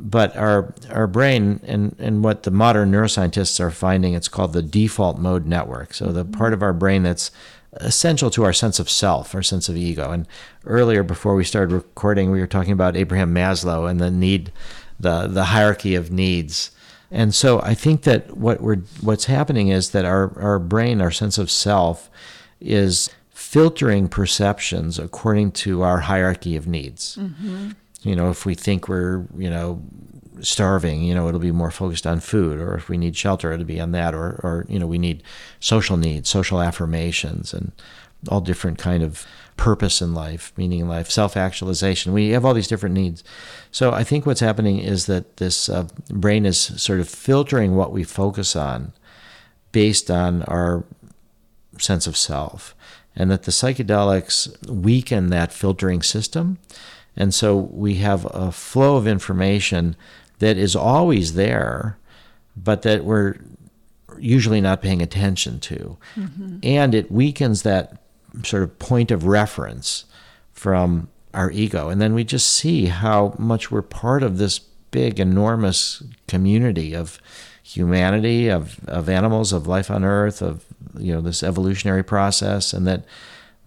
but 0.04 0.36
our 0.36 0.74
our 0.90 1.06
brain 1.06 1.60
and 1.64 1.96
and 1.98 2.22
what 2.22 2.42
the 2.42 2.50
modern 2.50 2.92
neuroscientists 2.92 3.58
are 3.58 3.70
finding 3.70 4.12
it's 4.12 4.28
called 4.28 4.52
the 4.52 4.62
default 4.62 5.18
mode 5.18 5.46
network. 5.46 5.94
So 5.94 6.12
the 6.12 6.26
part 6.26 6.52
of 6.52 6.62
our 6.62 6.74
brain 6.74 7.02
that's 7.02 7.30
essential 7.72 8.30
to 8.30 8.44
our 8.44 8.52
sense 8.52 8.78
of 8.78 8.90
self 8.90 9.34
our 9.34 9.42
sense 9.42 9.68
of 9.68 9.76
ego. 9.76 10.10
And 10.10 10.28
earlier 10.66 11.02
before 11.02 11.34
we 11.34 11.42
started 11.42 11.74
recording 11.74 12.30
we 12.30 12.40
were 12.40 12.46
talking 12.46 12.72
about 12.72 12.96
Abraham 12.96 13.34
Maslow 13.34 13.90
and 13.90 13.98
the 13.98 14.10
need 14.10 14.52
the 15.00 15.26
the 15.26 15.44
hierarchy 15.44 15.94
of 15.94 16.12
needs. 16.12 16.70
And 17.10 17.34
so 17.34 17.60
I 17.62 17.74
think 17.74 18.02
that 18.02 18.36
what 18.36 18.60
we're 18.60 18.82
what's 19.00 19.24
happening 19.24 19.68
is 19.68 19.90
that 19.90 20.04
our 20.04 20.38
our 20.38 20.58
brain 20.58 21.00
our 21.00 21.10
sense 21.10 21.38
of 21.38 21.50
self 21.50 22.10
is 22.60 23.08
filtering 23.30 24.08
perceptions 24.08 24.98
according 24.98 25.52
to 25.52 25.82
our 25.82 26.00
hierarchy 26.00 26.56
of 26.56 26.66
needs 26.66 27.16
mm-hmm. 27.16 27.70
You 28.04 28.14
know, 28.14 28.30
if 28.30 28.46
we 28.46 28.54
think 28.54 28.88
we're, 28.88 29.26
you 29.36 29.50
know, 29.50 29.82
starving, 30.40 31.02
you 31.02 31.14
know, 31.14 31.26
it'll 31.28 31.40
be 31.40 31.52
more 31.52 31.70
focused 31.70 32.06
on 32.06 32.20
food, 32.20 32.60
or 32.60 32.74
if 32.74 32.88
we 32.88 32.98
need 32.98 33.16
shelter, 33.16 33.52
it'll 33.52 33.64
be 33.64 33.80
on 33.80 33.92
that, 33.92 34.14
or, 34.14 34.40
or 34.42 34.66
you 34.68 34.78
know, 34.78 34.86
we 34.86 34.98
need 34.98 35.22
social 35.60 35.96
needs, 35.96 36.28
social 36.28 36.60
affirmations, 36.60 37.54
and 37.54 37.72
all 38.28 38.40
different 38.40 38.78
kind 38.78 39.02
of 39.02 39.26
purpose 39.56 40.02
in 40.02 40.14
life, 40.14 40.52
meaning 40.56 40.80
in 40.80 40.88
life, 40.88 41.10
self-actualization. 41.10 42.12
We 42.12 42.30
have 42.30 42.44
all 42.44 42.54
these 42.54 42.68
different 42.68 42.94
needs. 42.94 43.22
So 43.70 43.92
I 43.92 44.02
think 44.02 44.26
what's 44.26 44.40
happening 44.40 44.78
is 44.78 45.06
that 45.06 45.36
this 45.36 45.68
uh, 45.68 45.86
brain 46.10 46.44
is 46.44 46.58
sort 46.58 47.00
of 47.00 47.08
filtering 47.08 47.76
what 47.76 47.92
we 47.92 48.02
focus 48.04 48.56
on 48.56 48.92
based 49.72 50.10
on 50.10 50.42
our 50.44 50.84
sense 51.78 52.06
of 52.06 52.16
self, 52.16 52.74
and 53.16 53.30
that 53.30 53.44
the 53.44 53.50
psychedelics 53.52 54.68
weaken 54.68 55.30
that 55.30 55.52
filtering 55.52 56.02
system. 56.02 56.58
And 57.16 57.32
so 57.32 57.56
we 57.56 57.94
have 57.96 58.26
a 58.26 58.50
flow 58.50 58.96
of 58.96 59.06
information 59.06 59.96
that 60.38 60.56
is 60.56 60.74
always 60.74 61.34
there, 61.34 61.98
but 62.56 62.82
that 62.82 63.04
we're 63.04 63.36
usually 64.18 64.60
not 64.60 64.82
paying 64.82 65.02
attention 65.02 65.60
to. 65.60 65.96
Mm-hmm. 66.16 66.58
And 66.62 66.94
it 66.94 67.10
weakens 67.10 67.62
that 67.62 68.02
sort 68.42 68.62
of 68.62 68.78
point 68.78 69.10
of 69.10 69.24
reference 69.24 70.04
from 70.52 71.08
our 71.32 71.50
ego. 71.50 71.88
And 71.88 72.00
then 72.00 72.14
we 72.14 72.24
just 72.24 72.48
see 72.48 72.86
how 72.86 73.34
much 73.38 73.70
we're 73.70 73.82
part 73.82 74.22
of 74.22 74.38
this 74.38 74.58
big, 74.58 75.18
enormous 75.18 76.02
community 76.28 76.94
of 76.94 77.20
humanity, 77.62 78.48
of, 78.48 78.78
of 78.86 79.08
animals, 79.08 79.52
of 79.52 79.66
life 79.66 79.90
on 79.90 80.04
earth, 80.04 80.42
of 80.42 80.64
you 80.96 81.12
know 81.12 81.20
this 81.20 81.42
evolutionary 81.42 82.04
process, 82.04 82.72
and 82.72 82.86
that 82.86 83.04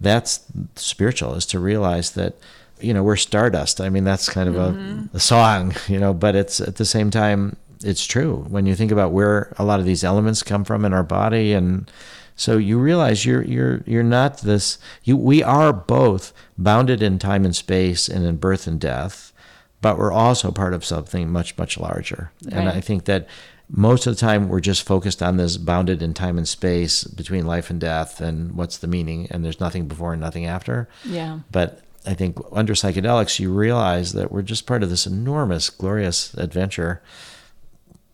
that's 0.00 0.44
spiritual 0.76 1.34
is 1.34 1.44
to 1.46 1.58
realize 1.58 2.12
that 2.12 2.36
you 2.80 2.94
know 2.94 3.02
we're 3.02 3.16
stardust. 3.16 3.80
I 3.80 3.88
mean 3.88 4.04
that's 4.04 4.28
kind 4.28 4.48
of 4.48 4.56
a, 4.56 4.72
mm-hmm. 4.72 5.16
a 5.16 5.20
song, 5.20 5.74
you 5.88 5.98
know, 5.98 6.14
but 6.14 6.34
it's 6.34 6.60
at 6.60 6.76
the 6.76 6.84
same 6.84 7.10
time 7.10 7.56
it's 7.82 8.06
true. 8.06 8.44
When 8.48 8.66
you 8.66 8.74
think 8.74 8.90
about 8.90 9.12
where 9.12 9.54
a 9.58 9.64
lot 9.64 9.80
of 9.80 9.86
these 9.86 10.04
elements 10.04 10.42
come 10.42 10.64
from 10.64 10.84
in 10.84 10.92
our 10.92 11.02
body 11.02 11.52
and 11.52 11.90
so 12.36 12.56
you 12.56 12.78
realize 12.78 13.26
you're 13.26 13.42
you're 13.42 13.82
you're 13.84 14.04
not 14.04 14.38
this 14.38 14.78
you 15.02 15.16
we 15.16 15.42
are 15.42 15.72
both 15.72 16.32
bounded 16.56 17.02
in 17.02 17.18
time 17.18 17.44
and 17.44 17.54
space 17.54 18.08
and 18.08 18.24
in 18.24 18.36
birth 18.36 18.66
and 18.66 18.80
death 18.80 19.32
but 19.80 19.98
we're 19.98 20.12
also 20.12 20.50
part 20.50 20.72
of 20.72 20.84
something 20.84 21.30
much 21.30 21.56
much 21.58 21.78
larger. 21.78 22.30
And 22.50 22.68
i 22.68 22.80
think 22.80 23.04
that 23.06 23.26
most 23.70 24.06
of 24.06 24.14
the 24.14 24.20
time 24.20 24.48
we're 24.48 24.60
just 24.60 24.82
focused 24.82 25.22
on 25.22 25.36
this 25.36 25.56
bounded 25.56 26.02
in 26.02 26.14
time 26.14 26.38
and 26.38 26.48
space 26.48 27.04
between 27.04 27.46
life 27.46 27.70
and 27.70 27.80
death 27.80 28.20
and 28.20 28.52
what's 28.56 28.78
the 28.78 28.86
meaning 28.86 29.28
and 29.30 29.44
there's 29.44 29.60
nothing 29.60 29.86
before 29.86 30.12
and 30.12 30.22
nothing 30.22 30.46
after. 30.46 30.88
Yeah. 31.04 31.40
but 31.50 31.82
I 32.08 32.14
think 32.14 32.38
under 32.52 32.72
psychedelics, 32.72 33.38
you 33.38 33.52
realize 33.52 34.14
that 34.14 34.32
we're 34.32 34.42
just 34.42 34.66
part 34.66 34.82
of 34.82 34.88
this 34.88 35.06
enormous, 35.06 35.68
glorious 35.68 36.32
adventure. 36.34 37.02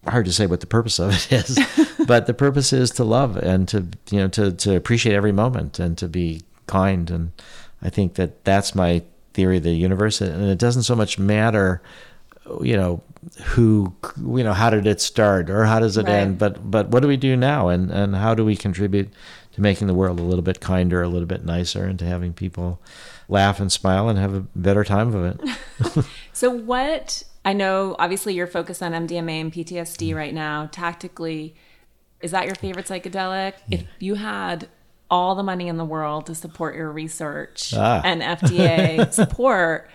Hard 0.06 0.26
to 0.26 0.32
say 0.32 0.46
what 0.46 0.60
the 0.60 0.66
purpose 0.66 0.98
of 0.98 1.12
it 1.14 1.32
is, 1.32 1.58
but 2.06 2.26
the 2.26 2.34
purpose 2.34 2.72
is 2.72 2.90
to 2.92 3.04
love 3.04 3.36
and 3.36 3.68
to 3.68 3.86
you 4.10 4.18
know 4.18 4.28
to 4.28 4.52
to 4.52 4.74
appreciate 4.76 5.14
every 5.14 5.32
moment 5.32 5.78
and 5.78 5.96
to 5.98 6.08
be 6.08 6.42
kind. 6.66 7.08
And 7.10 7.32
I 7.80 7.88
think 7.88 8.14
that 8.14 8.44
that's 8.44 8.74
my 8.74 9.02
theory 9.32 9.58
of 9.58 9.62
the 9.62 9.70
universe. 9.72 10.20
And 10.20 10.42
it 10.50 10.58
doesn't 10.58 10.82
so 10.82 10.94
much 10.96 11.18
matter, 11.18 11.80
you 12.60 12.76
know, 12.76 13.02
who 13.54 13.94
you 14.18 14.44
know 14.44 14.52
how 14.52 14.70
did 14.70 14.86
it 14.86 15.00
start 15.00 15.48
or 15.48 15.64
how 15.64 15.78
does 15.80 15.96
it 15.96 16.06
Right. 16.06 16.16
end, 16.16 16.38
but 16.38 16.70
but 16.70 16.88
what 16.90 17.00
do 17.00 17.08
we 17.08 17.16
do 17.16 17.36
now 17.36 17.68
and 17.68 17.90
and 17.90 18.16
how 18.16 18.34
do 18.34 18.44
we 18.44 18.56
contribute 18.56 19.08
to 19.52 19.60
making 19.62 19.86
the 19.86 19.94
world 19.94 20.18
a 20.18 20.22
little 20.22 20.42
bit 20.42 20.60
kinder, 20.60 21.00
a 21.02 21.08
little 21.08 21.28
bit 21.28 21.44
nicer, 21.44 21.84
and 21.84 21.98
to 22.00 22.04
having 22.04 22.32
people 22.34 22.80
laugh 23.28 23.60
and 23.60 23.70
smile 23.72 24.08
and 24.08 24.18
have 24.18 24.34
a 24.34 24.40
better 24.54 24.84
time 24.84 25.14
of 25.14 25.24
it. 25.24 26.04
So, 26.32 26.50
what 26.50 27.22
I 27.44 27.52
know, 27.52 27.94
obviously, 27.98 28.34
you're 28.34 28.48
focused 28.48 28.82
on 28.82 28.90
MDMA 28.92 29.40
and 29.40 29.52
PTSD 29.52 30.14
right 30.16 30.34
now. 30.34 30.68
Tactically, 30.72 31.54
is 32.20 32.32
that 32.32 32.46
your 32.46 32.56
favorite 32.56 32.86
psychedelic? 32.86 33.52
If 33.70 33.84
you 34.00 34.16
had 34.16 34.68
all 35.08 35.36
the 35.36 35.44
money 35.44 35.68
in 35.68 35.76
the 35.76 35.84
world 35.84 36.26
to 36.26 36.34
support 36.34 36.74
your 36.74 36.90
research 36.90 37.72
Ah. 37.76 38.00
and 38.04 38.20
FDA 38.20 39.12
support, 39.20 39.88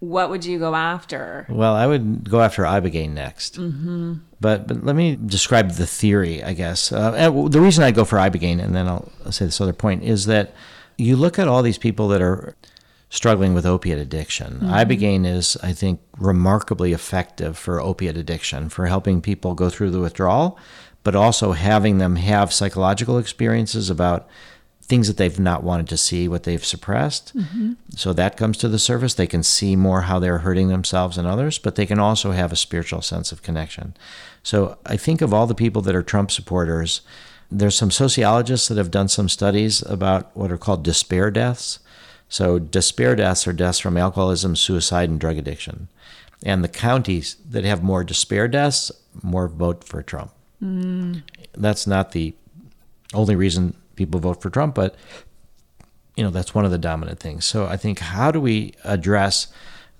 what 0.00 0.28
would 0.28 0.44
you 0.44 0.58
go 0.58 0.74
after? 0.74 1.46
Well, 1.48 1.74
I 1.74 1.86
would 1.86 2.28
go 2.28 2.42
after 2.42 2.64
ibogaine 2.64 3.12
next. 3.12 3.58
Mm-hmm. 3.58 4.14
But 4.40 4.66
but 4.68 4.84
let 4.84 4.94
me 4.94 5.16
describe 5.16 5.70
the 5.72 5.86
theory, 5.86 6.44
I 6.44 6.52
guess. 6.52 6.92
Uh, 6.92 7.30
the 7.48 7.60
reason 7.60 7.82
I 7.82 7.92
go 7.92 8.04
for 8.04 8.18
ibogaine, 8.18 8.62
and 8.62 8.74
then 8.76 8.86
I'll 8.86 9.10
say 9.30 9.46
this 9.46 9.60
other 9.60 9.72
point, 9.72 10.02
is 10.04 10.26
that 10.26 10.52
you 10.98 11.16
look 11.16 11.38
at 11.38 11.48
all 11.48 11.62
these 11.62 11.78
people 11.78 12.08
that 12.08 12.20
are 12.20 12.54
struggling 13.10 13.54
with 13.54 13.64
opiate 13.64 13.98
addiction. 13.98 14.54
Mm-hmm. 14.54 14.70
Ibogaine 14.70 15.26
is, 15.26 15.56
I 15.62 15.72
think, 15.72 16.00
remarkably 16.18 16.92
effective 16.92 17.56
for 17.56 17.80
opiate 17.80 18.18
addiction, 18.18 18.68
for 18.68 18.86
helping 18.86 19.22
people 19.22 19.54
go 19.54 19.70
through 19.70 19.92
the 19.92 20.00
withdrawal, 20.00 20.58
but 21.04 21.14
also 21.14 21.52
having 21.52 21.98
them 21.98 22.16
have 22.16 22.52
psychological 22.52 23.16
experiences 23.16 23.88
about 23.88 24.28
things 24.82 25.06
that 25.06 25.18
they've 25.18 25.38
not 25.38 25.62
wanted 25.62 25.86
to 25.88 25.96
see, 25.96 26.28
what 26.28 26.44
they've 26.44 26.64
suppressed. 26.64 27.36
Mm-hmm. 27.36 27.74
So 27.94 28.12
that 28.14 28.36
comes 28.36 28.56
to 28.58 28.68
the 28.68 28.78
surface. 28.78 29.14
They 29.14 29.26
can 29.26 29.42
see 29.42 29.76
more 29.76 30.02
how 30.02 30.18
they're 30.18 30.38
hurting 30.38 30.68
themselves 30.68 31.18
and 31.18 31.26
others, 31.26 31.58
but 31.58 31.76
they 31.76 31.86
can 31.86 31.98
also 31.98 32.32
have 32.32 32.52
a 32.52 32.56
spiritual 32.56 33.02
sense 33.02 33.30
of 33.30 33.42
connection. 33.42 33.94
So 34.42 34.78
I 34.86 34.96
think 34.96 35.20
of 35.20 35.32
all 35.32 35.46
the 35.46 35.54
people 35.54 35.82
that 35.82 35.94
are 35.94 36.02
Trump 36.02 36.30
supporters, 36.30 37.02
there's 37.50 37.76
some 37.76 37.90
sociologists 37.90 38.68
that 38.68 38.78
have 38.78 38.90
done 38.90 39.08
some 39.08 39.28
studies 39.28 39.82
about 39.82 40.36
what 40.36 40.52
are 40.52 40.58
called 40.58 40.82
despair 40.82 41.30
deaths. 41.30 41.78
So 42.28 42.58
despair 42.58 43.16
deaths 43.16 43.46
are 43.46 43.52
deaths 43.52 43.78
from 43.78 43.96
alcoholism, 43.96 44.54
suicide, 44.54 45.08
and 45.08 45.18
drug 45.18 45.38
addiction. 45.38 45.88
And 46.44 46.62
the 46.62 46.68
counties 46.68 47.36
that 47.48 47.64
have 47.64 47.82
more 47.82 48.04
despair 48.04 48.48
deaths, 48.48 48.92
more 49.22 49.48
vote 49.48 49.82
for 49.82 50.02
Trump. 50.02 50.32
Mm. 50.62 51.22
That's 51.54 51.86
not 51.86 52.12
the 52.12 52.34
only 53.14 53.34
reason 53.34 53.74
people 53.96 54.20
vote 54.20 54.42
for 54.42 54.50
Trump, 54.50 54.74
but 54.74 54.94
you 56.16 56.24
know 56.24 56.30
that's 56.30 56.54
one 56.54 56.64
of 56.64 56.70
the 56.70 56.78
dominant 56.78 57.20
things. 57.20 57.44
So 57.44 57.66
I 57.66 57.76
think 57.76 58.00
how 58.00 58.30
do 58.30 58.40
we 58.40 58.74
address 58.84 59.48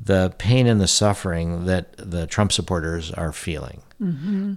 the 0.00 0.34
pain 0.38 0.66
and 0.66 0.80
the 0.80 0.88
suffering 0.88 1.66
that 1.66 1.94
the 1.96 2.26
Trump 2.26 2.52
supporters 2.52 3.12
are 3.12 3.32
feeling? 3.32 3.82
Mm-hmm. 4.00 4.54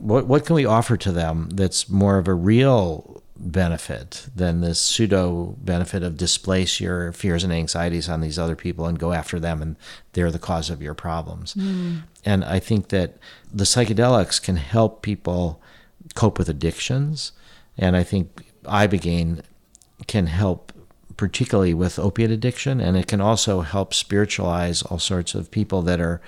What 0.00 0.26
what 0.26 0.46
can 0.46 0.54
we 0.54 0.64
offer 0.64 0.96
to 0.96 1.12
them 1.12 1.48
that's 1.50 1.88
more 1.88 2.18
of 2.18 2.28
a 2.28 2.34
real 2.34 3.22
benefit 3.36 4.26
than 4.34 4.60
this 4.60 4.80
pseudo 4.80 5.56
benefit 5.58 6.02
of 6.02 6.16
displace 6.16 6.80
your 6.80 7.12
fears 7.12 7.42
and 7.42 7.52
anxieties 7.52 8.08
on 8.08 8.20
these 8.20 8.38
other 8.38 8.56
people 8.56 8.86
and 8.86 8.98
go 8.98 9.12
after 9.12 9.40
them 9.40 9.60
and 9.60 9.76
they're 10.12 10.30
the 10.30 10.38
cause 10.38 10.70
of 10.70 10.80
your 10.80 10.94
problems. 10.94 11.54
And 12.24 12.44
I 12.44 12.60
think 12.60 12.88
that 12.88 13.18
the 13.52 13.64
psychedelics 13.64 14.40
can 14.40 14.56
help 14.56 15.02
people 15.02 15.60
cope 16.14 16.38
with 16.38 16.48
addictions. 16.48 17.32
And 17.76 17.96
I 17.96 18.02
think 18.02 18.52
Ibogaine 18.64 19.40
can 20.06 20.26
help 20.26 20.72
particularly 21.16 21.74
with 21.74 21.98
opiate 21.98 22.30
addiction, 22.30 22.80
and 22.80 22.96
it 22.96 23.06
can 23.06 23.20
also 23.20 23.60
help 23.60 23.94
spiritualize 23.94 24.82
all 24.82 24.98
sorts 24.98 25.34
of 25.34 25.50
people 25.50 25.82
that 25.82 26.00
are 26.00 26.20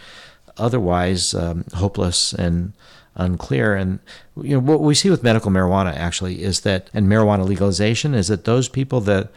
otherwise 0.56 1.34
um, 1.34 1.64
hopeless 1.74 2.32
and 2.32 2.72
unclear. 3.16 3.74
And 3.74 3.98
you 4.40 4.54
know 4.54 4.60
what 4.60 4.80
we 4.80 4.94
see 4.94 5.10
with 5.10 5.22
medical 5.22 5.50
marijuana 5.50 5.94
actually 5.94 6.42
is 6.42 6.60
that, 6.60 6.90
and 6.94 7.08
marijuana 7.08 7.46
legalization 7.46 8.14
is 8.14 8.28
that 8.28 8.44
those 8.44 8.68
people 8.68 9.00
that 9.02 9.30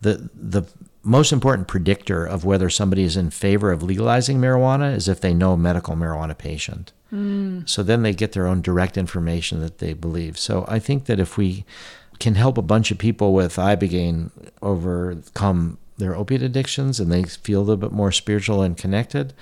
the 0.00 0.28
the 0.34 0.66
most 1.02 1.32
important 1.32 1.68
predictor 1.68 2.24
of 2.24 2.44
whether 2.44 2.68
somebody 2.68 3.04
is 3.04 3.16
in 3.16 3.30
favor 3.30 3.70
of 3.70 3.82
legalizing 3.82 4.38
marijuana 4.38 4.94
is 4.94 5.06
if 5.08 5.20
they 5.20 5.32
know 5.32 5.52
a 5.52 5.56
medical 5.56 5.94
marijuana 5.94 6.36
patient. 6.36 6.92
Hmm. 7.10 7.60
So 7.64 7.84
then 7.84 8.02
they 8.02 8.12
get 8.12 8.32
their 8.32 8.48
own 8.48 8.60
direct 8.60 8.98
information 8.98 9.60
that 9.60 9.78
they 9.78 9.92
believe. 9.92 10.36
So 10.36 10.64
I 10.66 10.80
think 10.80 11.04
that 11.04 11.20
if 11.20 11.36
we 11.36 11.64
can 12.18 12.34
help 12.34 12.58
a 12.58 12.62
bunch 12.62 12.90
of 12.90 12.98
people 12.98 13.32
with 13.32 13.56
ibogaine 13.56 14.30
overcome 14.62 15.78
their 15.98 16.16
opiate 16.16 16.42
addictions 16.42 16.98
and 16.98 17.12
they 17.12 17.22
feel 17.22 17.60
a 17.60 17.62
little 17.62 17.76
bit 17.76 17.92
more 17.92 18.10
spiritual 18.10 18.62
and 18.62 18.76
connected, 18.76 19.32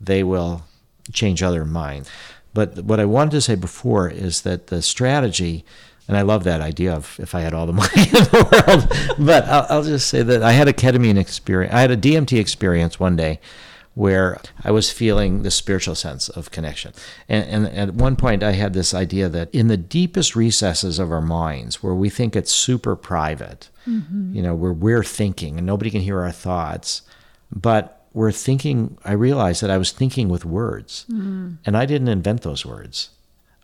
they 0.00 0.24
will 0.24 0.64
change 1.12 1.42
other 1.42 1.64
minds. 1.64 2.10
But 2.54 2.84
what 2.84 3.00
I 3.00 3.04
wanted 3.04 3.32
to 3.32 3.40
say 3.40 3.54
before 3.54 4.08
is 4.08 4.42
that 4.42 4.66
the 4.66 4.82
strategy, 4.82 5.64
and 6.06 6.16
I 6.16 6.22
love 6.22 6.44
that 6.44 6.60
idea 6.60 6.92
of 6.92 7.18
if 7.18 7.34
I 7.34 7.40
had 7.40 7.54
all 7.54 7.66
the 7.66 7.72
money 7.84 8.02
in 8.02 8.12
the 8.12 9.14
world, 9.16 9.26
but 9.26 9.44
I'll, 9.44 9.66
I'll 9.68 9.82
just 9.82 10.08
say 10.08 10.22
that 10.22 10.42
I 10.42 10.52
had 10.52 10.68
a 10.68 10.72
ketamine 10.72 11.18
experience, 11.18 11.74
I 11.74 11.80
had 11.80 11.90
a 11.90 11.96
DMT 11.96 12.38
experience 12.38 13.00
one 13.00 13.16
day 13.16 13.40
where 13.94 14.40
I 14.64 14.70
was 14.70 14.90
feeling 14.90 15.42
the 15.42 15.50
spiritual 15.50 15.94
sense 15.94 16.30
of 16.30 16.50
connection. 16.50 16.94
And, 17.28 17.66
and 17.66 17.76
at 17.76 17.94
one 17.94 18.16
point, 18.16 18.42
I 18.42 18.52
had 18.52 18.72
this 18.72 18.94
idea 18.94 19.28
that 19.28 19.54
in 19.54 19.68
the 19.68 19.76
deepest 19.76 20.34
recesses 20.34 20.98
of 20.98 21.12
our 21.12 21.20
minds, 21.20 21.82
where 21.82 21.94
we 21.94 22.08
think 22.08 22.34
it's 22.34 22.52
super 22.52 22.96
private, 22.96 23.68
mm-hmm. 23.86 24.34
you 24.34 24.40
know, 24.40 24.54
where 24.54 24.72
we're 24.72 25.04
thinking 25.04 25.58
and 25.58 25.66
nobody 25.66 25.90
can 25.90 26.00
hear 26.00 26.20
our 26.20 26.32
thoughts, 26.32 27.02
but 27.54 28.01
we're 28.14 28.32
thinking, 28.32 28.98
I 29.04 29.12
realized 29.12 29.62
that 29.62 29.70
I 29.70 29.78
was 29.78 29.90
thinking 29.90 30.28
with 30.28 30.44
words, 30.44 31.06
mm-hmm. 31.10 31.54
and 31.64 31.76
I 31.76 31.86
didn't 31.86 32.08
invent 32.08 32.42
those 32.42 32.66
words. 32.66 33.10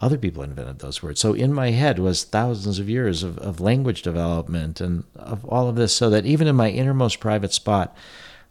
Other 0.01 0.17
people 0.17 0.43
invented 0.43 0.79
those 0.79 1.03
words. 1.03 1.21
So 1.21 1.35
in 1.35 1.53
my 1.53 1.71
head 1.71 1.99
was 1.99 2.25
thousands 2.25 2.79
of 2.79 2.89
years 2.89 3.23
of, 3.23 3.37
of 3.39 3.61
language 3.61 4.03
development 4.03 4.81
and 4.81 5.05
of 5.17 5.45
all 5.45 5.69
of 5.69 5.77
this, 5.77 5.95
so 5.95 6.09
that 6.11 6.25
even 6.25 6.47
in 6.47 6.57
my 6.57 6.71
innermost 6.71 7.21
private 7.21 7.53
spot, 7.53 7.97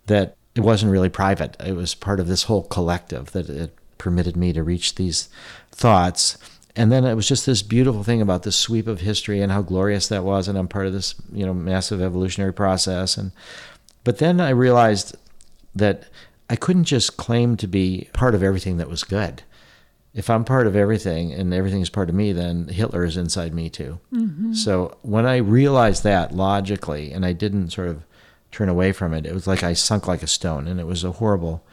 that 0.08 0.36
it 0.56 0.62
wasn't 0.62 0.92
really 0.92 1.10
private. 1.10 1.56
It 1.64 1.74
was 1.74 1.96
part 1.96 2.20
of 2.20 2.28
this 2.28 2.44
whole 2.44 2.64
collective 2.64 3.32
that 3.32 3.50
it 3.50 3.76
permitted 3.98 4.36
me 4.36 4.54
to 4.54 4.64
reach 4.64 4.96
these 4.96 5.30
thoughts. 5.72 6.38
And 6.76 6.92
then 6.92 7.06
it 7.06 7.16
was 7.16 7.28
just 7.28 7.46
this 7.46 7.64
beautiful 7.64 8.04
thing 8.04 8.22
about 8.22 8.44
the 8.44 8.52
sweep 8.52 8.88
of 8.88 9.02
history 9.02 9.42
and 9.42 9.52
how 9.52 9.62
glorious 9.62 10.08
that 10.10 10.24
was. 10.24 10.48
And 10.48 10.58
I'm 10.58 10.68
part 10.68 10.86
of 10.86 10.94
this, 10.94 11.16
you 11.32 11.46
know, 11.46 11.54
massive 11.54 12.02
evolutionary 12.02 12.54
process. 12.54 13.18
And 13.18 13.32
but 14.04 14.18
then 14.20 14.40
I 14.40 14.50
realized 14.50 15.16
that 15.78 16.04
I 16.50 16.56
couldn't 16.56 16.86
just 16.86 17.18
claim 17.18 17.58
to 17.58 17.68
be 17.68 18.10
part 18.14 18.36
of 18.36 18.44
everything 18.44 18.78
that 18.78 18.90
was 18.90 19.04
good. 19.04 19.44
If 20.14 20.30
I'm 20.30 20.44
part 20.44 20.66
of 20.66 20.76
everything 20.76 21.34
and 21.34 21.54
everything 21.54 21.82
is 21.82 21.90
part 21.90 22.10
of 22.10 22.16
me, 22.16 22.32
then 22.34 22.70
Hitler 22.70 23.04
is 23.04 23.18
inside 23.18 23.54
me 23.54 23.70
too. 23.70 24.00
Mm-hmm. 24.12 24.54
So 24.54 24.98
when 25.02 25.26
I 25.26 25.38
realized 25.38 26.04
that 26.04 26.34
logically, 26.34 27.12
and 27.12 27.26
I 27.26 27.34
didn't 27.34 27.70
sort 27.70 27.90
of 27.90 28.04
turn 28.52 28.70
away 28.70 28.94
from 28.94 29.14
it, 29.14 29.26
it 29.26 29.34
was 29.34 29.46
like 29.46 29.62
I 29.62 29.74
sunk 29.74 30.08
like 30.08 30.24
a 30.24 30.28
stone, 30.28 30.68
and 30.68 30.80
it 30.80 30.88
was 30.88 31.04
a 31.04 31.12
horrible 31.12 31.64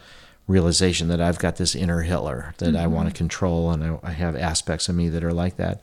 realization 0.46 1.08
that 1.08 1.20
I've 1.20 1.38
got 1.38 1.56
this 1.56 1.74
inner 1.74 2.02
Hitler 2.02 2.54
that 2.58 2.76
I 2.76 2.84
mm-hmm. 2.84 2.92
want 2.92 3.08
to 3.08 3.14
control, 3.14 3.70
and 3.70 3.82
I, 3.82 3.98
I 4.02 4.10
have 4.10 4.36
aspects 4.36 4.88
of 4.88 4.94
me 4.94 5.08
that 5.08 5.24
are 5.24 5.32
like 5.32 5.56
that. 5.56 5.80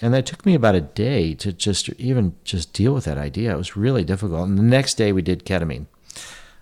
And 0.00 0.14
that 0.14 0.26
took 0.26 0.46
me 0.46 0.54
about 0.54 0.76
a 0.76 0.80
day 0.80 1.34
to 1.34 1.52
just 1.52 1.88
even 1.90 2.36
just 2.44 2.72
deal 2.72 2.94
with 2.94 3.04
that 3.04 3.18
idea. 3.18 3.52
It 3.52 3.58
was 3.58 3.76
really 3.76 4.04
difficult. 4.04 4.48
And 4.48 4.56
the 4.56 4.62
next 4.62 4.94
day 4.94 5.12
we 5.12 5.22
did 5.22 5.44
ketamine. 5.44 5.86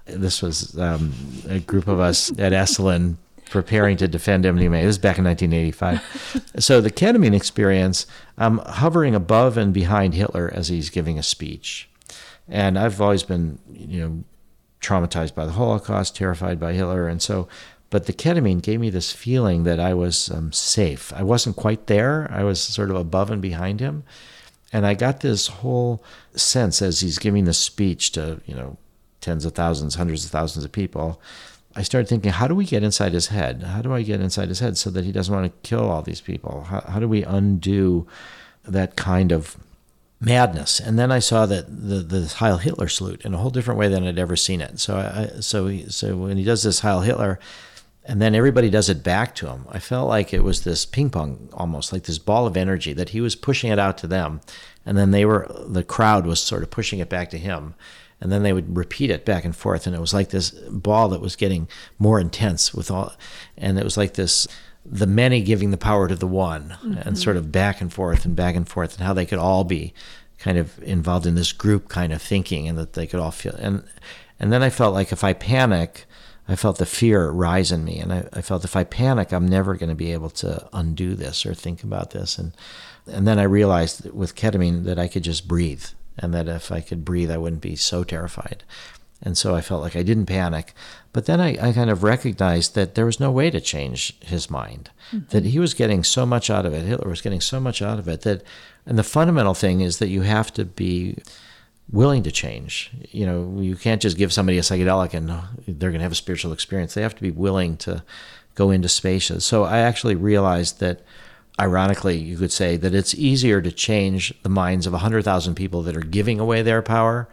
This 0.07 0.43
was 0.43 0.79
um, 0.79 1.13
a 1.49 1.59
group 1.59 1.89
of 1.89 2.01
us 2.01 2.31
at 2.39 2.53
Esalen 2.53 3.17
preparing 3.51 3.97
to 3.97 4.09
defend 4.09 4.45
MDMA. 4.45 4.83
This 4.83 4.97
is 4.97 4.99
back 4.99 5.19
in 5.19 5.25
1985. 5.25 6.53
so 6.59 6.81
the 6.81 6.91
ketamine 6.91 7.35
experience, 7.35 8.07
I'm 8.39 8.59
hovering 8.59 9.15
above 9.15 9.57
and 9.57 9.73
behind 9.73 10.15
Hitler 10.15 10.51
as 10.53 10.69
he's 10.69 10.91
giving 10.91 11.19
a 11.19 11.23
speech. 11.23 11.89
And 12.49 12.79
I've 12.79 13.01
always 13.01 13.23
been, 13.23 13.59
you 13.73 14.01
know, 14.01 14.25
traumatized 14.81 15.35
by 15.35 15.47
the 15.47 15.53
Holocaust, 15.53 16.15
terrified 16.17 16.61
by 16.61 16.73
Hitler, 16.73 17.09
and 17.09 17.21
so. 17.21 17.49
But 17.89 18.07
the 18.07 18.13
ketamine 18.13 18.63
gave 18.63 18.81
me 18.81 18.91
this 18.91 19.13
feeling 19.13 19.63
that 19.65 19.79
I 19.79 19.95
was 19.95 20.31
um, 20.31 20.53
safe. 20.53 21.13
I 21.13 21.23
wasn't 21.23 21.57
quite 21.57 21.87
there. 21.87 22.29
I 22.33 22.43
was 22.43 22.61
sort 22.61 22.91
of 22.91 22.97
above 22.97 23.31
and 23.31 23.41
behind 23.41 23.81
him, 23.81 24.03
and 24.73 24.85
I 24.85 24.95
got 24.95 25.21
this 25.21 25.47
whole 25.47 26.03
sense 26.35 26.83
as 26.83 27.01
he's 27.01 27.19
giving 27.19 27.45
the 27.45 27.55
speech 27.55 28.13
to 28.13 28.41
you 28.45 28.55
know 28.55 28.77
tens 29.21 29.45
of 29.45 29.55
thousands, 29.55 29.95
hundreds 29.95 30.25
of 30.25 30.31
thousands 30.31 30.65
of 30.65 30.73
people. 30.73 31.21
I 31.75 31.83
started 31.83 32.09
thinking, 32.09 32.33
how 32.33 32.49
do 32.49 32.55
we 32.55 32.65
get 32.65 32.83
inside 32.83 33.13
his 33.13 33.29
head? 33.29 33.63
How 33.63 33.83
do 33.83 33.93
I 33.93 34.03
get 34.03 34.21
inside 34.21 34.49
his 34.49 34.61
head 34.61 34.79
so 34.79 34.89
that 34.91 35.05
he 35.05 35.13
doesn't 35.13 35.35
want 35.35 35.47
to 35.47 35.69
kill 35.69 35.91
all 35.91 36.03
these 36.03 36.23
people? 36.23 36.65
How, 36.65 36.81
how 36.81 37.01
do 37.01 37.09
we 37.09 37.23
undo 37.23 38.07
that 38.65 38.97
kind 38.97 39.33
of 39.33 39.57
madness. 40.21 40.81
And 40.81 40.99
then 40.99 41.13
I 41.13 41.19
saw 41.19 41.47
that 41.47 41.67
the 41.69 41.97
the 41.97 42.27
Heil 42.37 42.59
Hitler 42.59 42.89
salute 42.89 43.25
in 43.25 43.35
a 43.35 43.39
whole 43.39 43.51
different 43.51 43.79
way 43.79 43.89
than 43.89 44.07
I'd 44.07 44.19
ever 44.19 44.37
seen 44.37 44.61
it. 44.61 44.79
So 44.81 44.97
I 44.97 45.41
so 45.41 45.67
he, 45.69 45.89
so 45.89 46.17
when 46.17 46.37
he 46.37 46.45
does 46.45 46.63
this 46.63 46.81
Heil 46.81 47.01
Hitler, 47.01 47.39
and 48.05 48.21
then 48.21 48.35
everybody 48.35 48.71
does 48.71 48.89
it 48.89 49.03
back 49.03 49.35
to 49.37 49.49
him. 49.49 49.67
I 49.71 49.79
felt 49.79 50.09
like 50.09 50.33
it 50.33 50.45
was 50.45 50.63
this 50.63 50.87
ping 50.87 51.11
pong 51.11 51.49
almost 51.53 51.93
like 51.93 52.05
this 52.05 52.19
ball 52.19 52.47
of 52.47 52.57
energy 52.57 52.93
that 52.93 53.11
he 53.11 53.21
was 53.21 53.37
pushing 53.37 53.71
it 53.71 53.79
out 53.79 53.99
to 53.99 54.07
them, 54.07 54.41
and 54.87 54.97
then 54.97 55.11
they 55.11 55.25
were 55.25 55.47
the 55.67 55.85
crowd 55.85 56.25
was 56.25 56.41
sort 56.41 56.63
of 56.63 56.71
pushing 56.71 57.01
it 57.01 57.11
back 57.11 57.31
to 57.31 57.39
him. 57.39 57.75
And 58.19 58.33
then 58.33 58.43
they 58.43 58.55
would 58.55 58.75
repeat 58.75 59.11
it 59.11 59.27
back 59.27 59.45
and 59.45 59.55
forth, 59.55 59.87
and 59.87 59.95
it 59.95 60.01
was 60.01 60.15
like 60.15 60.31
this 60.31 60.51
ball 60.51 61.11
that 61.11 61.21
was 61.21 61.37
getting 61.37 61.69
more 61.99 62.19
intense 62.19 62.73
with 62.73 62.91
all, 62.91 63.15
and 63.59 63.79
it 63.79 63.85
was 63.85 63.99
like 63.99 64.15
this 64.15 64.49
the 64.89 65.07
many 65.07 65.43
giving 65.43 65.71
the 65.73 65.77
power 65.77 66.07
to 66.07 66.15
the 66.15 66.27
one 66.29 66.77
and 66.81 66.95
mm-hmm. 66.95 67.15
sort 67.15 67.37
of 67.37 67.51
back 67.51 67.81
and 67.81 67.93
forth 67.93 68.25
and 68.25 68.37
back 68.37 68.55
and 68.55 68.69
forth 68.69 68.97
and 68.97 69.05
how 69.05 69.13
they 69.13 69.27
could 69.27 69.39
all 69.39 69.65
be 69.65 69.93
kind 70.39 70.57
of 70.57 70.81
involved 70.81 71.27
in 71.27 71.35
this 71.35 71.53
group 71.53 71.89
kind 71.89 72.13
of 72.13 72.23
thinking 72.23 72.69
and 72.69 72.79
that 72.79 72.93
they 72.93 73.05
could 73.05 73.19
all 73.19 73.33
feel 73.33 73.55
and 73.59 73.83
and 74.39 74.53
then 74.53 74.63
I 74.63 74.71
felt 74.71 74.95
like 74.95 75.11
if 75.11 75.25
I 75.25 75.33
panic 75.33 76.07
I 76.49 76.57
felt 76.57 76.79
the 76.79 76.87
fear 76.87 77.31
rise 77.31 77.73
in 77.73 77.85
me. 77.85 77.99
And 77.99 78.13
I, 78.13 78.29
I 78.33 78.43
felt 78.43 78.65
if 78.65 78.77
I 78.77 78.85
panic 78.85 79.33
I'm 79.33 79.49
never 79.49 79.75
going 79.75 79.89
to 79.89 79.97
be 79.97 80.13
able 80.13 80.31
to 80.31 80.69
undo 80.73 81.15
this 81.15 81.45
or 81.45 81.55
think 81.55 81.83
about 81.83 82.11
this. 82.11 82.39
And 82.39 82.53
and 83.07 83.27
then 83.27 83.39
I 83.39 83.45
realized 83.45 84.11
with 84.11 84.35
ketamine 84.35 84.85
that 84.85 84.99
I 84.99 85.09
could 85.09 85.25
just 85.25 85.49
breathe 85.49 85.85
and 86.19 86.33
that 86.35 86.49
if 86.49 86.73
I 86.73 86.81
could 86.81 87.05
breathe 87.05 87.31
I 87.31 87.39
wouldn't 87.39 87.63
be 87.63 87.77
so 87.77 88.05
terrified 88.05 88.65
and 89.23 89.37
so 89.37 89.55
I 89.55 89.61
felt 89.61 89.83
like 89.83 89.97
I 89.97 90.03
didn't 90.03 90.27
panic. 90.27 90.75
But 91.13 91.27
then 91.27 91.41
I, 91.41 91.57
I 91.61 91.73
kind 91.73 91.91
of 91.91 92.03
recognized 92.03 92.75
that 92.75 92.95
there 92.95 93.07
was 93.07 93.21
no 93.21 93.31
way 93.31 93.51
to 93.51 93.61
change 93.61 94.19
his 94.21 94.51
mind, 94.51 94.91
mm-hmm. 95.11 95.29
that 95.31 95.47
he 95.47 95.59
was 95.59 95.75
getting 95.75 96.05
so 96.05 96.27
much 96.27 96.51
out 96.51 96.67
of 96.67 96.75
it. 96.75 96.85
Hitler 96.85 97.09
was 97.09 97.23
getting 97.23 97.41
so 97.41 97.59
much 97.59 97.81
out 97.81 97.99
of 97.99 98.09
it 98.09 98.23
that, 98.23 98.43
and 98.85 98.99
the 98.99 99.03
fundamental 99.03 99.55
thing 99.55 99.81
is 99.81 99.99
that 99.99 100.09
you 100.09 100.23
have 100.23 100.53
to 100.55 100.65
be 100.65 101.17
willing 101.91 102.23
to 102.25 102.31
change. 102.31 102.91
You 103.11 103.27
know, 103.27 103.59
you 103.61 103.77
can't 103.77 104.03
just 104.03 104.19
give 104.19 104.33
somebody 104.33 104.59
a 104.59 104.63
psychedelic 104.63 105.15
and 105.15 105.29
they're 105.67 105.91
going 105.91 106.01
to 106.01 106.05
have 106.05 106.13
a 106.13 106.17
spiritual 106.17 106.53
experience. 106.53 106.95
They 106.95 107.03
have 107.03 107.15
to 107.15 107.23
be 107.23 107.31
willing 107.31 107.77
to 107.79 108.03
go 108.55 108.71
into 108.71 108.89
spaces. 108.89 109.45
So 109.45 109.65
I 109.65 109.79
actually 109.79 110.15
realized 110.15 110.81
that 110.81 111.01
ironically, 111.59 112.19
you 112.19 112.37
could 112.37 112.53
say 112.53 112.77
that 112.77 112.95
it's 112.95 113.15
easier 113.15 113.61
to 113.63 113.73
change 113.73 114.35
the 114.43 114.49
minds 114.49 114.87
of 114.87 114.93
100,000 114.93 115.55
people 115.55 115.83
that 115.83 115.97
are 115.97 116.01
giving 116.01 116.39
away 116.39 116.63
their 116.63 116.83
power 116.83 117.29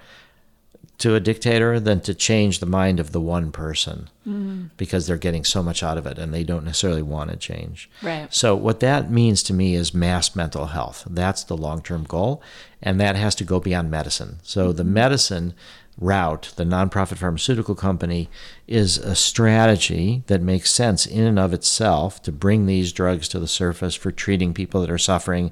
to 0.99 1.15
a 1.15 1.19
dictator 1.19 1.79
than 1.79 1.99
to 1.99 2.13
change 2.13 2.59
the 2.59 2.65
mind 2.65 2.99
of 2.99 3.11
the 3.11 3.19
one 3.19 3.51
person 3.51 4.09
mm. 4.25 4.69
because 4.77 5.05
they're 5.05 5.17
getting 5.17 5.43
so 5.43 5.61
much 5.61 5.83
out 5.83 5.97
of 5.97 6.05
it 6.05 6.17
and 6.17 6.33
they 6.33 6.43
don't 6.43 6.63
necessarily 6.63 7.01
want 7.01 7.29
to 7.29 7.35
change. 7.35 7.89
Right. 8.01 8.33
So, 8.33 8.55
what 8.55 8.79
that 8.79 9.11
means 9.11 9.43
to 9.43 9.53
me 9.53 9.75
is 9.75 9.93
mass 9.93 10.35
mental 10.35 10.67
health. 10.67 11.05
That's 11.09 11.43
the 11.43 11.57
long 11.57 11.81
term 11.81 12.03
goal, 12.03 12.41
and 12.81 13.01
that 13.01 13.15
has 13.15 13.35
to 13.35 13.43
go 13.43 13.59
beyond 13.59 13.91
medicine. 13.91 14.39
So, 14.43 14.67
mm-hmm. 14.67 14.77
the 14.77 14.83
medicine 14.83 15.53
route, 15.97 16.53
the 16.55 16.63
nonprofit 16.63 17.17
pharmaceutical 17.17 17.75
company, 17.75 18.29
is 18.67 18.97
a 18.97 19.15
strategy 19.15 20.23
that 20.27 20.41
makes 20.41 20.71
sense 20.71 21.05
in 21.05 21.23
and 21.23 21.39
of 21.39 21.53
itself 21.53 22.21
to 22.23 22.31
bring 22.31 22.65
these 22.65 22.91
drugs 22.91 23.27
to 23.29 23.39
the 23.39 23.47
surface 23.47 23.95
for 23.95 24.11
treating 24.11 24.53
people 24.53 24.81
that 24.81 24.91
are 24.91 24.97
suffering 24.97 25.51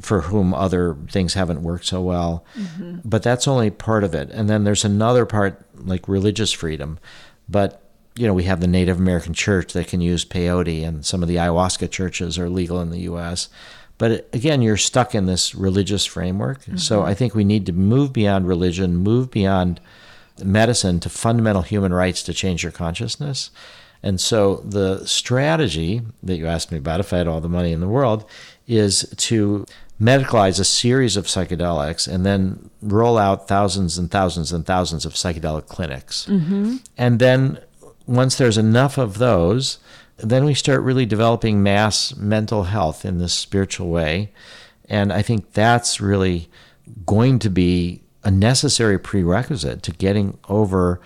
for 0.00 0.22
whom 0.22 0.52
other 0.52 0.96
things 1.10 1.34
haven't 1.34 1.62
worked 1.62 1.86
so 1.86 2.02
well. 2.02 2.44
Mm-hmm. 2.56 2.98
But 3.04 3.22
that's 3.22 3.46
only 3.46 3.70
part 3.70 4.02
of 4.02 4.14
it. 4.14 4.30
And 4.30 4.50
then 4.50 4.64
there's 4.64 4.84
another 4.84 5.24
part 5.24 5.62
like 5.76 6.08
religious 6.08 6.52
freedom. 6.52 6.98
But 7.48 7.82
you 8.16 8.26
know, 8.26 8.34
we 8.34 8.44
have 8.44 8.60
the 8.60 8.66
Native 8.66 8.98
American 8.98 9.34
church 9.34 9.74
that 9.74 9.88
can 9.88 10.00
use 10.00 10.24
peyote, 10.24 10.86
and 10.86 11.04
some 11.04 11.22
of 11.22 11.28
the 11.28 11.36
ayahuasca 11.36 11.90
churches 11.90 12.38
are 12.38 12.48
legal 12.48 12.80
in 12.80 12.90
the 12.90 13.00
U.S. 13.00 13.50
But 13.98 14.28
again, 14.32 14.62
you're 14.62 14.76
stuck 14.76 15.14
in 15.14 15.26
this 15.26 15.54
religious 15.54 16.04
framework. 16.04 16.62
Mm-hmm. 16.62 16.76
So 16.76 17.02
I 17.02 17.14
think 17.14 17.34
we 17.34 17.44
need 17.44 17.66
to 17.66 17.72
move 17.72 18.12
beyond 18.12 18.46
religion, 18.46 18.96
move 18.96 19.30
beyond 19.30 19.80
medicine 20.44 21.00
to 21.00 21.08
fundamental 21.08 21.62
human 21.62 21.94
rights 21.94 22.22
to 22.24 22.34
change 22.34 22.62
your 22.62 22.72
consciousness. 22.72 23.50
And 24.02 24.20
so 24.20 24.56
the 24.56 25.04
strategy 25.06 26.02
that 26.22 26.36
you 26.36 26.46
asked 26.46 26.70
me 26.70 26.78
about, 26.78 27.00
if 27.00 27.12
I 27.12 27.18
had 27.18 27.26
all 27.26 27.40
the 27.40 27.48
money 27.48 27.72
in 27.72 27.80
the 27.80 27.88
world, 27.88 28.28
is 28.66 29.12
to 29.16 29.64
medicalize 30.00 30.60
a 30.60 30.64
series 30.64 31.16
of 31.16 31.24
psychedelics 31.24 32.06
and 32.06 32.26
then 32.26 32.70
roll 32.82 33.16
out 33.16 33.48
thousands 33.48 33.96
and 33.96 34.10
thousands 34.10 34.52
and 34.52 34.66
thousands 34.66 35.06
of 35.06 35.14
psychedelic 35.14 35.66
clinics. 35.68 36.26
Mm-hmm. 36.26 36.76
And 36.98 37.18
then 37.18 37.58
once 38.06 38.36
there's 38.36 38.58
enough 38.58 38.98
of 38.98 39.18
those, 39.18 39.78
then 40.18 40.44
we 40.44 40.54
start 40.54 40.82
really 40.82 41.06
developing 41.06 41.62
mass 41.62 42.14
mental 42.16 42.64
health 42.64 43.04
in 43.04 43.18
this 43.18 43.34
spiritual 43.34 43.88
way. 43.88 44.32
And 44.88 45.12
I 45.12 45.22
think 45.22 45.52
that's 45.52 46.00
really 46.00 46.48
going 47.04 47.38
to 47.40 47.50
be 47.50 48.02
a 48.24 48.30
necessary 48.30 48.98
prerequisite 48.98 49.82
to 49.82 49.92
getting 49.92 50.38
over 50.48 51.00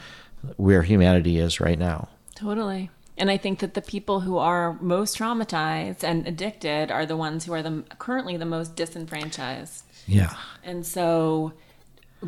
where 0.57 0.83
humanity 0.83 1.39
is 1.39 1.61
right 1.61 1.79
now. 1.79 2.09
Totally. 2.35 2.91
And 3.19 3.31
I 3.31 3.37
think 3.37 3.59
that 3.59 3.75
the 3.75 3.83
people 3.83 4.21
who 4.21 4.39
are 4.39 4.79
most 4.81 5.19
traumatized 5.19 6.03
and 6.03 6.27
addicted 6.27 6.91
are 6.91 7.05
the 7.05 7.17
ones 7.17 7.45
who 7.45 7.53
are 7.53 7.63
the 7.63 7.85
currently 7.99 8.39
the 8.39 8.47
most 8.47 8.77
disenfranchised. 8.77 9.85
Yeah. 10.07 10.35
And 10.65 10.87
so 10.87 11.53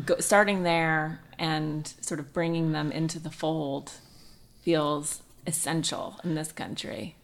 go, 0.05 0.17
starting 0.19 0.61
there 0.61 1.19
and 1.39 1.91
sort 2.01 2.19
of 2.19 2.31
bringing 2.31 2.73
them 2.73 2.91
into 2.91 3.17
the 3.17 3.31
fold 3.31 3.93
feels 4.61 5.23
essential 5.45 6.19
in 6.23 6.35
this 6.35 6.51
country. 6.51 7.15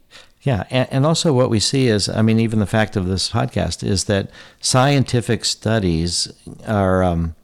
Yeah, 0.42 0.64
and, 0.70 0.88
and, 0.92 1.06
also 1.06 1.34
what 1.34 1.50
we 1.50 1.60
see 1.60 1.88
is, 1.88 2.08
I 2.08 2.22
mean, 2.22 2.40
even 2.40 2.60
the 2.60 2.66
fact 2.66 2.96
of 2.96 3.08
this 3.08 3.30
podcast 3.30 3.84
is 3.84 4.06
that 4.06 4.32
scientific 4.62 5.44
studies 5.44 6.32
are 6.66 7.04
um, 7.04 7.36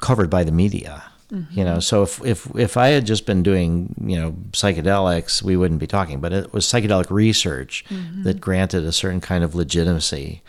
covered 0.00 0.28
by 0.28 0.42
the 0.42 0.52
media. 0.52 1.04
Mm-hmm. 1.30 1.58
You 1.58 1.64
know, 1.64 1.80
so 1.80 2.02
if, 2.02 2.24
if 2.24 2.46
if 2.54 2.76
I 2.76 2.88
had 2.88 3.06
just 3.06 3.26
been 3.26 3.42
doing 3.42 3.94
you 4.04 4.20
know 4.20 4.32
psychedelics, 4.50 5.42
we 5.42 5.56
wouldn't 5.56 5.80
be 5.80 5.86
talking. 5.86 6.20
But 6.20 6.32
it 6.32 6.52
was 6.52 6.66
psychedelic 6.66 7.10
research 7.10 7.84
mm-hmm. 7.88 8.24
that 8.24 8.40
granted 8.40 8.84
a 8.84 8.92
certain 8.92 9.20
kind 9.20 9.42
of 9.42 9.54
legitimacy. 9.54 10.42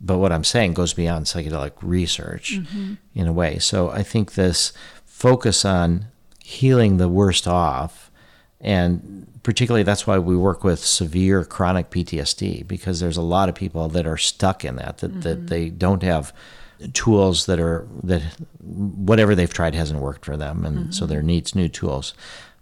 But 0.00 0.18
what 0.18 0.32
I'm 0.32 0.44
saying 0.44 0.74
goes 0.74 0.94
beyond 0.94 1.26
psychedelic 1.26 1.72
research 1.82 2.54
mm-hmm. 2.54 2.94
in 3.14 3.26
a 3.26 3.32
way. 3.32 3.58
So 3.58 3.90
I 3.90 4.02
think 4.02 4.34
this 4.34 4.72
focus 5.06 5.64
on 5.64 6.06
healing 6.44 6.96
the 6.96 7.08
worst 7.08 7.48
off, 7.48 8.07
and 8.60 9.26
particularly 9.42 9.82
that's 9.82 10.06
why 10.06 10.18
we 10.18 10.36
work 10.36 10.64
with 10.64 10.84
severe 10.84 11.44
chronic 11.44 11.90
PTSD 11.90 12.66
because 12.66 13.00
there's 13.00 13.16
a 13.16 13.22
lot 13.22 13.48
of 13.48 13.54
people 13.54 13.88
that 13.88 14.06
are 14.06 14.16
stuck 14.16 14.64
in 14.64 14.76
that 14.76 14.98
that, 14.98 15.22
that 15.22 15.38
mm-hmm. 15.38 15.46
they 15.46 15.68
don't 15.70 16.02
have 16.02 16.32
tools 16.92 17.46
that 17.46 17.58
are 17.58 17.86
that 18.02 18.22
whatever 18.60 19.34
they've 19.34 19.52
tried 19.52 19.74
hasn't 19.74 20.00
worked 20.00 20.24
for 20.24 20.36
them 20.36 20.64
and 20.64 20.78
mm-hmm. 20.78 20.90
so 20.90 21.06
there 21.06 21.22
needs 21.22 21.54
new 21.54 21.68
tools 21.68 22.14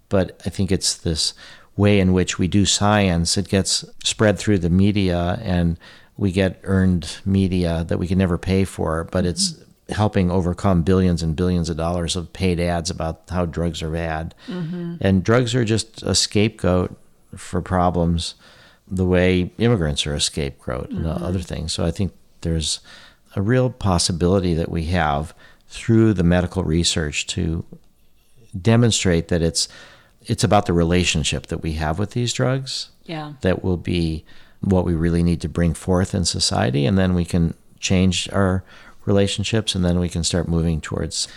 but 0.09 0.39
i 0.45 0.49
think 0.49 0.71
it's 0.71 0.95
this 0.95 1.33
way 1.75 1.99
in 1.99 2.13
which 2.13 2.39
we 2.39 2.47
do 2.47 2.65
science 2.65 3.37
it 3.37 3.47
gets 3.47 3.85
spread 4.03 4.39
through 4.39 4.57
the 4.57 4.69
media 4.69 5.39
and 5.43 5.77
we 6.15 6.31
get 6.31 6.59
earned 6.63 7.17
media 7.25 7.83
that 7.87 7.99
we 7.99 8.07
can 8.07 8.17
never 8.17 8.37
pay 8.37 8.63
for 8.63 9.03
but 9.03 9.25
it's 9.25 9.59
helping 9.89 10.29
overcome 10.29 10.81
billions 10.83 11.23
and 11.23 11.35
billions 11.35 11.69
of 11.69 11.77
dollars 11.77 12.15
of 12.15 12.33
paid 12.33 12.59
ads 12.59 12.89
about 12.89 13.21
how 13.29 13.45
drugs 13.45 13.81
are 13.81 13.91
bad 13.91 14.35
mm-hmm. 14.47 14.95
and 15.01 15.23
drugs 15.23 15.55
are 15.55 15.65
just 15.65 16.03
a 16.03 16.13
scapegoat 16.13 16.95
for 17.35 17.61
problems 17.61 18.35
the 18.89 19.05
way 19.05 19.51
immigrants 19.57 20.05
are 20.05 20.13
a 20.13 20.21
scapegoat 20.21 20.89
and 20.89 21.05
mm-hmm. 21.05 21.23
other 21.23 21.39
things 21.39 21.71
so 21.71 21.85
i 21.85 21.91
think 21.91 22.11
there's 22.41 22.79
a 23.35 23.41
real 23.41 23.69
possibility 23.69 24.53
that 24.53 24.69
we 24.69 24.85
have 24.85 25.33
through 25.67 26.13
the 26.13 26.23
medical 26.23 26.63
research 26.63 27.27
to 27.27 27.63
demonstrate 28.59 29.27
that 29.27 29.41
it's 29.41 29.67
it's 30.23 30.43
about 30.43 30.65
the 30.65 30.73
relationship 30.73 31.47
that 31.47 31.61
we 31.61 31.73
have 31.73 31.99
with 31.99 32.11
these 32.11 32.33
drugs. 32.33 32.89
Yeah. 33.05 33.33
That 33.41 33.63
will 33.63 33.77
be 33.77 34.25
what 34.59 34.83
we 34.83 34.93
really 34.93 35.23
need 35.23 35.39
to 35.41 35.49
bring 35.49 35.73
forth 35.73 36.13
in 36.13 36.25
society 36.25 36.85
and 36.85 36.97
then 36.97 37.13
we 37.13 37.23
can 37.23 37.53
change 37.79 38.27
our 38.31 38.63
relationships 39.07 39.73
and 39.73 39.83
then 39.83 39.99
we 39.99 40.09
can 40.09 40.23
start 40.23 40.47
moving 40.47 40.79
towards 40.79 41.27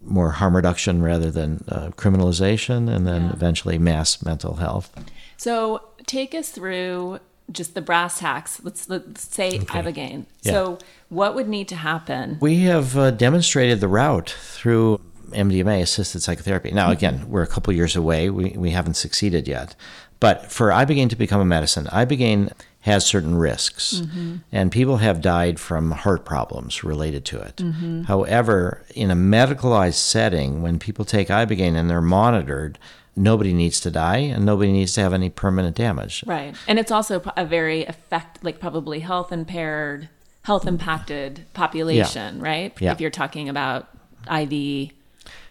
more 0.00 0.30
harm 0.30 0.54
reduction 0.54 1.02
rather 1.02 1.30
than 1.30 1.64
uh, 1.68 1.88
criminalization 1.96 2.94
and 2.94 3.06
then 3.06 3.24
yeah. 3.24 3.32
eventually 3.32 3.78
mass 3.78 4.22
mental 4.22 4.54
health. 4.56 4.94
So 5.36 5.82
take 6.06 6.34
us 6.34 6.50
through 6.50 7.18
just 7.50 7.74
the 7.74 7.80
brass 7.80 8.20
tacks. 8.20 8.60
Let's 8.62 8.88
let's 8.88 9.34
say 9.34 9.48
okay. 9.58 9.82
ibogaine. 9.82 10.26
Yeah. 10.42 10.52
So 10.52 10.78
what 11.08 11.34
would 11.34 11.48
need 11.48 11.66
to 11.68 11.76
happen? 11.76 12.38
We 12.40 12.60
have 12.60 12.96
uh, 12.96 13.10
demonstrated 13.10 13.80
the 13.80 13.88
route 13.88 14.30
through 14.30 15.00
MDMA 15.30 15.82
assisted 15.82 16.22
psychotherapy. 16.22 16.70
Now, 16.70 16.90
again, 16.90 17.28
we're 17.28 17.42
a 17.42 17.46
couple 17.46 17.72
years 17.72 17.96
away. 17.96 18.30
We, 18.30 18.50
we 18.50 18.70
haven't 18.70 18.94
succeeded 18.94 19.48
yet. 19.48 19.74
But 20.20 20.50
for 20.50 20.68
Ibogaine 20.68 21.10
to 21.10 21.16
become 21.16 21.40
a 21.40 21.44
medicine, 21.44 21.84
Ibogaine 21.86 22.52
has 22.88 23.06
certain 23.06 23.36
risks, 23.36 24.00
mm-hmm. 24.00 24.36
and 24.50 24.72
people 24.72 24.96
have 24.96 25.20
died 25.20 25.60
from 25.60 25.92
heart 25.92 26.24
problems 26.24 26.82
related 26.82 27.24
to 27.26 27.40
it. 27.40 27.56
Mm-hmm. 27.56 28.02
However, 28.02 28.82
in 28.94 29.10
a 29.10 29.14
medicalized 29.14 29.94
setting, 29.94 30.62
when 30.62 30.78
people 30.78 31.04
take 31.04 31.28
Ibogaine 31.28 31.76
and 31.76 31.88
they're 31.88 32.02
monitored, 32.02 32.78
nobody 33.14 33.52
needs 33.52 33.80
to 33.80 33.90
die 33.90 34.18
and 34.18 34.44
nobody 34.44 34.72
needs 34.72 34.94
to 34.94 35.00
have 35.02 35.12
any 35.12 35.28
permanent 35.28 35.76
damage. 35.76 36.24
Right. 36.26 36.54
And 36.66 36.78
it's 36.78 36.90
also 36.90 37.22
a 37.36 37.44
very 37.44 37.84
effect, 37.84 38.42
like 38.42 38.58
probably 38.60 39.00
health 39.00 39.32
impaired 39.32 40.08
health 40.42 40.66
impacted 40.66 41.44
population, 41.52 42.38
yeah. 42.38 42.42
right? 42.42 42.80
Yeah. 42.80 42.92
If 42.92 43.02
you're 43.02 43.10
talking 43.10 43.50
about 43.50 43.88
IV, 44.32 44.92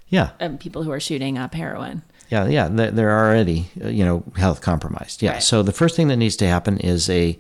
yeah, 0.10 0.30
people 0.60 0.82
who 0.82 0.92
are 0.92 1.00
shooting 1.00 1.38
up 1.38 1.54
heroin. 1.54 2.02
Yeah, 2.30 2.48
yeah, 2.48 2.68
they're 2.68 3.18
already 3.18 3.70
uh, 3.84 3.88
you 3.88 4.04
know 4.04 4.24
health 4.36 4.62
compromised. 4.62 5.22
Yeah. 5.22 5.34
Right. 5.34 5.44
So 5.44 5.64
the 5.64 5.72
first 5.72 5.96
thing 5.96 6.10
that 6.10 6.18
needs 6.18 6.36
to 6.38 6.48
happen 6.48 6.78
is 6.80 7.10
a 7.10 7.38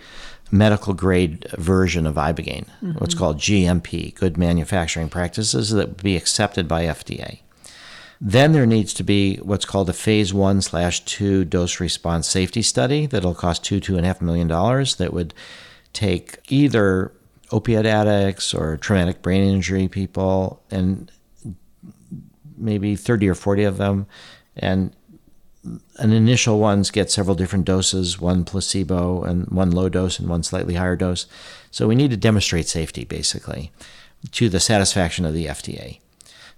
medical 0.49 0.93
grade 0.93 1.45
version 1.57 2.05
of 2.05 2.15
ibogaine, 2.15 2.67
mm-hmm. 2.81 2.93
what's 2.93 3.13
called 3.13 3.37
GMP, 3.37 4.15
good 4.15 4.37
manufacturing 4.37 5.09
practices 5.09 5.71
that 5.71 5.89
would 5.89 6.03
be 6.03 6.15
accepted 6.15 6.67
by 6.67 6.85
FDA. 6.85 7.39
Then 8.19 8.53
there 8.53 8.65
needs 8.65 8.93
to 8.95 9.03
be 9.03 9.37
what's 9.37 9.65
called 9.65 9.89
a 9.89 9.93
phase 9.93 10.33
one 10.33 10.61
slash 10.61 11.03
two 11.05 11.45
dose 11.45 11.79
response 11.79 12.27
safety 12.27 12.61
study 12.61 13.05
that'll 13.05 13.35
cost 13.35 13.63
two 13.63 13.79
two 13.79 13.97
and 13.97 14.05
a 14.05 14.07
half 14.07 14.21
million 14.21 14.47
dollars. 14.47 14.95
That 14.95 15.13
would 15.13 15.33
take 15.93 16.39
either 16.49 17.11
opiate 17.51 17.85
addicts 17.85 18.53
or 18.53 18.77
traumatic 18.77 19.21
brain 19.21 19.43
injury 19.43 19.87
people, 19.87 20.63
and 20.71 21.11
maybe 22.57 22.95
30 22.95 23.29
or 23.29 23.35
40 23.35 23.63
of 23.63 23.77
them. 23.77 24.07
And 24.59 24.95
an 25.97 26.13
initial 26.13 26.59
ones 26.59 26.91
get 26.91 27.11
several 27.11 27.35
different 27.35 27.65
doses, 27.65 28.19
one 28.19 28.45
placebo 28.45 29.23
and 29.23 29.47
one 29.47 29.71
low 29.71 29.89
dose 29.89 30.19
and 30.19 30.29
one 30.29 30.43
slightly 30.43 30.75
higher 30.75 30.95
dose. 30.95 31.25
So 31.71 31.87
we 31.87 31.95
need 31.95 32.11
to 32.11 32.17
demonstrate 32.17 32.67
safety 32.67 33.03
basically 33.03 33.71
to 34.31 34.49
the 34.49 34.59
satisfaction 34.59 35.25
of 35.25 35.33
the 35.33 35.47
FDA. 35.47 35.99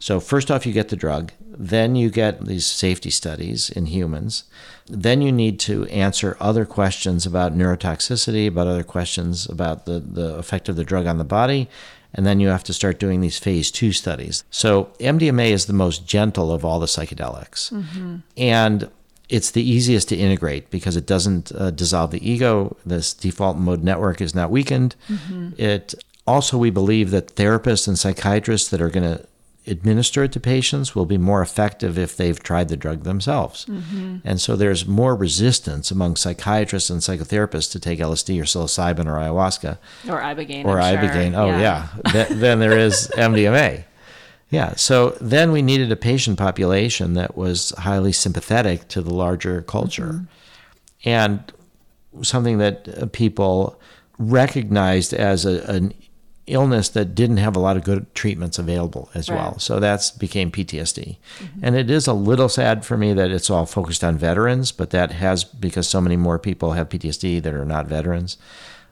So 0.02 0.22
first 0.22 0.50
off, 0.50 0.66
you 0.66 0.72
get 0.72 0.88
the 0.88 0.96
drug, 0.96 1.34
then 1.42 1.96
you 1.98 2.10
get 2.10 2.46
these 2.46 2.66
safety 2.66 3.10
studies 3.10 3.70
in 3.70 3.88
humans. 3.88 4.46
Then 4.88 5.22
you 5.22 5.32
need 5.32 5.60
to 5.62 5.86
answer 5.88 6.38
other 6.40 6.66
questions 6.66 7.26
about 7.26 7.58
neurotoxicity, 7.58 8.48
about 8.48 8.68
other 8.68 8.84
questions 8.84 9.46
about 9.48 9.86
the, 9.86 10.00
the 10.00 10.36
effect 10.38 10.70
of 10.70 10.78
the 10.78 10.86
drug 10.86 11.06
on 11.06 11.18
the 11.18 11.26
body. 11.26 11.70
And 12.14 12.26
then 12.26 12.40
you 12.40 12.48
have 12.48 12.64
to 12.66 12.74
start 12.74 13.00
doing 13.00 13.22
these 13.22 13.38
phase 13.38 13.70
two 13.70 13.92
studies. 13.92 14.44
So 14.50 14.92
MDMA 15.00 15.52
is 15.52 15.68
the 15.68 15.74
most 15.74 16.08
gentle 16.08 16.52
of 16.52 16.66
all 16.66 16.80
the 16.80 16.88
psychedelics. 16.88 17.72
Mm-hmm. 17.72 18.18
And 18.36 18.90
it's 19.30 19.52
the 19.52 19.62
easiest 19.62 20.10
to 20.10 20.16
integrate 20.16 20.72
because 20.72 20.96
it 20.96 21.06
doesn't 21.06 21.52
uh, 21.52 21.70
dissolve 21.70 22.10
the 22.12 22.28
ego. 22.28 22.76
This 22.86 23.14
default 23.14 23.58
mode 23.58 23.84
network 23.84 24.22
is 24.22 24.34
not 24.34 24.50
weakened. 24.50 24.96
It 25.58 25.94
also, 26.26 26.58
we 26.58 26.72
believe 26.72 27.12
that 27.12 27.36
therapists 27.36 27.88
and 27.88 27.98
psychiatrists 27.98 28.70
that 28.70 28.82
are 28.82 28.90
going 28.90 29.18
to 29.18 29.26
administer 29.68 30.24
it 30.24 30.32
to 30.32 30.40
patients 30.40 30.96
will 30.96 31.06
be 31.06 31.18
more 31.18 31.42
effective 31.42 31.98
if 31.98 32.16
they've 32.18 32.42
tried 32.42 32.70
the 32.70 32.78
drug 32.78 33.04
themselves. 33.04 33.66
Mm-hmm. 33.66 34.18
And 34.24 34.42
so 34.42 34.56
there's 34.56 34.88
more 34.88 35.16
resistance 35.16 35.92
among 35.92 36.16
psychiatrists 36.16 36.90
and 36.90 37.02
psychotherapists 37.02 37.72
to 37.74 37.80
take 37.80 38.00
LSD 38.00 38.40
or 38.40 38.46
psilocybin 38.46 39.06
or 39.06 39.16
ayahuasca 39.18 39.78
Or 40.08 40.22
Ibogaine. 40.22 40.66
or 40.66 40.80
I'm 40.80 41.00
sure. 41.00 41.10
ibogaine. 41.10 41.34
Oh 41.38 41.48
yeah, 41.60 41.90
Th- 42.12 42.30
then 42.30 42.60
there 42.60 42.78
is 42.78 43.12
MDMA. 43.16 43.84
Yeah. 44.50 44.74
So 44.76 45.16
then 45.22 45.52
we 45.52 45.62
needed 45.62 45.92
a 45.92 45.96
patient 45.96 46.40
population 46.40 47.14
that 47.14 47.38
was 47.38 47.70
highly 47.78 48.12
sympathetic 48.14 48.88
to 48.90 49.02
the 49.02 49.14
larger 49.14 49.62
culture, 49.62 50.14
mm-hmm. 50.14 51.10
and 51.10 51.52
something 52.24 52.58
that 52.58 53.12
people 53.14 53.80
recognized 54.18 55.14
as 55.14 55.46
a, 55.46 55.62
an 55.72 55.94
illness 56.50 56.90
that 56.90 57.16
didn't 57.16 57.38
have 57.38 57.56
a 57.56 57.60
lot 57.60 57.78
of 57.78 57.84
good 57.84 58.14
treatments 58.14 58.60
available 58.60 59.10
as 59.14 59.30
well. 59.30 59.60
So 59.60 59.80
that's 59.80 60.12
became 60.12 60.52
PTSD. 60.52 61.18
Mm-hmm. 61.40 61.60
And 61.62 61.76
it 61.76 61.90
is 61.90 62.08
a 62.08 62.14
little 62.14 62.50
sad 62.50 62.86
for 62.86 62.98
me 62.98 63.14
that 63.14 63.32
it's 63.32 63.50
all 63.50 63.66
focused 63.66 64.04
on 64.04 64.18
veterans, 64.18 64.72
but 64.72 64.90
that 64.92 65.12
has 65.12 65.44
because 65.44 65.88
so 65.88 66.02
many 66.02 66.18
more 66.18 66.40
people 66.40 66.74
have 66.74 66.90
PTSD 66.90 67.42
that 67.44 67.54
are 67.54 67.66
not 67.66 67.88
veterans. 67.88 68.38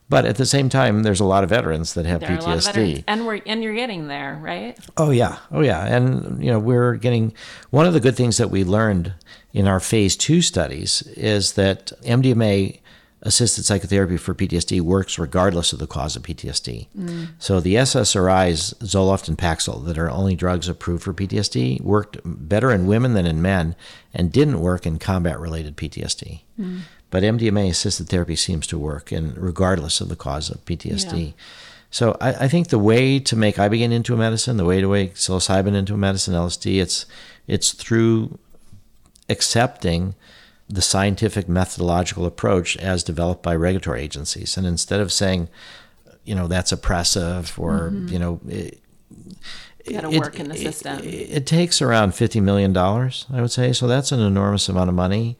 But 0.09 0.25
at 0.25 0.37
the 0.37 0.45
same 0.45 0.69
time, 0.69 1.03
there's 1.03 1.19
a 1.19 1.25
lot 1.25 1.43
of 1.43 1.49
veterans 1.49 1.93
that 1.95 2.05
have 2.05 2.21
There 2.21 2.31
are 2.31 2.37
a 2.37 2.41
lot 2.41 2.57
of 2.57 2.63
PTSD. 2.63 3.03
And 3.07 3.27
we're 3.27 3.41
and 3.45 3.61
you're 3.61 3.75
getting 3.75 4.07
there, 4.07 4.39
right? 4.41 4.77
Oh 4.95 5.11
yeah, 5.11 5.39
oh 5.51 5.61
yeah, 5.61 5.85
and 5.85 6.41
you 6.41 6.49
know 6.49 6.59
we're 6.59 6.95
getting 6.95 7.33
one 7.71 7.85
of 7.85 7.93
the 7.93 7.99
good 7.99 8.15
things 8.15 8.37
that 8.37 8.49
we 8.49 8.63
learned 8.63 9.13
in 9.53 9.67
our 9.67 9.81
phase 9.81 10.15
two 10.15 10.41
studies 10.41 11.01
is 11.17 11.53
that 11.53 11.91
MDMA 12.03 12.79
assisted 13.27 13.65
psychotherapy 13.65 14.15
for 14.15 14.33
PTSD 14.33 14.79
works 14.79 15.19
regardless 15.19 15.73
of 15.73 15.79
the 15.79 15.85
cause 15.85 16.15
of 16.15 16.23
PTSD. 16.23 16.87
Mm. 16.97 17.27
So 17.39 17.59
the 17.59 17.75
SSRIs, 17.75 18.73
Zoloft 18.75 19.27
and 19.27 19.37
Paxil, 19.37 19.85
that 19.85 19.97
are 19.97 20.09
only 20.09 20.33
drugs 20.33 20.69
approved 20.69 21.03
for 21.03 21.13
PTSD, 21.13 21.81
worked 21.81 22.19
better 22.23 22.71
in 22.71 22.87
women 22.87 23.13
than 23.13 23.25
in 23.25 23.41
men, 23.41 23.75
and 24.13 24.31
didn't 24.31 24.61
work 24.61 24.85
in 24.85 24.97
combat-related 24.97 25.75
PTSD. 25.75 26.39
Mm. 26.57 26.79
But 27.09 27.23
MDMA 27.23 27.69
assisted 27.69 28.07
therapy 28.07 28.37
seems 28.37 28.65
to 28.67 28.77
work, 28.77 29.11
and 29.11 29.37
regardless 29.37 29.99
of 29.99 30.07
the 30.07 30.15
cause 30.15 30.49
of 30.49 30.63
PTSD. 30.63 31.33
So 31.91 32.17
I, 32.21 32.45
I 32.45 32.47
think 32.47 32.69
the 32.69 32.79
way 32.79 33.19
to 33.19 33.35
make 33.35 33.55
ibogaine 33.57 33.91
into 33.91 34.13
a 34.13 34.17
medicine, 34.17 34.57
the 34.57 34.65
way 34.65 34.79
to 34.79 34.89
make 34.89 35.15
psilocybin 35.15 35.75
into 35.75 35.93
a 35.93 35.97
medicine, 35.97 36.33
LSD, 36.33 36.81
it's 36.81 37.05
it's 37.45 37.71
through 37.71 38.39
accepting 39.29 40.15
the 40.69 40.81
scientific 40.81 41.47
methodological 41.47 42.25
approach 42.25 42.75
as 42.77 43.03
developed 43.03 43.41
by 43.41 43.55
regulatory 43.55 44.01
agencies, 44.01 44.57
and 44.57 44.67
instead 44.67 44.99
of 44.99 45.11
saying, 45.11 45.47
you 46.25 46.35
know, 46.35 46.47
that's 46.47 46.71
oppressive 46.71 47.57
or 47.57 47.89
mm-hmm. 47.89 48.07
you 48.09 48.19
know. 48.19 48.39
It, 48.47 48.81
it- 49.85 50.19
work 50.19 50.39
in 50.39 50.49
the 50.49 50.55
it- 50.55 50.59
system. 50.59 50.99
It, 50.99 51.05
it 51.05 51.47
takes 51.47 51.81
around 51.81 52.13
fifty 52.15 52.41
million 52.41 52.73
dollars, 52.73 53.25
I 53.31 53.41
would 53.41 53.51
say. 53.51 53.71
So 53.71 53.87
that's 53.87 54.11
an 54.11 54.19
enormous 54.19 54.67
amount 54.67 54.89
of 54.89 54.95
money. 54.95 55.37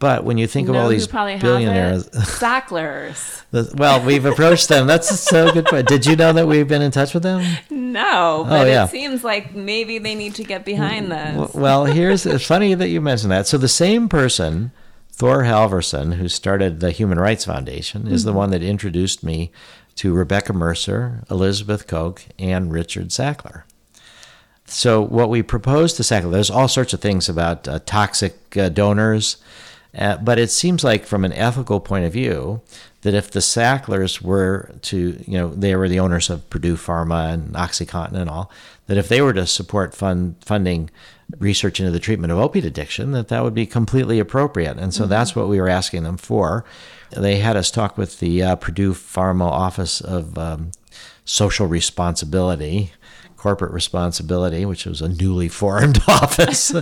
But 0.00 0.24
when 0.24 0.38
you 0.38 0.46
think 0.46 0.70
of 0.70 0.76
all 0.76 0.88
these 0.88 1.06
billionaires. 1.06 2.08
Sacklers. 2.38 3.42
well, 3.74 4.02
we've 4.02 4.24
approached 4.24 4.70
them. 4.70 4.86
That's 4.86 5.10
a 5.10 5.16
so 5.16 5.52
good. 5.52 5.66
point. 5.66 5.88
Did 5.88 6.06
you 6.06 6.16
know 6.16 6.32
that 6.32 6.48
we've 6.48 6.66
been 6.66 6.80
in 6.80 6.90
touch 6.90 7.12
with 7.12 7.22
them? 7.22 7.44
No, 7.68 8.46
but 8.48 8.66
yeah. 8.66 8.84
it 8.84 8.88
seems 8.88 9.22
like 9.22 9.54
maybe 9.54 9.98
they 9.98 10.14
need 10.14 10.34
to 10.36 10.42
get 10.42 10.64
behind 10.64 11.12
this. 11.12 11.54
Well, 11.54 11.84
here's 11.96 12.24
it's 12.24 12.46
funny 12.46 12.72
that 12.72 12.88
you 12.88 13.02
mentioned 13.02 13.30
that. 13.30 13.46
So 13.46 13.58
the 13.58 13.68
same 13.68 14.08
person, 14.08 14.72
Thor 15.12 15.42
Halvorssen, 15.42 16.14
who 16.14 16.28
started 16.28 16.80
the 16.80 16.92
Human 16.92 17.18
Rights 17.18 17.44
Foundation, 17.44 18.08
is 18.08 18.24
the 18.24 18.32
one 18.32 18.50
that 18.52 18.62
introduced 18.62 19.22
me 19.22 19.52
to 19.96 20.14
Rebekah 20.14 20.54
Mercer, 20.54 21.24
Elizabeth 21.30 21.86
Koch, 21.86 22.24
and 22.38 22.72
Richard 22.72 23.08
Sackler. 23.08 23.64
So 24.64 25.02
what 25.02 25.28
we 25.28 25.42
proposed 25.42 25.98
to 25.98 26.02
Sackler, 26.02 26.32
there's 26.32 26.50
all 26.50 26.68
sorts 26.68 26.94
of 26.94 27.00
things 27.00 27.28
about 27.28 27.68
uh, 27.68 27.80
toxic 27.84 28.56
uh, 28.56 28.70
donors, 28.70 29.36
uh, 29.96 30.16
but 30.18 30.38
it 30.38 30.50
seems 30.50 30.84
like 30.84 31.04
from 31.04 31.24
an 31.24 31.32
ethical 31.32 31.80
point 31.80 32.04
of 32.04 32.12
view 32.12 32.60
that 33.02 33.14
if 33.14 33.30
the 33.30 33.40
Sacklers 33.40 34.20
were 34.20 34.70
to, 34.82 35.22
you 35.26 35.38
know, 35.38 35.48
they 35.48 35.74
were 35.74 35.88
the 35.88 36.00
owners 36.00 36.30
of 36.30 36.48
Purdue 36.50 36.76
Pharma 36.76 37.32
and 37.32 37.54
OxyContin 37.54 38.14
and 38.14 38.30
all, 38.30 38.50
that 38.86 38.98
if 38.98 39.08
they 39.08 39.22
were 39.22 39.32
to 39.32 39.46
support 39.46 39.94
fund 39.94 40.36
funding 40.44 40.90
research 41.38 41.80
into 41.80 41.92
the 41.92 42.00
treatment 42.00 42.32
of 42.32 42.38
opiate 42.38 42.64
addiction, 42.64 43.12
that 43.12 43.28
that 43.28 43.42
would 43.42 43.54
be 43.54 43.66
completely 43.66 44.18
appropriate. 44.18 44.76
And 44.76 44.92
so 44.92 45.06
that's 45.06 45.34
what 45.34 45.48
we 45.48 45.60
were 45.60 45.68
asking 45.68 46.02
them 46.02 46.16
for. 46.16 46.64
They 47.10 47.38
had 47.38 47.56
us 47.56 47.70
talk 47.70 47.96
with 47.96 48.20
the 48.20 48.42
uh, 48.42 48.56
Purdue 48.56 48.92
Pharma 48.92 49.46
Office 49.46 50.00
of 50.00 50.36
um, 50.36 50.72
Social 51.24 51.66
Responsibility, 51.66 52.92
corporate 53.40 53.72
responsibility, 53.72 54.66
which 54.66 54.84
was 54.84 55.00
a 55.00 55.08
newly 55.08 55.48
formed 55.48 55.98
office. 56.08 56.74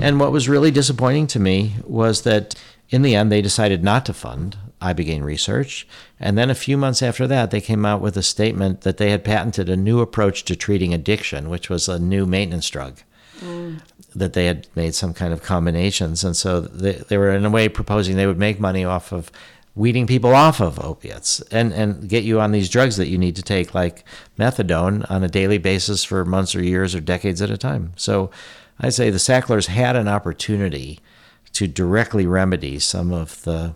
and 0.00 0.18
what 0.18 0.32
was 0.32 0.48
really 0.48 0.70
disappointing 0.70 1.26
to 1.26 1.38
me 1.38 1.74
was 1.84 2.22
that 2.22 2.54
in 2.88 3.02
the 3.02 3.14
end, 3.14 3.30
they 3.30 3.42
decided 3.42 3.84
not 3.84 4.06
to 4.06 4.14
fund 4.14 4.56
ibogaine 4.80 5.22
research. 5.22 5.86
And 6.18 6.38
then 6.38 6.48
a 6.48 6.54
few 6.54 6.78
months 6.78 7.02
after 7.02 7.26
that, 7.26 7.50
they 7.50 7.60
came 7.60 7.84
out 7.84 8.00
with 8.00 8.16
a 8.16 8.22
statement 8.22 8.80
that 8.80 8.96
they 8.96 9.10
had 9.10 9.24
patented 9.24 9.68
a 9.68 9.76
new 9.76 10.00
approach 10.00 10.46
to 10.46 10.56
treating 10.56 10.94
addiction, 10.94 11.50
which 11.50 11.68
was 11.68 11.86
a 11.86 11.98
new 11.98 12.24
maintenance 12.24 12.70
drug. 12.70 13.02
Mm. 13.40 13.82
That 14.14 14.32
they 14.32 14.46
had 14.46 14.68
made 14.74 14.94
some 14.94 15.12
kind 15.12 15.34
of 15.34 15.42
combinations. 15.42 16.24
And 16.24 16.34
so 16.34 16.62
they, 16.62 16.92
they 16.92 17.18
were, 17.18 17.30
in 17.30 17.44
a 17.44 17.50
way, 17.50 17.68
proposing 17.68 18.16
they 18.16 18.26
would 18.26 18.38
make 18.38 18.58
money 18.58 18.86
off 18.86 19.12
of 19.12 19.30
weeding 19.74 20.06
people 20.06 20.34
off 20.34 20.60
of 20.60 20.78
opiates 20.80 21.40
and, 21.52 21.72
and 21.72 22.08
get 22.08 22.24
you 22.24 22.40
on 22.40 22.52
these 22.52 22.68
drugs 22.68 22.96
that 22.96 23.08
you 23.08 23.16
need 23.16 23.36
to 23.36 23.42
take, 23.42 23.74
like 23.74 24.04
methadone, 24.38 25.08
on 25.10 25.22
a 25.22 25.28
daily 25.28 25.58
basis 25.58 26.04
for 26.04 26.24
months 26.24 26.54
or 26.54 26.62
years 26.62 26.94
or 26.94 27.00
decades 27.00 27.40
at 27.40 27.50
a 27.50 27.56
time. 27.56 27.92
So 27.96 28.30
I 28.78 28.88
say 28.88 29.10
the 29.10 29.18
Sacklers 29.18 29.66
had 29.66 29.96
an 29.96 30.08
opportunity 30.08 31.00
to 31.52 31.66
directly 31.66 32.26
remedy 32.26 32.78
some 32.78 33.12
of 33.12 33.42
the 33.42 33.74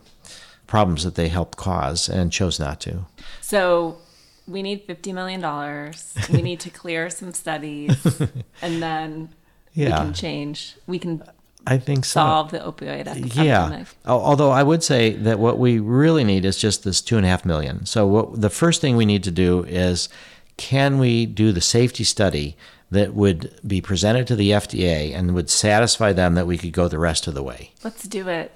problems 0.67 1.05
that 1.05 1.15
they 1.15 1.29
helped 1.29 1.57
cause 1.57 2.09
and 2.09 2.33
chose 2.33 2.59
not 2.59 2.81
to. 2.81 3.07
So 3.41 3.99
we 4.47 4.63
need 4.63 4.83
fifty 4.83 5.13
million 5.13 5.41
dollars. 5.41 6.15
we 6.33 6.43
need 6.43 6.61
to 6.61 6.71
clear 6.71 7.11
some 7.11 7.33
studies, 7.33 8.21
and 8.63 8.83
then 8.83 9.31
we 9.77 9.87
can 9.87 10.15
change. 10.15 10.77
We 10.87 10.99
can 10.99 11.23
I 11.67 11.79
think 11.79 12.05
so. 12.05 12.21
solve 12.21 12.51
the 12.51 12.59
opioid 12.59 13.07
ep- 13.07 13.35
yeah. 13.35 13.85
Although 14.07 14.51
I 14.51 14.63
would 14.63 14.83
say 14.83 15.15
that 15.15 15.39
what 15.39 15.59
we 15.59 15.79
really 15.79 16.25
need 16.25 16.45
is 16.45 16.59
just 16.59 16.85
this 16.85 17.01
two 17.01 17.17
and 17.17 17.25
a 17.25 17.29
half 17.29 17.45
million. 17.45 17.87
So 17.87 18.07
what 18.07 18.41
the 18.41 18.51
first 18.51 18.81
thing 18.81 18.97
we 18.97 19.07
need 19.07 19.25
to 19.25 19.31
do 19.31 19.65
is 19.65 20.09
can 20.57 20.99
we 20.99 21.27
do 21.27 21.53
the 21.53 21.61
safety 21.61 22.05
study 22.05 22.57
that 22.91 23.15
would 23.15 23.59
be 23.67 23.81
presented 23.81 24.27
to 24.29 24.37
the 24.37 24.51
FDA 24.51 25.15
and 25.15 25.35
would 25.35 25.51
satisfy 25.51 26.13
them 26.13 26.35
that 26.35 26.47
we 26.47 26.57
could 26.59 26.73
go 26.73 26.87
the 26.87 26.99
rest 26.99 27.27
of 27.27 27.35
the 27.35 27.43
way? 27.43 27.73
Let's 27.83 28.07
do 28.07 28.29
it. 28.29 28.53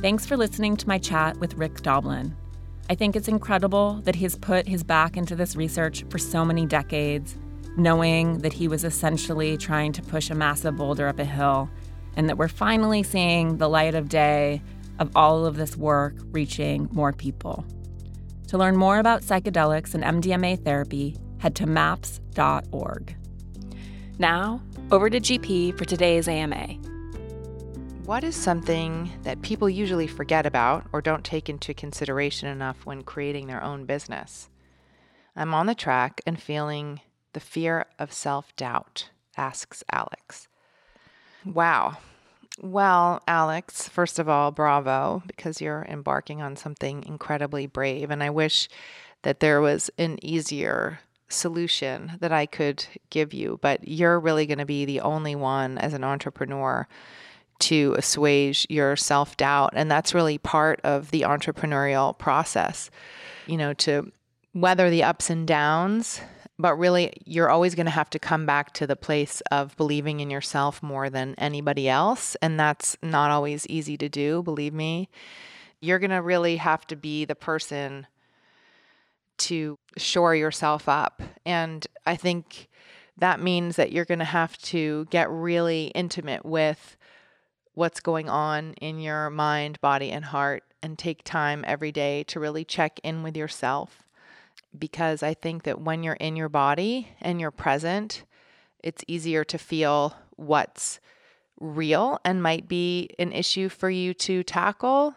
Thanks 0.00 0.26
for 0.26 0.36
listening 0.36 0.76
to 0.78 0.88
my 0.88 0.98
chat 0.98 1.36
with 1.38 1.54
Rick 1.54 1.82
Doblin. 1.82 2.34
I 2.90 2.94
think 2.94 3.14
it's 3.14 3.28
incredible 3.28 4.00
that 4.04 4.16
he's 4.16 4.36
put 4.36 4.66
his 4.66 4.82
back 4.82 5.16
into 5.16 5.36
this 5.36 5.54
research 5.54 6.04
for 6.10 6.18
so 6.18 6.44
many 6.44 6.66
decades, 6.66 7.36
knowing 7.76 8.38
that 8.38 8.52
he 8.52 8.68
was 8.68 8.84
essentially 8.84 9.56
trying 9.56 9.92
to 9.92 10.02
push 10.02 10.30
a 10.30 10.34
massive 10.34 10.76
boulder 10.76 11.08
up 11.08 11.18
a 11.18 11.24
hill, 11.24 11.70
and 12.16 12.28
that 12.28 12.36
we're 12.36 12.48
finally 12.48 13.02
seeing 13.02 13.56
the 13.58 13.68
light 13.68 13.94
of 13.94 14.08
day 14.08 14.62
of 14.98 15.10
all 15.16 15.46
of 15.46 15.56
this 15.56 15.76
work 15.76 16.14
reaching 16.30 16.88
more 16.92 17.12
people. 17.12 17.64
To 18.48 18.58
learn 18.58 18.76
more 18.76 18.98
about 18.98 19.22
psychedelics 19.22 19.94
and 19.94 20.04
MDMA 20.04 20.62
therapy, 20.62 21.16
head 21.38 21.54
to 21.56 21.66
maps.org. 21.66 23.16
Now, 24.18 24.62
over 24.90 25.08
to 25.08 25.18
GP 25.18 25.78
for 25.78 25.84
today's 25.84 26.28
AMA. 26.28 26.74
What 28.04 28.24
is 28.24 28.36
something 28.36 29.10
that 29.22 29.42
people 29.42 29.70
usually 29.70 30.06
forget 30.06 30.44
about 30.44 30.84
or 30.92 31.00
don't 31.00 31.24
take 31.24 31.48
into 31.48 31.72
consideration 31.72 32.48
enough 32.48 32.84
when 32.84 33.02
creating 33.02 33.46
their 33.46 33.62
own 33.62 33.86
business? 33.86 34.50
I'm 35.34 35.54
on 35.54 35.66
the 35.66 35.74
track 35.74 36.20
and 36.26 36.40
feeling 36.40 37.00
the 37.32 37.40
fear 37.40 37.86
of 37.98 38.12
self 38.12 38.54
doubt, 38.56 39.10
asks 39.36 39.82
Alex. 39.90 40.48
Wow. 41.44 41.98
Well, 42.60 43.22
Alex, 43.26 43.88
first 43.88 44.18
of 44.18 44.28
all, 44.28 44.50
bravo, 44.50 45.22
because 45.26 45.60
you're 45.60 45.86
embarking 45.88 46.42
on 46.42 46.56
something 46.56 47.02
incredibly 47.06 47.66
brave. 47.66 48.10
And 48.10 48.22
I 48.22 48.30
wish 48.30 48.68
that 49.22 49.40
there 49.40 49.60
was 49.60 49.90
an 49.98 50.18
easier 50.22 51.00
solution 51.28 52.12
that 52.20 52.32
I 52.32 52.46
could 52.46 52.84
give 53.08 53.32
you, 53.32 53.58
but 53.62 53.88
you're 53.88 54.20
really 54.20 54.46
going 54.46 54.58
to 54.58 54.66
be 54.66 54.84
the 54.84 55.00
only 55.00 55.34
one 55.34 55.78
as 55.78 55.94
an 55.94 56.04
entrepreneur 56.04 56.86
to 57.60 57.94
assuage 57.96 58.66
your 58.68 58.96
self 58.96 59.36
doubt. 59.36 59.72
And 59.74 59.90
that's 59.90 60.14
really 60.14 60.38
part 60.38 60.80
of 60.84 61.10
the 61.10 61.22
entrepreneurial 61.22 62.16
process, 62.16 62.90
you 63.46 63.56
know, 63.56 63.72
to 63.74 64.12
weather 64.54 64.90
the 64.90 65.04
ups 65.04 65.30
and 65.30 65.46
downs 65.46 66.20
But 66.58 66.76
really, 66.76 67.14
you're 67.24 67.50
always 67.50 67.74
going 67.74 67.86
to 67.86 67.92
have 67.92 68.10
to 68.10 68.18
come 68.18 68.46
back 68.46 68.72
to 68.74 68.86
the 68.86 68.96
place 68.96 69.40
of 69.50 69.76
believing 69.76 70.20
in 70.20 70.30
yourself 70.30 70.82
more 70.82 71.10
than 71.10 71.34
anybody 71.38 71.88
else. 71.88 72.36
And 72.42 72.60
that's 72.60 72.96
not 73.02 73.30
always 73.30 73.66
easy 73.66 73.96
to 73.96 74.08
do, 74.08 74.42
believe 74.42 74.74
me. 74.74 75.08
You're 75.80 75.98
going 75.98 76.10
to 76.10 76.22
really 76.22 76.56
have 76.56 76.86
to 76.88 76.96
be 76.96 77.24
the 77.24 77.34
person 77.34 78.06
to 79.38 79.78
shore 79.96 80.36
yourself 80.36 80.88
up. 80.88 81.22
And 81.44 81.86
I 82.06 82.16
think 82.16 82.68
that 83.18 83.40
means 83.40 83.76
that 83.76 83.92
you're 83.92 84.04
going 84.04 84.18
to 84.18 84.24
have 84.24 84.56
to 84.58 85.06
get 85.10 85.30
really 85.30 85.86
intimate 85.94 86.44
with 86.44 86.96
what's 87.74 88.00
going 88.00 88.28
on 88.28 88.74
in 88.74 89.00
your 89.00 89.30
mind, 89.30 89.80
body, 89.80 90.10
and 90.10 90.26
heart 90.26 90.62
and 90.82 90.98
take 90.98 91.24
time 91.24 91.64
every 91.66 91.92
day 91.92 92.22
to 92.24 92.40
really 92.40 92.64
check 92.64 93.00
in 93.02 93.22
with 93.22 93.36
yourself. 93.36 94.02
Because 94.76 95.22
I 95.22 95.34
think 95.34 95.64
that 95.64 95.80
when 95.80 96.02
you're 96.02 96.14
in 96.14 96.36
your 96.36 96.48
body 96.48 97.08
and 97.20 97.40
you're 97.40 97.50
present, 97.50 98.24
it's 98.82 99.04
easier 99.06 99.44
to 99.44 99.58
feel 99.58 100.16
what's 100.36 100.98
real 101.60 102.18
and 102.24 102.42
might 102.42 102.68
be 102.68 103.10
an 103.18 103.32
issue 103.32 103.68
for 103.68 103.90
you 103.90 104.14
to 104.14 104.42
tackle 104.42 105.14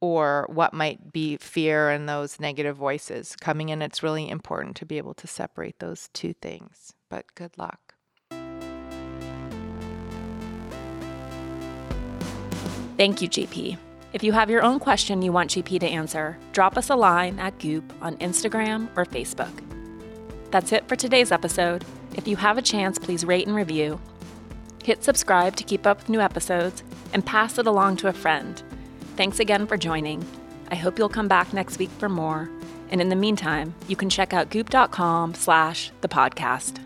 or 0.00 0.46
what 0.50 0.74
might 0.74 1.12
be 1.12 1.36
fear 1.36 1.90
and 1.90 2.08
those 2.08 2.40
negative 2.40 2.76
voices 2.76 3.36
coming 3.36 3.68
in. 3.68 3.82
It's 3.82 4.02
really 4.02 4.28
important 4.28 4.76
to 4.76 4.86
be 4.86 4.98
able 4.98 5.14
to 5.14 5.26
separate 5.26 5.78
those 5.78 6.08
two 6.12 6.32
things. 6.34 6.92
But 7.08 7.26
good 7.34 7.56
luck. 7.56 7.94
Thank 12.96 13.22
you, 13.22 13.28
GP. 13.28 13.78
If 14.12 14.22
you 14.22 14.32
have 14.32 14.50
your 14.50 14.62
own 14.62 14.78
question 14.78 15.22
you 15.22 15.32
want 15.32 15.50
GP 15.50 15.80
to 15.80 15.86
answer, 15.86 16.36
drop 16.52 16.76
us 16.76 16.90
a 16.90 16.96
line 16.96 17.38
at 17.38 17.58
Goop 17.58 17.90
on 18.02 18.16
Instagram 18.18 18.88
or 18.94 19.06
Facebook. 19.06 19.52
That's 20.50 20.72
it 20.72 20.86
for 20.86 20.96
today's 20.96 21.32
episode. 21.32 21.84
If 22.14 22.28
you 22.28 22.36
have 22.36 22.58
a 22.58 22.62
chance, 22.62 22.98
please 22.98 23.24
rate 23.24 23.46
and 23.46 23.56
review. 23.56 23.98
Hit 24.84 25.02
subscribe 25.02 25.56
to 25.56 25.64
keep 25.64 25.86
up 25.86 25.98
with 25.98 26.10
new 26.10 26.20
episodes 26.20 26.82
and 27.14 27.24
pass 27.24 27.56
it 27.56 27.66
along 27.66 27.96
to 27.98 28.08
a 28.08 28.12
friend. 28.12 28.62
Thanks 29.16 29.40
again 29.40 29.66
for 29.66 29.78
joining. 29.78 30.26
I 30.70 30.74
hope 30.74 30.98
you'll 30.98 31.08
come 31.08 31.28
back 31.28 31.54
next 31.54 31.78
week 31.78 31.90
for 31.98 32.10
more. 32.10 32.50
And 32.90 33.00
in 33.00 33.08
the 33.08 33.16
meantime, 33.16 33.74
you 33.88 33.96
can 33.96 34.10
check 34.10 34.34
out 34.34 34.50
goop.com 34.50 35.32
slash 35.32 35.90
the 36.02 36.08
podcast. 36.08 36.80